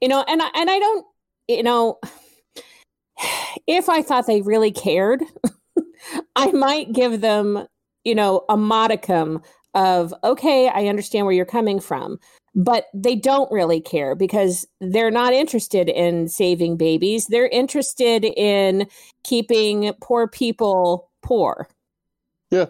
You 0.00 0.08
know, 0.08 0.24
and 0.26 0.40
I 0.40 0.48
and 0.54 0.70
I 0.70 0.78
don't, 0.78 1.06
you 1.48 1.62
know, 1.62 1.98
if 3.66 3.90
I 3.90 4.00
thought 4.00 4.26
they 4.26 4.40
really 4.40 4.70
cared, 4.72 5.22
I 6.36 6.50
might 6.52 6.94
give 6.94 7.20
them, 7.20 7.66
you 8.04 8.14
know, 8.14 8.46
a 8.48 8.56
modicum 8.56 9.42
of, 9.74 10.14
okay, 10.24 10.68
I 10.68 10.86
understand 10.86 11.26
where 11.26 11.34
you're 11.34 11.44
coming 11.44 11.78
from. 11.78 12.18
But 12.54 12.86
they 12.92 13.16
don't 13.16 13.50
really 13.50 13.80
care 13.80 14.14
because 14.14 14.66
they're 14.80 15.10
not 15.10 15.32
interested 15.32 15.88
in 15.88 16.28
saving 16.28 16.76
babies. 16.76 17.26
They're 17.26 17.48
interested 17.48 18.24
in 18.24 18.88
keeping 19.24 19.92
poor 20.02 20.28
people 20.28 21.10
poor. 21.22 21.68
Yeah, 22.50 22.66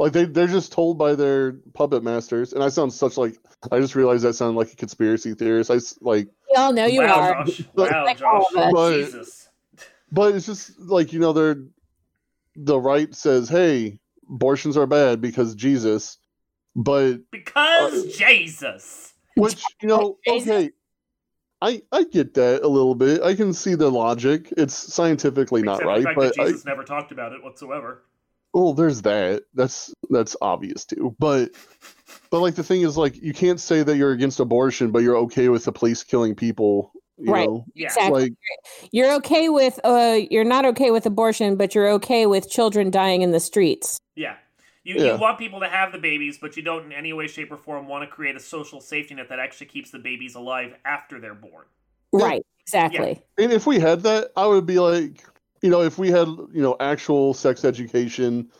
like 0.00 0.12
they 0.12 0.24
they're 0.24 0.48
just 0.48 0.72
told 0.72 0.98
by 0.98 1.14
their 1.14 1.52
puppet 1.74 2.02
masters, 2.02 2.52
and 2.52 2.64
I 2.64 2.68
sound 2.68 2.92
such 2.92 3.16
like 3.16 3.36
I 3.70 3.78
just 3.78 3.94
realized 3.94 4.24
that 4.24 4.34
sounded 4.34 4.58
like 4.58 4.72
a 4.72 4.76
conspiracy 4.76 5.34
theorist. 5.34 5.70
I 5.70 5.76
s- 5.76 5.96
like, 6.00 6.26
We 6.50 6.56
all 6.56 6.72
know 6.72 6.86
you 6.86 7.02
wow, 7.02 7.20
are. 7.20 7.44
Josh. 7.44 7.62
Wow, 7.76 8.04
Like 8.04 8.18
Josh. 8.18 8.44
of. 8.56 8.72
But- 8.72 8.96
Jesus. 9.04 9.48
but 10.10 10.34
it's 10.34 10.46
just 10.46 10.76
like 10.80 11.12
you 11.12 11.20
know 11.20 11.32
they're 11.32 11.62
the 12.56 12.78
right 12.80 13.14
says, 13.14 13.48
hey, 13.48 14.00
abortions 14.28 14.76
are 14.76 14.86
bad 14.88 15.20
because 15.20 15.54
Jesus, 15.54 16.18
but 16.74 17.18
Because 17.30 18.04
uh, 18.04 18.10
Jesus. 18.18 19.11
Which 19.36 19.62
you 19.82 19.88
know 19.88 20.18
okay. 20.28 20.70
I, 21.62 21.80
I 21.92 22.02
get 22.02 22.34
that 22.34 22.62
a 22.62 22.68
little 22.68 22.96
bit. 22.96 23.22
I 23.22 23.36
can 23.36 23.52
see 23.54 23.76
the 23.76 23.88
logic. 23.88 24.52
It's 24.56 24.74
scientifically 24.74 25.62
not 25.62 25.84
right, 25.84 26.04
but 26.16 26.34
that 26.34 26.42
I, 26.42 26.46
Jesus 26.48 26.64
never 26.64 26.82
talked 26.82 27.12
about 27.12 27.32
it 27.32 27.42
whatsoever. 27.42 28.02
Well, 28.52 28.74
there's 28.74 29.02
that. 29.02 29.44
That's 29.54 29.94
that's 30.10 30.36
obvious 30.42 30.84
too. 30.84 31.14
But 31.18 31.52
but 32.30 32.40
like 32.40 32.56
the 32.56 32.64
thing 32.64 32.82
is 32.82 32.96
like 32.96 33.16
you 33.22 33.32
can't 33.32 33.60
say 33.60 33.82
that 33.82 33.96
you're 33.96 34.10
against 34.10 34.40
abortion, 34.40 34.90
but 34.90 35.04
you're 35.04 35.16
okay 35.18 35.48
with 35.48 35.64
the 35.64 35.72
police 35.72 36.02
killing 36.02 36.34
people. 36.34 36.92
You 37.16 37.32
Right. 37.32 37.48
know? 37.48 37.64
Yeah. 37.74 37.86
Exactly. 37.86 38.22
Like 38.22 38.32
You're 38.90 39.12
okay 39.14 39.48
with 39.48 39.78
uh 39.84 40.18
you're 40.30 40.44
not 40.44 40.66
okay 40.66 40.90
with 40.90 41.06
abortion, 41.06 41.56
but 41.56 41.74
you're 41.74 41.90
okay 41.92 42.26
with 42.26 42.50
children 42.50 42.90
dying 42.90 43.22
in 43.22 43.30
the 43.30 43.40
streets. 43.40 43.98
Yeah. 44.16 44.34
You, 44.84 44.96
Yeah. 44.96 45.14
you 45.14 45.20
want 45.20 45.38
people 45.38 45.60
to 45.60 45.68
have 45.68 45.92
the 45.92 45.98
babies, 45.98 46.38
but 46.38 46.56
you 46.56 46.62
don't 46.62 46.86
in 46.86 46.92
any 46.92 47.12
way, 47.12 47.28
shape, 47.28 47.52
or 47.52 47.56
form 47.56 47.86
want 47.86 48.08
to 48.08 48.12
create 48.12 48.34
a 48.34 48.40
social 48.40 48.80
safety 48.80 49.14
net 49.14 49.28
that 49.28 49.38
actually 49.38 49.66
keeps 49.66 49.90
the 49.90 49.98
babies 49.98 50.34
alive 50.34 50.74
after 50.84 51.20
they're 51.20 51.34
born. 51.34 51.66
Right. 52.12 52.44
Exactly. 52.60 53.20
and 53.38 53.52
if 53.52 53.66
we 53.66 53.80
had 53.80 54.02
that, 54.02 54.30
I 54.36 54.46
would 54.46 54.66
be 54.66 54.78
like, 54.78 55.24
you 55.62 55.70
know, 55.70 55.82
if 55.82 55.98
we 55.98 56.10
had, 56.10 56.28
you 56.28 56.62
know, 56.62 56.76
actual 56.80 57.34
sex 57.34 57.64
education 57.64 58.50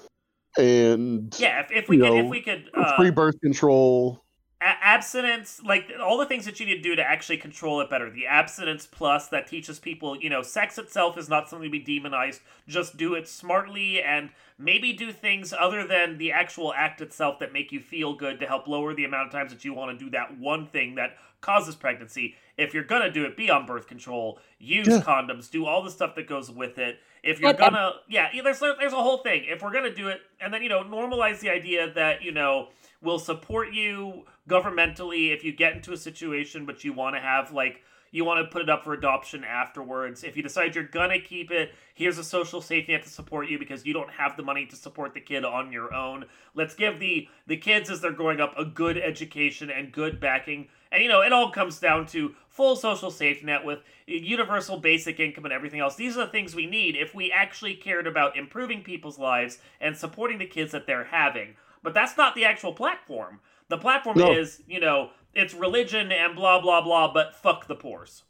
and 0.58 1.34
Yeah, 1.38 1.60
if, 1.60 1.70
if 1.70 1.88
we 1.88 1.96
You 1.96 2.02
could, 2.02 2.24
if 2.24 2.30
we 2.30 2.40
could, 2.40 2.70
uh, 2.74 2.96
free 2.96 3.10
birth 3.10 3.40
control. 3.40 4.22
A- 4.62 4.84
abstinence, 4.86 5.60
like 5.64 5.90
all 6.02 6.18
the 6.18 6.26
things 6.26 6.44
that 6.44 6.60
you 6.60 6.66
need 6.66 6.76
to 6.76 6.82
do 6.82 6.96
to 6.96 7.02
actually 7.02 7.36
control 7.38 7.80
it 7.80 7.90
better. 7.90 8.10
The 8.10 8.26
abstinence 8.26 8.86
plus 8.86 9.28
that 9.28 9.46
teaches 9.46 9.78
people, 9.78 10.16
you 10.16 10.30
know, 10.30 10.42
sex 10.42 10.78
itself 10.78 11.18
is 11.18 11.28
not 11.28 11.48
something 11.48 11.68
to 11.70 11.78
be 11.78 11.84
demonized. 11.84 12.40
Just 12.68 12.96
do 12.96 13.14
it 13.14 13.28
smartly 13.28 14.02
and 14.02 14.30
maybe 14.58 14.92
do 14.92 15.12
things 15.12 15.52
other 15.52 15.86
than 15.86 16.18
the 16.18 16.32
actual 16.32 16.72
act 16.74 17.00
itself 17.00 17.38
that 17.40 17.52
make 17.52 17.72
you 17.72 17.80
feel 17.80 18.14
good 18.14 18.38
to 18.40 18.46
help 18.46 18.66
lower 18.68 18.94
the 18.94 19.04
amount 19.04 19.26
of 19.26 19.32
times 19.32 19.52
that 19.52 19.64
you 19.64 19.74
want 19.74 19.98
to 19.98 20.04
do 20.04 20.10
that 20.12 20.38
one 20.38 20.66
thing 20.66 20.94
that 20.94 21.16
causes 21.40 21.74
pregnancy. 21.74 22.36
If 22.56 22.72
you're 22.72 22.84
gonna 22.84 23.10
do 23.10 23.24
it, 23.24 23.36
be 23.36 23.50
on 23.50 23.66
birth 23.66 23.88
control, 23.88 24.38
use 24.60 24.86
Yeah. 24.86 25.00
condoms, 25.00 25.50
do 25.50 25.66
all 25.66 25.82
the 25.82 25.90
stuff 25.90 26.14
that 26.14 26.28
goes 26.28 26.50
with 26.50 26.78
it. 26.78 27.00
If 27.24 27.40
you're 27.40 27.52
But 27.52 27.60
um 27.62 27.74
gonna, 27.74 27.92
yeah, 28.08 28.28
yeah, 28.32 28.42
there's 28.42 28.60
there's 28.60 28.92
a 28.92 28.96
whole 29.02 29.18
thing. 29.18 29.44
If 29.46 29.62
we're 29.62 29.72
gonna 29.72 29.92
do 29.94 30.08
it, 30.08 30.20
and 30.40 30.54
then 30.54 30.62
you 30.62 30.68
know, 30.68 30.84
normalize 30.84 31.40
the 31.40 31.50
idea 31.50 31.92
that 31.94 32.22
you 32.22 32.30
know 32.30 32.68
we'll 33.00 33.18
support 33.18 33.72
you 33.72 34.24
governmentally 34.48 35.32
if 35.34 35.44
you 35.44 35.52
get 35.52 35.74
into 35.74 35.92
a 35.92 35.96
situation 35.96 36.66
but 36.66 36.84
you 36.84 36.92
want 36.92 37.14
to 37.14 37.20
have 37.20 37.52
like 37.52 37.82
you 38.10 38.24
want 38.24 38.44
to 38.44 38.52
put 38.52 38.62
it 38.62 38.68
up 38.68 38.84
for 38.84 38.92
adoption 38.92 39.44
afterwards 39.44 40.24
if 40.24 40.36
you 40.36 40.42
decide 40.42 40.74
you're 40.74 40.84
gonna 40.84 41.20
keep 41.20 41.50
it 41.50 41.72
here's 41.94 42.18
a 42.18 42.24
social 42.24 42.60
safety 42.60 42.92
net 42.92 43.02
to 43.02 43.08
support 43.08 43.48
you 43.48 43.58
because 43.58 43.86
you 43.86 43.92
don't 43.92 44.10
have 44.10 44.36
the 44.36 44.42
money 44.42 44.66
to 44.66 44.76
support 44.76 45.14
the 45.14 45.20
kid 45.20 45.44
on 45.44 45.72
your 45.72 45.92
own. 45.94 46.24
Let's 46.54 46.74
give 46.74 46.98
the 46.98 47.28
the 47.46 47.56
kids 47.56 47.90
as 47.90 48.00
they're 48.00 48.12
growing 48.12 48.40
up 48.40 48.54
a 48.58 48.64
good 48.64 48.98
education 48.98 49.70
and 49.70 49.92
good 49.92 50.20
backing. 50.20 50.68
And 50.90 51.02
you 51.02 51.08
know 51.08 51.22
it 51.22 51.32
all 51.32 51.50
comes 51.50 51.78
down 51.78 52.06
to 52.08 52.34
full 52.48 52.76
social 52.76 53.10
safety 53.10 53.46
net 53.46 53.64
with 53.64 53.80
universal 54.06 54.78
basic 54.78 55.20
income 55.20 55.44
and 55.44 55.52
everything 55.52 55.80
else. 55.80 55.96
These 55.96 56.16
are 56.16 56.26
the 56.26 56.32
things 56.32 56.54
we 56.54 56.66
need 56.66 56.96
if 56.96 57.14
we 57.14 57.30
actually 57.30 57.74
cared 57.74 58.06
about 58.06 58.36
improving 58.36 58.82
people's 58.82 59.18
lives 59.18 59.58
and 59.80 59.96
supporting 59.96 60.38
the 60.38 60.46
kids 60.46 60.72
that 60.72 60.86
they're 60.86 61.04
having. 61.04 61.56
But 61.82 61.94
that's 61.94 62.16
not 62.16 62.34
the 62.34 62.44
actual 62.44 62.72
platform. 62.72 63.40
The 63.72 63.78
platform 63.78 64.18
No. 64.18 64.30
is, 64.32 64.62
you 64.66 64.80
know, 64.80 65.08
it's 65.32 65.54
religion 65.54 66.12
and 66.12 66.36
blah 66.36 66.60
blah 66.60 66.82
blah, 66.82 67.10
but 67.10 67.34
fuck 67.34 67.66
the 67.66 67.74
pores. 67.74 68.22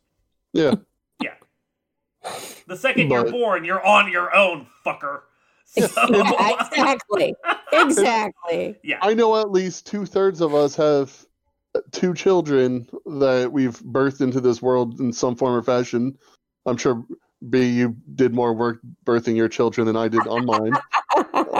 Yeah. 0.53 0.75
Yeah. 1.21 1.35
The 2.69 2.77
second 2.77 3.11
you're 3.11 3.29
born, 3.31 3.65
you're 3.65 3.85
on 3.85 4.11
your 4.11 4.35
own, 4.35 4.69
fucker. 4.87 5.23
So, 5.65 5.89
Yeah, 6.11 6.67
exactly. 6.71 7.35
Exactly. 7.73 8.77
yeah. 8.85 8.99
I 9.03 9.15
know 9.15 9.41
at 9.41 9.51
least 9.51 9.87
two 9.87 10.05
thirds 10.07 10.41
of 10.41 10.55
us 10.55 10.77
have 10.77 11.27
two 11.93 12.13
children 12.15 12.87
that 13.07 13.51
we've 13.53 13.79
birthed 13.81 14.21
into 14.21 14.41
this 14.41 14.61
world 14.63 15.01
in 15.01 15.13
some 15.13 15.35
form 15.35 15.55
or 15.55 15.63
fashion. 15.63 16.17
I'm 16.67 16.77
sure 16.77 17.05
B, 17.51 17.65
you 17.69 17.97
did 18.15 18.33
more 18.35 18.53
work 18.53 18.79
birthing 19.05 19.35
your 19.37 19.49
children 19.49 19.87
than 19.87 19.97
I 19.97 20.07
did 20.09 20.27
on 20.27 20.45
mine, 20.45 20.73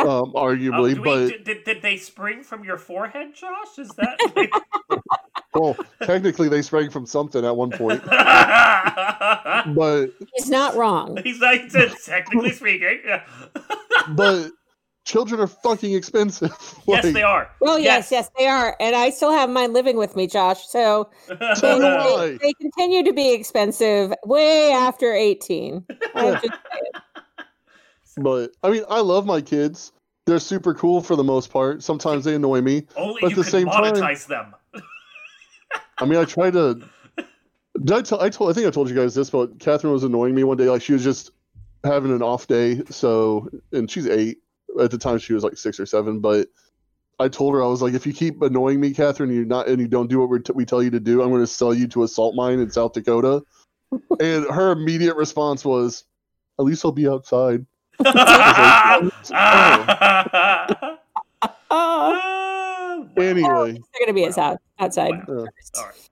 um, 0.09 0.33
Oh, 0.35 0.37
arguably. 0.47 0.95
do 0.95 1.03
we- 1.03 1.09
but 1.09 1.29
did, 1.29 1.45
did, 1.45 1.65
did 1.65 1.83
they 1.83 1.97
spring 1.97 2.43
from 2.43 2.65
your 2.65 2.79
forehead, 2.79 3.35
Josh? 3.35 3.79
Is 3.79 3.89
that 3.91 4.33
like... 4.37 4.53
well, 5.55 5.77
technically 6.03 6.49
they 6.49 6.63
sprang 6.63 6.91
from 6.91 7.07
something 7.07 7.45
at 7.45 7.57
one 7.57 7.71
point. 7.71 8.03
But 8.05 10.11
He's 10.37 10.51
not 10.51 10.75
wrong. 10.77 11.19
He's 11.23 11.41
like, 11.41 11.71
technically 12.05 12.53
speaking. 12.53 13.01
But 14.11 14.51
children 15.05 15.41
are 15.41 15.47
fucking 15.47 15.93
expensive. 15.95 16.53
yes, 16.87 17.13
they 17.13 17.23
are. 17.23 17.51
Well, 17.61 17.79
yes, 17.79 18.11
yes, 18.11 18.31
they 18.39 18.47
are. 18.47 18.77
And 18.81 18.95
I 18.97 19.11
still 19.11 19.33
have 19.33 19.51
mine 19.51 19.73
living 19.73 19.97
with 19.97 20.17
me, 20.17 20.27
Josh. 20.27 20.67
So 20.69 21.11
So 21.55 21.79
they, 21.79 22.33
they, 22.33 22.39
they 22.39 22.53
continue 22.55 23.05
to 23.05 23.13
be 23.13 23.33
expensive 23.33 24.13
way 24.25 24.73
after 24.73 25.13
18. 25.13 25.85
I'm 26.15 26.35
just- 26.35 26.49
But 28.17 28.53
I 28.63 28.71
mean, 28.71 28.85
I 28.89 29.01
love 29.01 29.27
my 29.27 29.41
kids. 29.41 29.93
They're 30.27 30.39
super 30.39 30.75
cool 30.75 31.01
for 31.03 31.17
the 31.17 31.25
most 31.25 31.51
part. 31.51 31.83
Sometimes 31.83 32.25
they 32.25 32.35
annoy 32.35 32.61
me. 32.61 32.87
Only 32.97 33.21
But 33.21 33.31
you 33.33 33.33
at 33.33 33.37
the 33.37 33.43
can 33.43 33.51
same 33.51 33.67
time- 33.69 33.95
monetize 33.95 34.27
them. 34.27 34.55
I 35.99 36.05
mean, 36.05 36.19
I 36.19 36.25
try 36.25 36.51
to. 36.51 36.81
Did 37.85 37.93
I 37.93 38.03
tell? 38.03 38.21
I 38.21 38.29
told. 38.29 38.51
I 38.51 38.53
think 38.53 38.67
I 38.67 38.71
told 38.71 38.89
you 38.89 38.95
guys 38.95 39.15
this, 39.15 39.31
but 39.31 39.59
Catherine 39.59 39.93
was 39.93 40.05
annoying 40.05 40.35
me 40.35 40.45
one 40.45 40.57
day. 40.57 40.69
Like 40.69 40.83
she 40.83 40.93
was 40.93 41.03
just 41.03 41.31
having 41.85 42.13
an 42.13 42.23
off 42.23 42.47
day. 42.47 42.83
So, 42.91 43.49
and 43.73 43.91
she's 43.91 44.07
eight 44.07 44.39
at 44.81 44.91
the 44.91 44.99
time. 44.99 45.19
She 45.19 45.33
was 45.33 45.43
like 45.43 45.57
six 45.57 45.81
or 45.81 45.87
seven. 45.87 46.21
But 46.21 46.49
I 47.19 47.29
told 47.29 47.55
her 47.55 47.63
I 47.63 47.67
was 47.67 47.81
like, 47.83 47.95
if 47.95 48.07
you 48.07 48.13
keep 48.13 48.43
annoying 48.43 48.79
me, 48.81 48.93
Catherine, 48.93 49.33
you're 49.33 49.45
not 49.45 49.69
and 49.69 49.81
you 49.81 49.89
don't 49.89 50.09
do 50.09 50.21
what 50.21 50.29
we're 50.29 50.39
t- 50.41 50.53
we 50.55 50.65
tell 50.65 50.83
you 50.83 50.91
to 50.91 51.01
do, 51.01 51.23
I'm 51.23 51.31
going 51.31 51.41
to 51.43 51.47
sell 51.47 51.73
you 51.73 51.89
to 51.89 52.03
a 52.03 52.09
salt 52.09 52.35
mine 52.35 52.59
in 52.61 52.71
South 52.71 52.93
Dakota. 52.93 53.43
and 54.21 54.45
her 54.51 54.71
immediate 54.73 55.17
response 55.17 55.65
was, 55.65 56.05
"At 56.59 56.65
least 56.65 56.85
I'll 56.85 56.93
be 56.93 57.09
outside." 57.09 57.65
Oh, 58.05 59.11
Anyway, 63.17 63.73
they're 63.73 64.07
going 64.07 64.07
to 64.07 64.13
be 64.13 64.27
us 64.27 64.39
out, 64.39 64.59
outside. 64.79 65.11
Wow. 65.11 65.25
uh, 65.29 65.41
All 65.79 65.85
right. 65.85 66.09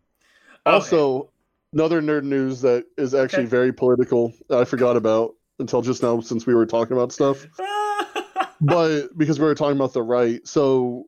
Also, 0.66 1.30
another 1.72 2.02
nerd 2.02 2.24
news 2.24 2.60
that 2.62 2.84
is 2.98 3.14
actually 3.14 3.44
Okay. 3.44 3.50
very 3.50 3.72
political. 3.72 4.32
I 4.50 4.64
forgot 4.64 4.96
about 4.96 5.34
until 5.58 5.82
just 5.82 6.02
now, 6.02 6.20
since 6.20 6.46
we 6.46 6.54
were 6.54 6.66
talking 6.66 6.96
about 6.96 7.12
stuff. 7.12 7.46
but 8.60 9.08
because 9.16 9.38
we 9.38 9.46
were 9.46 9.54
talking 9.54 9.76
about 9.76 9.92
the 9.92 10.02
right, 10.02 10.46
so 10.46 11.06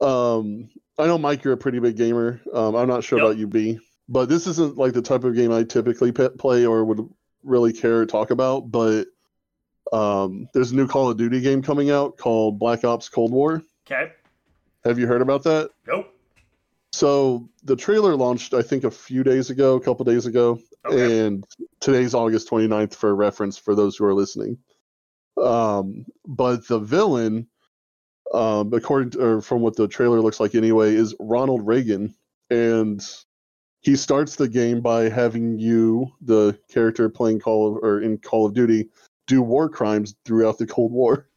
um, 0.00 0.68
I 0.98 1.06
know 1.06 1.18
Mike, 1.18 1.42
you're 1.44 1.54
a 1.54 1.58
pretty 1.58 1.78
big 1.80 1.96
gamer. 1.96 2.40
Um, 2.52 2.76
I'm 2.76 2.88
not 2.88 3.04
sure 3.04 3.18
Yep. 3.18 3.26
about 3.26 3.38
you, 3.38 3.46
B, 3.46 3.78
but 4.08 4.28
this 4.28 4.46
isn't 4.46 4.76
like 4.76 4.92
the 4.92 5.02
type 5.02 5.24
of 5.24 5.34
game 5.34 5.52
I 5.52 5.64
typically 5.64 6.12
pe- 6.12 6.30
play 6.38 6.66
or 6.66 6.84
would 6.84 7.00
really 7.42 7.72
care 7.72 8.00
to 8.00 8.06
talk 8.06 8.30
about. 8.30 8.70
But 8.70 9.06
um, 9.92 10.48
there's 10.52 10.72
a 10.72 10.76
new 10.76 10.86
Call 10.86 11.10
of 11.10 11.16
Duty 11.16 11.40
game 11.40 11.62
coming 11.62 11.90
out 11.90 12.16
called 12.16 12.58
Black 12.58 12.84
Ops 12.84 13.08
Cold 13.08 13.32
War. 13.32 13.62
okay. 13.86 14.12
Have 14.84 14.98
you 14.98 15.06
heard 15.06 15.22
about 15.22 15.42
that? 15.44 15.70
Nope. 15.86 16.12
So 16.92 17.48
the 17.64 17.76
trailer 17.76 18.14
launched, 18.16 18.54
I 18.54 18.62
think, 18.62 18.84
a 18.84 18.90
few 18.90 19.22
days 19.24 19.50
ago, 19.50 19.74
a 19.74 19.80
couple 19.80 20.04
days 20.04 20.26
ago, 20.26 20.60
Okay. 20.86 21.26
and 21.26 21.44
today's 21.80 22.14
August 22.14 22.48
29th 22.48 22.94
for 22.94 23.14
reference 23.14 23.58
for 23.58 23.74
those 23.74 23.96
who 23.96 24.04
are 24.04 24.14
listening. 24.14 24.58
Um, 25.36 26.06
but 26.26 26.66
the 26.68 26.78
villain, 26.78 27.48
um, 28.32 28.72
according 28.72 29.10
to, 29.10 29.22
or 29.22 29.40
from 29.42 29.60
what 29.60 29.76
the 29.76 29.88
trailer 29.88 30.20
looks 30.20 30.40
like 30.40 30.54
anyway, 30.54 30.94
is 30.94 31.14
Ronald 31.20 31.66
Reagan, 31.66 32.14
and 32.50 33.04
he 33.80 33.96
starts 33.96 34.36
the 34.36 34.48
game 34.48 34.80
by 34.80 35.08
having 35.08 35.58
you, 35.58 36.12
the 36.22 36.58
character 36.72 37.08
playing 37.08 37.40
Call 37.40 37.76
of 37.76 37.82
or 37.84 38.00
in 38.00 38.18
Call 38.18 38.46
of 38.46 38.54
Duty, 38.54 38.88
do 39.26 39.42
war 39.42 39.68
crimes 39.68 40.14
throughout 40.24 40.58
the 40.58 40.66
Cold 40.66 40.92
War. 40.92 41.28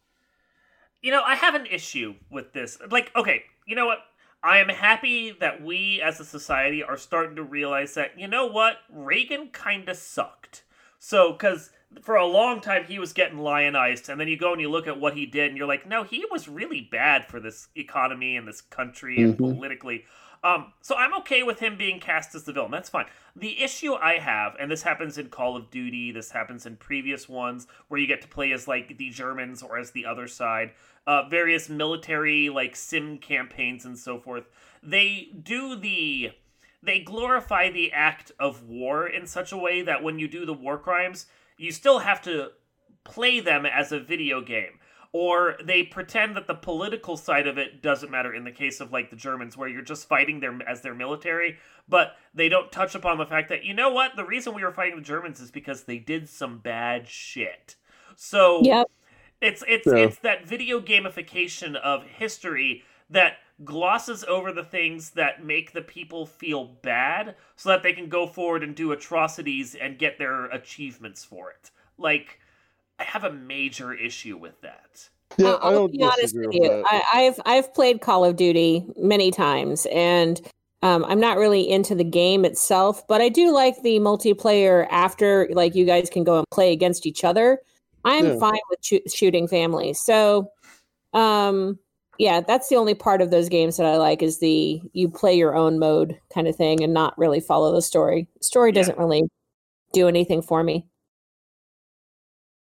You 1.02 1.12
know, 1.12 1.24
I 1.24 1.36
have 1.36 1.56
an 1.56 1.66
issue 1.66 2.16
with 2.30 2.54
this. 2.54 2.78
Like, 2.90 3.12
okay, 3.16 3.44
you 3.66 3.76
know 3.76 3.86
what? 3.86 4.00
I 4.44 4.60
am 4.60 4.70
happy 4.70 5.32
that 5.40 5.62
we 5.62 6.02
as 6.02 6.20
a 6.20 6.26
society 6.26 6.84
are 6.84 6.98
starting 6.98 7.36
to 7.36 7.44
realize 7.44 7.94
that, 7.96 8.18
you 8.18 8.28
know 8.28 8.46
what? 8.48 8.78
Reagan 8.90 9.50
kind 9.50 9.88
of 9.90 9.98
sucked. 9.98 10.64
So, 10.98 11.32
because 11.34 11.72
for 12.02 12.16
a 12.16 12.26
long 12.26 12.62
time 12.62 12.86
he 12.86 13.00
was 13.00 13.14
getting 13.14 13.40
lionized, 13.40 14.10
and 14.10 14.20
then 14.20 14.28
you 14.28 14.38
go 14.38 14.52
and 14.52 14.62
you 14.62 14.70
look 14.70 14.88
at 14.88 15.00
what 15.00 15.16
he 15.16 15.26
did, 15.26 15.50
and 15.50 15.58
you're 15.58 15.68
like, 15.68 15.88
no, 15.88 16.04
he 16.04 16.26
was 16.32 16.48
really 16.48 16.82
bad 16.82 17.26
for 17.26 17.40
this 17.40 17.68
economy 17.76 18.36
and 18.36 18.48
this 18.48 18.62
country 18.62 19.22
and 19.22 19.38
Mhm. 19.38 19.38
politically. 19.38 20.06
Um, 20.44 20.74
so 20.82 20.96
I'm 20.96 21.14
okay 21.16 21.44
with 21.44 21.60
him 21.60 21.78
being 21.78 22.00
cast 22.00 22.34
as 22.34 22.44
the 22.44 22.54
villain. 22.54 22.72
That's 22.72 22.90
fine. 22.90 23.06
The 23.36 23.62
issue 23.62 23.94
I 23.94 24.20
have, 24.20 24.56
and 24.60 24.72
this 24.72 24.84
happens 24.84 25.18
in 25.18 25.30
Call 25.30 25.58
of 25.58 25.70
Duty, 25.70 26.12
this 26.12 26.32
happens 26.32 26.66
in 26.66 26.78
previous 26.78 27.28
ones 27.28 27.68
where 27.88 28.00
you 28.00 28.08
get 28.08 28.22
to 28.22 28.28
play 28.28 28.52
as 28.54 28.68
like 28.68 28.98
the 28.98 29.10
Germans 29.10 29.62
or 29.62 29.78
as 29.78 29.92
the 29.92 30.06
other 30.06 30.28
side, 30.28 30.72
uh, 31.06 31.28
various 31.30 31.70
military 31.70 32.50
like 32.50 32.76
sim 32.76 33.18
campaigns 33.18 33.86
and 33.86 33.98
so 33.98 34.20
forth. 34.20 34.46
They 34.82 35.30
do 35.44 35.76
the 35.76 36.32
they 36.82 37.00
glorify 37.00 37.70
the 37.70 37.92
act 37.92 38.32
of 38.40 38.64
war 38.64 39.06
in 39.06 39.28
such 39.28 39.52
a 39.52 39.58
way 39.58 39.82
that 39.82 40.02
when 40.02 40.18
you 40.18 40.30
do 40.30 40.46
the 40.46 40.54
war 40.54 40.78
crimes, 40.78 41.26
you 41.58 41.74
still 41.74 42.00
have 42.00 42.22
to 42.22 42.52
play 43.04 43.42
them 43.42 43.66
as 43.66 43.92
a 43.92 44.00
video 44.00 44.40
game. 44.42 44.80
Or 45.12 45.56
they 45.64 45.84
pretend 45.84 46.36
that 46.36 46.46
the 46.46 46.54
political 46.54 47.18
side 47.18 47.48
of 47.48 47.58
it 47.58 47.82
doesn't 47.82 48.12
matter 48.12 48.34
in 48.34 48.44
the 48.44 48.52
case 48.52 48.80
of 48.80 48.92
like 48.92 49.10
the 49.10 49.16
Germans, 49.16 49.58
where 49.58 49.68
you're 49.68 49.82
just 49.82 50.08
fighting 50.08 50.40
them 50.40 50.62
as 50.68 50.82
their 50.82 50.94
military, 50.94 51.58
but 51.88 52.16
they 52.34 52.48
don't 52.48 52.72
touch 52.72 52.94
upon 52.94 53.18
the 53.18 53.26
fact 53.26 53.50
that, 53.50 53.64
you 53.64 53.74
know 53.74 53.90
what, 53.90 54.16
the 54.16 54.26
reason 54.26 54.54
we 54.54 54.64
were 54.64 54.72
fighting 54.72 54.98
the 54.98 55.02
Germans 55.02 55.40
is 55.40 55.50
because 55.50 55.84
they 55.84 55.98
did 55.98 56.30
some 56.30 56.60
bad 56.60 57.08
shit. 57.08 57.76
So 58.16 58.66
Yep. 58.66 58.88
it's 59.42 59.64
it's 59.68 59.88
Yeah. 59.88 59.94
it's 59.94 60.18
that 60.20 60.46
video 60.46 60.80
gamification 60.80 61.76
of 61.76 62.04
history 62.04 62.84
that 63.10 63.38
glosses 63.64 64.24
over 64.26 64.52
the 64.54 64.64
things 64.64 65.12
that 65.12 65.44
make 65.44 65.74
the 65.74 65.82
people 65.82 66.26
feel 66.26 66.66
bad 66.66 67.36
so 67.56 67.70
that 67.70 67.84
they 67.84 67.94
can 67.94 68.08
go 68.10 68.28
forward 68.28 68.64
and 68.64 68.76
do 68.76 68.92
atrocities 68.92 69.76
and 69.76 69.98
get 69.98 70.18
their 70.18 70.46
achievements 70.46 71.24
for 71.26 71.52
it. 71.52 71.72
Like 71.98 72.40
I 73.00 73.04
have 73.04 73.24
a 73.24 73.32
major 73.32 73.94
issue 73.94 74.38
with 74.38 74.60
that. 74.62 75.10
Yeah, 75.38 75.50
I'll- 75.52 75.58
I 75.62 75.66
I'll 75.68 75.74
don't 75.74 75.92
be 75.92 76.04
honest 76.04 76.22
disagree 76.22 76.48
with 76.48 76.56
with 76.60 76.64
you. 76.64 76.70
that. 76.70 77.04
I, 77.14 77.22
I've 77.26 77.40
I've 77.46 77.74
played 77.74 78.02
Call 78.02 78.26
of 78.26 78.36
Duty 78.36 78.86
many 78.98 79.32
times, 79.32 79.86
and 79.92 80.42
um, 80.82 81.06
I'm 81.06 81.20
not 81.20 81.38
really 81.38 81.70
into 81.70 81.94
the 81.96 82.04
game 82.04 82.46
itself, 82.46 83.06
but 83.08 83.22
I 83.22 83.30
do 83.30 83.52
like 83.54 83.82
the 83.84 84.00
multiplayer. 84.00 84.88
After 84.90 85.48
like 85.52 85.76
you 85.76 85.86
guys 85.86 86.10
can 86.10 86.24
go 86.24 86.38
and 86.40 86.46
play 86.52 86.72
against 86.74 87.06
each 87.06 87.24
other, 87.24 87.60
I'm 88.06 88.26
Yeah. 88.26 88.40
fine 88.40 88.60
with 88.70 88.82
choo- 88.82 89.02
shooting 89.08 89.48
families. 89.48 90.00
So, 90.02 90.52
um, 91.14 91.80
yeah, 92.18 92.42
that's 92.42 92.68
the 92.70 92.76
only 92.76 92.96
part 92.96 93.22
of 93.22 93.30
those 93.32 93.50
games 93.50 93.78
that 93.78 93.86
I 93.86 93.98
like 93.98 94.22
is 94.22 94.40
the 94.40 94.82
you 94.94 95.10
play 95.10 95.36
your 95.38 95.56
own 95.56 95.80
mode 95.80 96.20
kind 96.34 96.48
of 96.48 96.56
thing, 96.56 96.84
and 96.84 96.94
not 96.94 97.18
really 97.18 97.40
follow 97.40 97.74
the 97.74 97.82
story. 97.82 98.28
Story 98.42 98.72
doesn't 98.72 98.98
really 98.98 99.24
do 99.94 100.08
anything 100.08 100.42
for 100.42 100.64
me. 100.64 100.86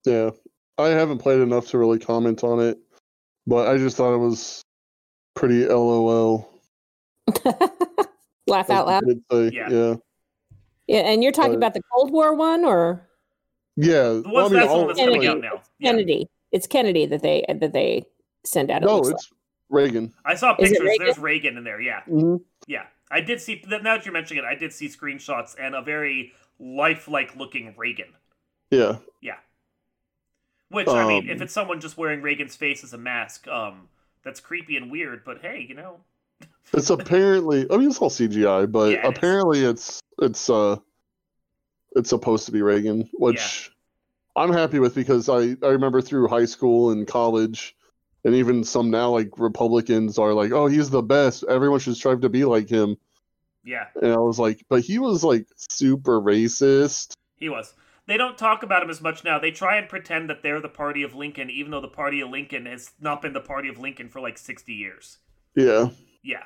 Yeah, 0.05 0.31
I 0.77 0.87
haven't 0.89 1.19
played 1.19 1.39
enough 1.41 1.67
to 1.67 1.77
really 1.77 1.99
comment 1.99 2.43
on 2.43 2.59
it, 2.59 2.77
but 3.47 3.67
I 3.67 3.77
just 3.77 3.95
thought 3.97 4.13
it 4.13 4.17
was 4.17 4.61
pretty 5.35 5.65
LOL. 5.65 6.49
Laugh 8.47 8.69
out 8.69 8.87
loud. 8.87 9.03
as 9.03 9.15
you 9.15 9.23
could 9.29 9.53
say. 9.53 9.57
Yeah. 9.57 9.69
yeah, 9.69 9.95
Yeah, 10.87 10.99
and 11.09 11.23
you're 11.23 11.31
talking 11.31 11.51
But- 11.53 11.57
about 11.57 11.73
the 11.73 11.81
Cold 11.93 12.11
War 12.11 12.33
one, 12.35 12.65
or 12.65 13.07
yeah. 13.77 14.03
The 14.03 14.23
well, 14.31 14.45
I 14.45 14.49
mean, 14.49 14.59
that's 14.59 14.69
all- 14.69 14.79
one 14.79 14.87
that's 14.87 14.99
coming 14.99 15.21
Kennedy. 15.21 15.27
out 15.27 15.41
now. 15.55 15.61
Yeah. 15.79 15.91
Kennedy. 15.91 16.27
It's 16.51 16.67
Kennedy 16.67 17.05
that 17.07 17.21
they 17.21 17.45
that 17.47 17.73
they 17.73 18.03
send 18.43 18.69
out. 18.69 18.83
it 18.83 18.85
no, 18.85 18.97
looks 18.97 19.09
it's 19.09 19.29
Reagan. 19.69 20.13
I 20.25 20.35
saw 20.35 20.53
pictures. 20.53 20.79
Reagan? 20.81 21.05
There's 21.05 21.17
Reagan 21.17 21.57
in 21.57 21.63
there. 21.63 21.79
Yeah. 21.81 22.01
hmm 22.03 22.35
Yeah. 22.67 22.83
I 23.09 23.21
did 23.21 23.39
see 23.41 23.63
now 23.67 23.79
that 23.81 24.05
you're 24.05 24.13
mentioning 24.13 24.43
it, 24.43 24.47
I 24.47 24.55
did 24.55 24.73
see 24.73 24.87
screenshots 24.87 25.55
and 25.59 25.73
a 25.75 25.81
very 25.81 26.33
lifelike 26.59 27.35
looking 27.35 27.73
Reagan. 27.77 28.07
Yeah. 28.71 28.97
Yeah, 29.21 29.35
Which 30.73 30.87
I 30.87 31.07
mean, 31.07 31.23
Um, 31.25 31.29
if 31.29 31.41
it's 31.41 31.53
someone 31.53 31.79
just 31.79 31.97
wearing 31.97 32.23
Reagan's 32.23 32.55
face 32.55 32.83
as 32.83 32.93
a 32.93 32.97
mask, 32.97 33.47
um, 33.47 33.87
that's 34.23 34.39
creepy 34.39 34.75
and 34.75 34.89
weird. 34.89 35.23
But 35.23 35.39
hey, 35.41 35.65
you 35.69 35.75
know, 35.75 35.97
it's 36.73 36.89
apparently. 36.89 37.67
I 37.69 37.77
mean, 37.77 37.89
it's 37.89 37.99
all 37.99 38.09
CGI, 38.09 38.71
but 38.71 38.91
Yeah, 38.91 38.97
it 38.97 39.03
is. 39.05 39.17
apparently 39.17 39.63
it's 39.63 40.01
it's 40.19 40.49
uh 40.49 40.77
it's 41.95 42.09
supposed 42.09 42.47
to 42.47 42.51
be 42.51 42.63
Reagan, 42.63 43.07
which 43.13 43.71
I'm 44.35 44.51
happy 44.51 44.79
with 44.79 44.95
because 44.95 45.29
I 45.29 45.55
I 45.63 45.69
remember 45.69 46.01
through 46.01 46.27
high 46.27 46.45
school 46.45 46.89
and 46.91 47.07
college. 47.07 47.75
And 48.25 48.35
even 48.35 48.63
some 48.63 48.89
now, 48.89 49.09
like 49.09 49.37
Republicans, 49.37 50.17
are 50.17 50.33
like, 50.33 50.53
"Oh, 50.53 50.67
he's 50.67 50.89
the 50.89 51.03
best. 51.03 51.43
Everyone 51.49 51.79
should 51.79 51.97
strive 51.97 52.21
to 52.21 52.29
be 52.29 52.45
like 52.45 52.69
him." 52.69 52.97
yeah, 53.65 53.87
And 54.01 54.13
I 54.13 54.17
was 54.17 54.39
like, 54.39 54.65
"But 54.69 54.81
he 54.81 54.97
was 54.97 55.23
like 55.23 55.45
super 55.69 56.19
racist." 56.19 57.13
he 57.37 57.49
was. 57.49 57.73
They 58.05 58.17
don't 58.17 58.37
talk 58.37 58.63
about 58.63 58.83
him 58.83 58.89
as 58.89 58.99
much 59.01 59.23
now. 59.23 59.39
They 59.39 59.51
try 59.51 59.77
and 59.77 59.87
pretend 59.87 60.29
that 60.29 60.43
they're 60.43 60.59
the 60.59 60.67
party 60.69 61.03
of 61.03 61.15
Lincoln, 61.15 61.49
even 61.49 61.71
though 61.71 61.79
the 61.81 61.87
party 61.87 62.19
of 62.21 62.29
Lincoln 62.29 62.65
has 62.65 62.91
not 62.99 63.21
been 63.21 63.31
the 63.33 63.39
party 63.39 63.69
of 63.69 63.79
Lincoln 63.79 64.09
for 64.09 64.19
like 64.19 64.37
sixty 64.37 64.73
years. 64.73 65.19
Yeah, 65.55 65.89
Yeah, 66.23 66.43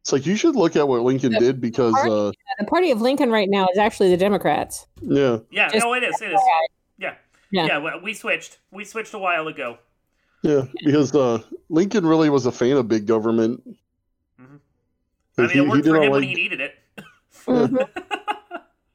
it's 0.00 0.12
like 0.12 0.26
you 0.26 0.36
should 0.36 0.54
look 0.56 0.74
at 0.76 0.86
what 0.86 1.00
Lincoln 1.02 1.32
The 1.32 1.38
did 1.38 1.60
because, 1.60 1.94
party- 1.94 2.10
uh, 2.10 2.32
the 2.58 2.66
party 2.66 2.90
of 2.90 3.00
Lincoln 3.00 3.30
right 3.30 3.48
now 3.48 3.66
is 3.72 3.78
actually 3.78 4.10
the 4.10 4.16
Democrats. 4.16 4.86
yeah, 5.00 5.38
yeah. 5.50 5.68
Just- 5.70 5.84
no, 5.84 5.94
it 5.94 6.02
is. 6.02 6.20
It 6.20 6.32
is. 6.32 6.40
Yeah, 6.98 7.14
Yeah. 7.50 7.66
yeah. 7.66 7.78
well, 7.78 8.00
we 8.02 8.12
switched. 8.14 8.58
We 8.70 8.84
switched 8.84 9.14
a 9.14 9.18
while 9.18 9.46
ago. 9.48 9.78
yeah, 10.42 10.62
because 10.84 11.14
uh, 11.14 11.40
Lincoln 11.70 12.04
really 12.04 12.28
was 12.30 12.44
a 12.46 12.52
fan 12.52 12.76
of 12.76 12.88
big 12.88 13.06
government. 13.06 13.62
Mhm. 14.40 14.58
I 15.38 15.40
mean, 15.42 15.50
He- 15.50 15.58
it 15.58 15.62
he 15.62 15.68
worked 15.68 15.86
for 15.86 15.92
didn't 15.92 16.02
him 16.02 16.10
when 16.12 16.22
he 16.24 16.34
needed 16.34 16.60
it. 16.60 16.74
Mhm. 17.46 17.88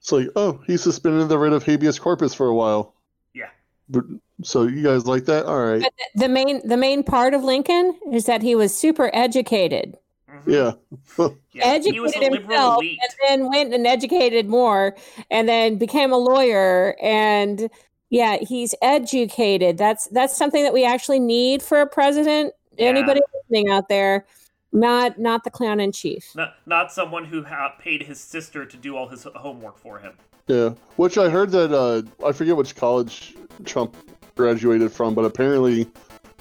It's 0.07 0.11
like, 0.13 0.29
oh, 0.37 0.61
he 0.65 0.77
suspended 0.77 1.27
the 1.27 1.37
writ 1.37 1.51
of 1.51 1.63
habeas 1.65 1.99
corpus 1.99 2.33
for 2.33 2.47
a 2.47 2.55
while. 2.55 2.93
Yeah. 3.33 3.49
But, 3.89 4.05
so 4.41 4.63
you 4.63 4.81
guys 4.81 5.05
like 5.05 5.25
that? 5.25 5.45
All 5.45 5.59
right. 5.59 5.81
But 5.81 5.91
the- 6.15 6.21
the 6.21 6.29
main 6.29 6.65
the 6.65 6.77
main 6.77 7.03
part 7.03 7.33
of 7.33 7.43
Lincoln 7.43 7.93
is 8.13 8.23
that 8.25 8.41
he 8.41 8.55
was 8.55 8.73
super 8.73 9.11
educated, 9.13 9.97
Mhm. 10.31 10.43
Yeah. 10.47 10.71
Yeah, 11.51 11.79
he 11.79 11.99
was 11.99 12.13
educated 12.15 12.39
a 12.39 12.41
himself, 12.43 12.77
elite. 12.83 12.99
and 13.01 13.11
then 13.41 13.49
went 13.49 13.73
and 13.73 13.85
educated 13.85 14.47
more, 14.47 14.95
and 15.29 15.49
then 15.49 15.75
became 15.77 16.13
a 16.13 16.17
lawyer. 16.17 16.95
And 17.01 17.69
yeah, 18.09 18.37
he's 18.37 18.73
educated. 18.81 19.77
That's 19.77 20.07
that's 20.07 20.37
something 20.37 20.63
that 20.63 20.71
we 20.71 20.85
actually 20.85 21.19
need 21.19 21.61
for 21.61 21.81
a 21.81 21.87
president. 21.87 22.53
Yeah. 22.77 22.87
Anybody 22.87 23.19
listening 23.43 23.69
out 23.71 23.89
there, 23.89 24.25
not 24.71 25.17
not 25.19 25.43
the 25.43 25.49
clown 25.49 25.79
in 25.79 25.91
chief. 25.91 26.35
Not, 26.35 26.53
not 26.65 26.91
someone 26.91 27.25
who 27.25 27.43
ha- 27.43 27.75
paid 27.79 28.03
his 28.03 28.19
sister 28.19 28.65
to 28.65 28.77
do 28.77 28.95
all 28.95 29.07
his 29.07 29.25
homework 29.35 29.77
for 29.77 29.99
him. 29.99 30.13
Yeah. 30.47 30.73
Which 30.95 31.17
I 31.17 31.29
heard 31.29 31.51
that, 31.51 31.73
uh, 31.73 32.01
I 32.25 32.31
forget 32.31 32.55
which 32.55 32.75
college 32.75 33.35
Trump 33.65 33.95
graduated 34.35 34.91
from, 34.91 35.13
but 35.15 35.25
apparently 35.25 35.87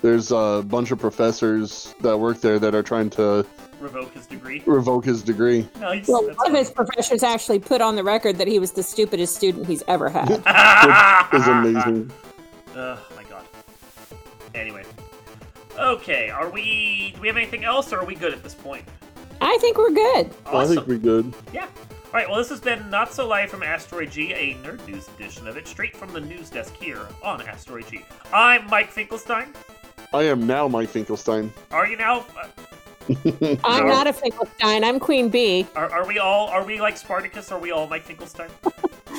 there's 0.02 0.30
a 0.30 0.62
bunch 0.66 0.90
of 0.90 0.98
professors 0.98 1.94
that 2.02 2.18
work 2.18 2.40
there 2.40 2.58
that 2.58 2.74
are 2.74 2.82
trying 2.82 3.10
to 3.10 3.44
Revoke 3.80 4.12
his 4.14 4.26
degree. 4.26 4.62
revoke 4.66 5.04
his 5.04 5.22
degree. 5.22 5.68
Nice. 5.80 6.06
Well, 6.08 6.22
That's 6.26 6.38
one 6.38 6.50
of 6.52 6.56
his 6.56 6.70
professors 6.70 7.22
actually 7.22 7.58
put 7.58 7.80
on 7.80 7.96
the 7.96 8.04
record 8.04 8.38
that 8.38 8.46
he 8.48 8.58
was 8.58 8.72
the 8.72 8.82
stupidest 8.82 9.34
student 9.36 9.66
he's 9.66 9.82
ever 9.88 10.08
had. 10.08 10.30
Is 11.34 11.46
amazing. 11.48 12.10
Oh 12.78 12.98
my 13.16 13.22
god. 13.24 13.42
Anyway. 14.54 14.84
Okay, 15.78 16.30
are 16.30 16.48
we. 16.48 17.12
Do 17.14 17.20
we 17.20 17.28
have 17.28 17.36
anything 17.36 17.64
else, 17.64 17.92
or 17.92 17.98
are 18.00 18.04
we 18.04 18.14
good 18.14 18.32
at 18.32 18.42
this 18.42 18.54
point? 18.54 18.84
I 19.40 19.58
think 19.60 19.76
we're 19.76 19.90
good. 19.90 20.30
I 20.46 20.66
think 20.66 20.86
we're 20.86 20.98
good. 20.98 21.34
Yeah. 21.52 21.64
All 21.64 22.12
right. 22.12 22.28
Well, 22.28 22.38
this 22.38 22.48
has 22.48 22.60
been 22.60 22.88
Not 22.88 23.12
So 23.12 23.28
Live 23.28 23.50
from 23.50 23.62
Asteroid 23.62 24.10
G, 24.10 24.32
a 24.32 24.54
nerd 24.56 24.86
news 24.88 25.08
edition 25.08 25.46
of 25.46 25.56
it, 25.56 25.68
straight 25.68 25.94
from 25.94 26.12
the 26.12 26.20
news 26.20 26.48
desk 26.48 26.74
here 26.76 27.06
on 27.22 27.42
Asteroid 27.42 27.86
G. 27.88 28.04
I'm 28.32 28.66
Mike 28.68 28.90
Finkelstein. 28.90 29.52
I 30.14 30.22
am 30.22 30.46
now 30.46 30.66
Mike 30.68 30.88
Finkelstein. 30.88 31.52
Are 31.70 31.86
you 31.86 31.96
now? 31.96 32.24
Uh, 32.40 32.48
I'm 33.64 33.86
not 33.86 34.06
a 34.06 34.12
Finkelstein. 34.12 34.82
I'm 34.82 34.98
Queen 34.98 35.28
Bee. 35.28 35.66
Are, 35.76 35.92
are 35.92 36.06
we 36.06 36.18
all? 36.18 36.48
Are 36.48 36.64
we 36.64 36.80
like 36.80 36.96
Spartacus? 36.96 37.52
Are 37.52 37.58
we 37.58 37.70
all 37.70 37.86
Mike 37.86 38.04
Finkelstein? 38.04 38.48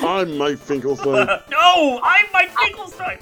I'm 0.02 0.36
Mike 0.36 0.58
Finkelstein. 0.58 1.26
no, 1.50 2.00
I'm 2.02 2.26
Mike 2.32 2.50
Finkelstein. 2.50 3.18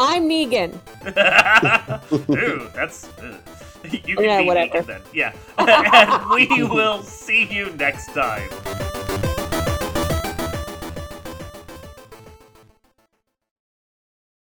I'm 0.00 0.30
Negan. 0.30 0.72
Ooh, 2.30 2.70
that's. 2.74 3.06
Uh, 3.18 3.36
you 3.84 4.16
can 4.16 4.24
Yeah, 4.24 4.40
be 4.40 4.46
whatever. 4.46 4.78
Negan 4.80 4.86
then. 4.86 5.02
Yeah. 5.12 5.34
and 5.58 6.30
we 6.30 6.62
will 6.62 7.02
see 7.02 7.44
you 7.44 7.70
next 7.76 8.06
time. 8.14 8.48